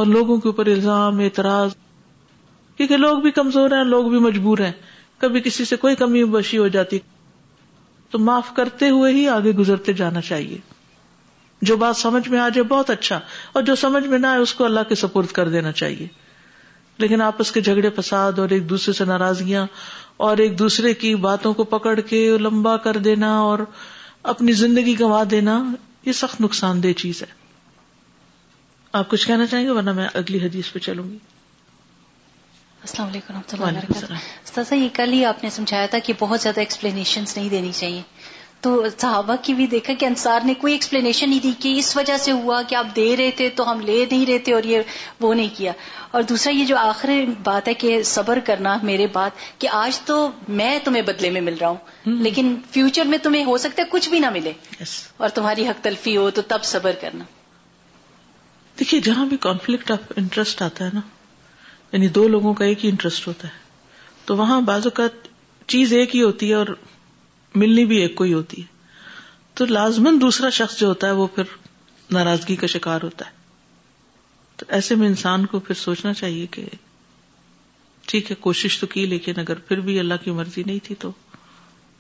اور 0.01 0.09
لوگوں 0.09 0.37
کے 0.37 0.49
اوپر 0.49 0.67
الزام، 0.67 1.21
اعتراض۔ 1.21 1.71
کیونکہ 2.77 2.97
لوگ 2.97 3.19
بھی 3.19 3.31
کمزور 3.31 3.71
ہیں، 3.71 3.85
لوگ 3.85 4.05
بھی 4.05 4.19
مجبور 4.19 4.59
ہیں۔ 4.59 4.73
کبھی 5.19 5.41
کسی 5.41 5.65
سے 5.65 5.77
کوئی 5.77 5.97
کمی 5.97 6.25
بشی 6.25 6.59
ہو 6.59 6.69
جاتی۔ 6.69 6.99
تو 8.11 8.19
معاف 8.19 8.55
کرتے 8.57 8.89
ہوئے 8.89 9.13
ہی 9.15 9.29
آگے 9.29 9.51
گزرتے 9.51 9.93
جانا 9.93 10.21
چاہیے۔ 10.21 10.59
جو 11.63 11.77
بات 11.77 11.97
سمجھ 11.97 12.29
میں 12.29 12.39
آ 12.39 12.49
جائے 12.49 12.63
بہت 12.63 12.91
اچھا 12.91 13.21
اور 13.53 13.63
جو 13.63 13.75
سمجھ 13.75 14.07
میں 14.07 14.19
نہ 14.19 14.27
آئے 14.27 14.39
اس 14.39 14.55
کو 14.55 14.65
اللہ 14.65 14.81
کے 14.89 14.95
سپرد 14.95 15.27
کر 15.27 15.49
دینا 15.49 15.73
چاہیے۔ 15.73 16.09
لیکن 16.99 17.23
آپس 17.23 17.53
کے 17.53 17.61
جھگڑے، 17.61 17.91
فساد 17.91 18.33
اور 18.39 18.49
ایک 18.49 18.71
دوسرے 18.71 18.93
سے 18.93 19.05
ناراضگیاں 19.05 19.67
اور 20.17 20.37
ایک 20.37 20.59
دوسرے 20.59 20.95
کی 20.95 21.15
باتوں 21.15 21.55
کو 21.55 21.65
پکڑ 21.65 22.01
کے 22.01 22.37
لمبا 22.41 22.77
کر 22.77 22.97
دینا 22.97 23.39
اور 23.39 23.59
اپنی 24.23 24.53
زندگی 24.53 25.01
گنوا 25.01 25.25
دینا، 25.31 25.65
یہ 26.05 26.13
سخت 26.13 26.41
نقصان 26.41 26.83
دہ 26.83 26.93
چیز 26.93 27.23
ہے۔ 27.23 27.40
آپ 28.93 29.09
کچھ 29.11 29.27
کہنا 29.27 29.47
چاہیں 29.47 29.65
گے 29.65 29.71
ورنہ 29.71 29.93
میں 29.93 30.09
اگلی 30.15 30.47
حدیث 30.47 30.73
پہ 30.73 30.79
چلوں 30.79 31.05
گی۔ 31.05 31.19
السلام 32.81 33.09
علیکم 33.09 33.35
رحمۃ 33.35 33.53
اللہ 33.53 33.79
وبرکاتہ۔ 33.79 34.75
یہ 34.75 34.89
کل 34.93 35.13
ہی 35.13 35.25
آپ 35.25 35.45
نے 35.45 35.51
سمجھایا 35.51 35.87
تھا 35.87 35.99
کہ 35.99 36.13
بہت 36.19 36.41
زیادہ 36.41 36.61
ایکسپلینیشن 36.61 37.25
نہیں 37.37 37.49
دینی 37.49 37.73
چاہیے۔ 37.75 38.03
تو 38.61 38.85
صحابہ 38.99 39.37
کی 39.43 39.55
بھی 39.55 39.67
دیکھا 39.67 39.93
کہ 39.99 40.07
انصار 40.07 40.41
نے 40.45 40.55
کوئی 40.55 40.73
ایکسپلینیشن 40.73 41.31
نہیں 41.31 41.41
دی 41.41 41.53
کہ 41.59 41.79
اس 41.79 41.97
وجہ 41.97 42.17
سے 42.17 42.33
ہوا 42.33 42.63
کہ 42.63 42.75
آپ 42.75 42.87
دے 42.97 43.17
رہے 43.17 43.31
تھے 43.31 43.49
تو 43.49 43.71
ہم 43.71 43.81
لے 43.81 44.05
نہیں 44.11 44.27
رہے 44.27 44.39
تھے 44.39 44.55
اور 44.55 44.63
یہ 44.63 44.81
وہ 45.21 45.35
نہیں 45.35 45.49
کیا۔ 45.57 45.73
اور 46.11 46.23
دوسرا 46.23 46.53
یہ 46.53 46.65
جو 46.65 46.77
آخری 46.77 47.27
بات 47.43 47.69
ہے 47.69 47.75
کہ 47.75 48.03
صبر 48.03 48.39
کرنا 48.45 48.79
میرے 48.83 49.07
بات 49.07 49.61
کہ 49.61 49.69
آج 49.73 50.01
تو 50.01 50.31
میں 50.49 50.79
تمہیں 50.85 51.03
بدلے 51.03 51.31
میں 51.31 51.41
مل 51.41 51.55
رہا 51.61 51.69
ہوں 51.69 51.77
لیکن 52.07 52.57
فیوچر 52.71 53.05
میں 53.05 53.19
تمہیں 53.19 53.45
ہو 53.45 53.59
سکتا 53.59 53.83
ہے 53.83 53.87
کچھ 53.91 54.11
بھی 54.11 54.19
نہ 54.19 54.31
ملے۔ 54.31 54.53
اور 55.17 55.29
تمہاری 55.29 55.69
حق 55.69 55.85
تلفی 55.85 56.17
ہو 56.17 56.31
تو 56.31 56.43
تب 56.43 56.65
صبر 56.65 56.93
کرنا۔ 57.01 57.25
دیکھیے، 58.81 59.01
جہاں 59.01 59.27
بھی 59.27 59.37
کانفلکٹ 59.37 59.91
آف 59.91 60.13
انٹرسٹ 60.17 60.63
آتا 60.63 60.85
ہے 60.85 60.91
نا 60.93 61.01
یعنی 61.93 62.09
دو 62.09 62.29
لوگوں 62.29 62.55
کا 62.55 62.65
ایک 62.65 62.85
ہی 62.85 62.91
انٹرسٹ 62.91 63.27
ہوتا 63.27 63.49
ہے، 63.49 63.59
تو 64.25 64.37
وہاں 64.37 64.61
بعض 64.61 64.87
اوقات 64.87 65.29
چیز 65.69 65.93
ایک 65.93 66.17
ہی 66.17 66.23
ہوتی 66.23 66.49
ہے 66.49 66.55
اور 66.55 66.67
ملنی 67.55 67.85
بھی 67.85 67.97
ایک 67.97 68.15
کو 68.15 68.25
ہی 68.25 68.33
ہوتی 68.33 68.63
ہے۔ 68.63 68.67
تو 69.55 69.65
لازمن 69.65 70.21
دوسرا 70.21 70.51
شخص 70.51 70.81
جو 70.81 70.87
ہوتا 70.87 71.07
ہے، 71.07 71.13
وہ 71.13 71.27
پھر 71.27 71.43
ناراضگی 72.11 72.57
کا 72.57 72.67
شکار 72.67 73.01
ہوتا 73.03 73.27
ہے۔ 73.27 73.31
تو 74.57 74.67
ایسے 74.69 74.95
میں 74.95 75.09
انسان 75.09 75.47
کو 75.47 75.61
پھر 75.61 75.75
سوچنا 75.75 76.13
چاہیے 76.13 76.47
کہ 76.47 76.65
ٹھیک 78.07 78.31
ہے، 78.31 78.37
کوشش 78.41 78.79
تو 78.79 78.87
کی، 78.87 79.07
لیکن 79.07 79.33
اگر 79.37 79.55
پھر 79.55 79.81
بھی 79.81 80.01
اللہ 80.01 80.15
کی 80.25 80.31
مرضی 80.31 80.63
نہیں 80.67 80.79
تھی 80.83 80.95
تو 80.95 81.13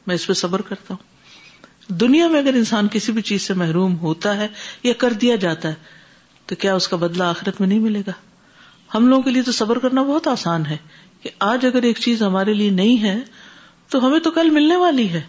میں 0.06 0.14
اس 0.14 0.26
پہ 0.26 0.32
صبر 0.32 0.62
کرتا 0.62 0.94
ہوں۔ 0.94 1.92
دنیا 1.92 2.28
میں 2.28 2.40
اگر 2.40 2.54
انسان 2.54 2.88
کسی 2.92 3.12
بھی 3.12 3.22
چیز 3.22 3.42
سے 3.42 3.54
محروم 3.54 3.98
ہوتا 3.98 4.36
ہے 4.36 4.48
یا 4.82 4.92
کر 4.92 5.12
دیا 5.12 5.36
جاتا 5.36 5.68
ہے 5.68 5.99
تو 6.50 6.56
کیا 6.56 6.74
اس 6.74 6.88
کا 6.88 6.96
بدلہ 6.96 7.22
آخرت 7.22 7.60
میں 7.60 7.68
نہیں 7.68 7.78
ملے 7.78 8.02
گا؟ 8.06 8.12
ہم 8.94 9.08
لوگوں 9.08 9.22
کے 9.22 9.30
لیے 9.30 9.42
تو 9.42 9.52
صبر 9.52 9.78
کرنا 9.78 10.02
بہت 10.02 10.26
آسان 10.26 10.66
ہے 10.66 10.76
کہ 11.22 11.30
آج 11.40 11.66
اگر 11.66 11.82
ایک 11.82 11.98
چیز 11.98 12.22
ہمارے 12.22 12.54
لیے 12.54 12.70
نہیں 12.70 13.02
ہے 13.02 13.18
تو 13.88 14.06
ہمیں 14.06 14.18
تو 14.18 14.30
کل 14.30 14.50
ملنے 14.50 14.76
والی 14.76 15.08
ہے 15.08 15.20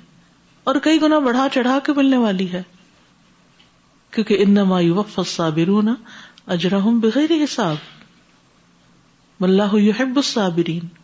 اور 0.63 0.76
کئی 0.84 1.01
گنا 1.01 1.19
بڑھا 1.19 1.47
چڑھا 1.53 1.80
کے 1.84 1.93
ملنے 1.93 2.17
والی 2.17 2.51
ہے۔ 2.51 2.63
کیونکہ 4.11 4.38
ان 4.39 4.53
مایو 4.53 4.95
وف 4.95 5.19
صابرون 5.28 5.89
اجرا 6.47 6.78
بغیر 6.78 7.32
حساب۔ 7.32 7.76
اللہ 9.39 9.99
الصابرین۔ 9.99 11.01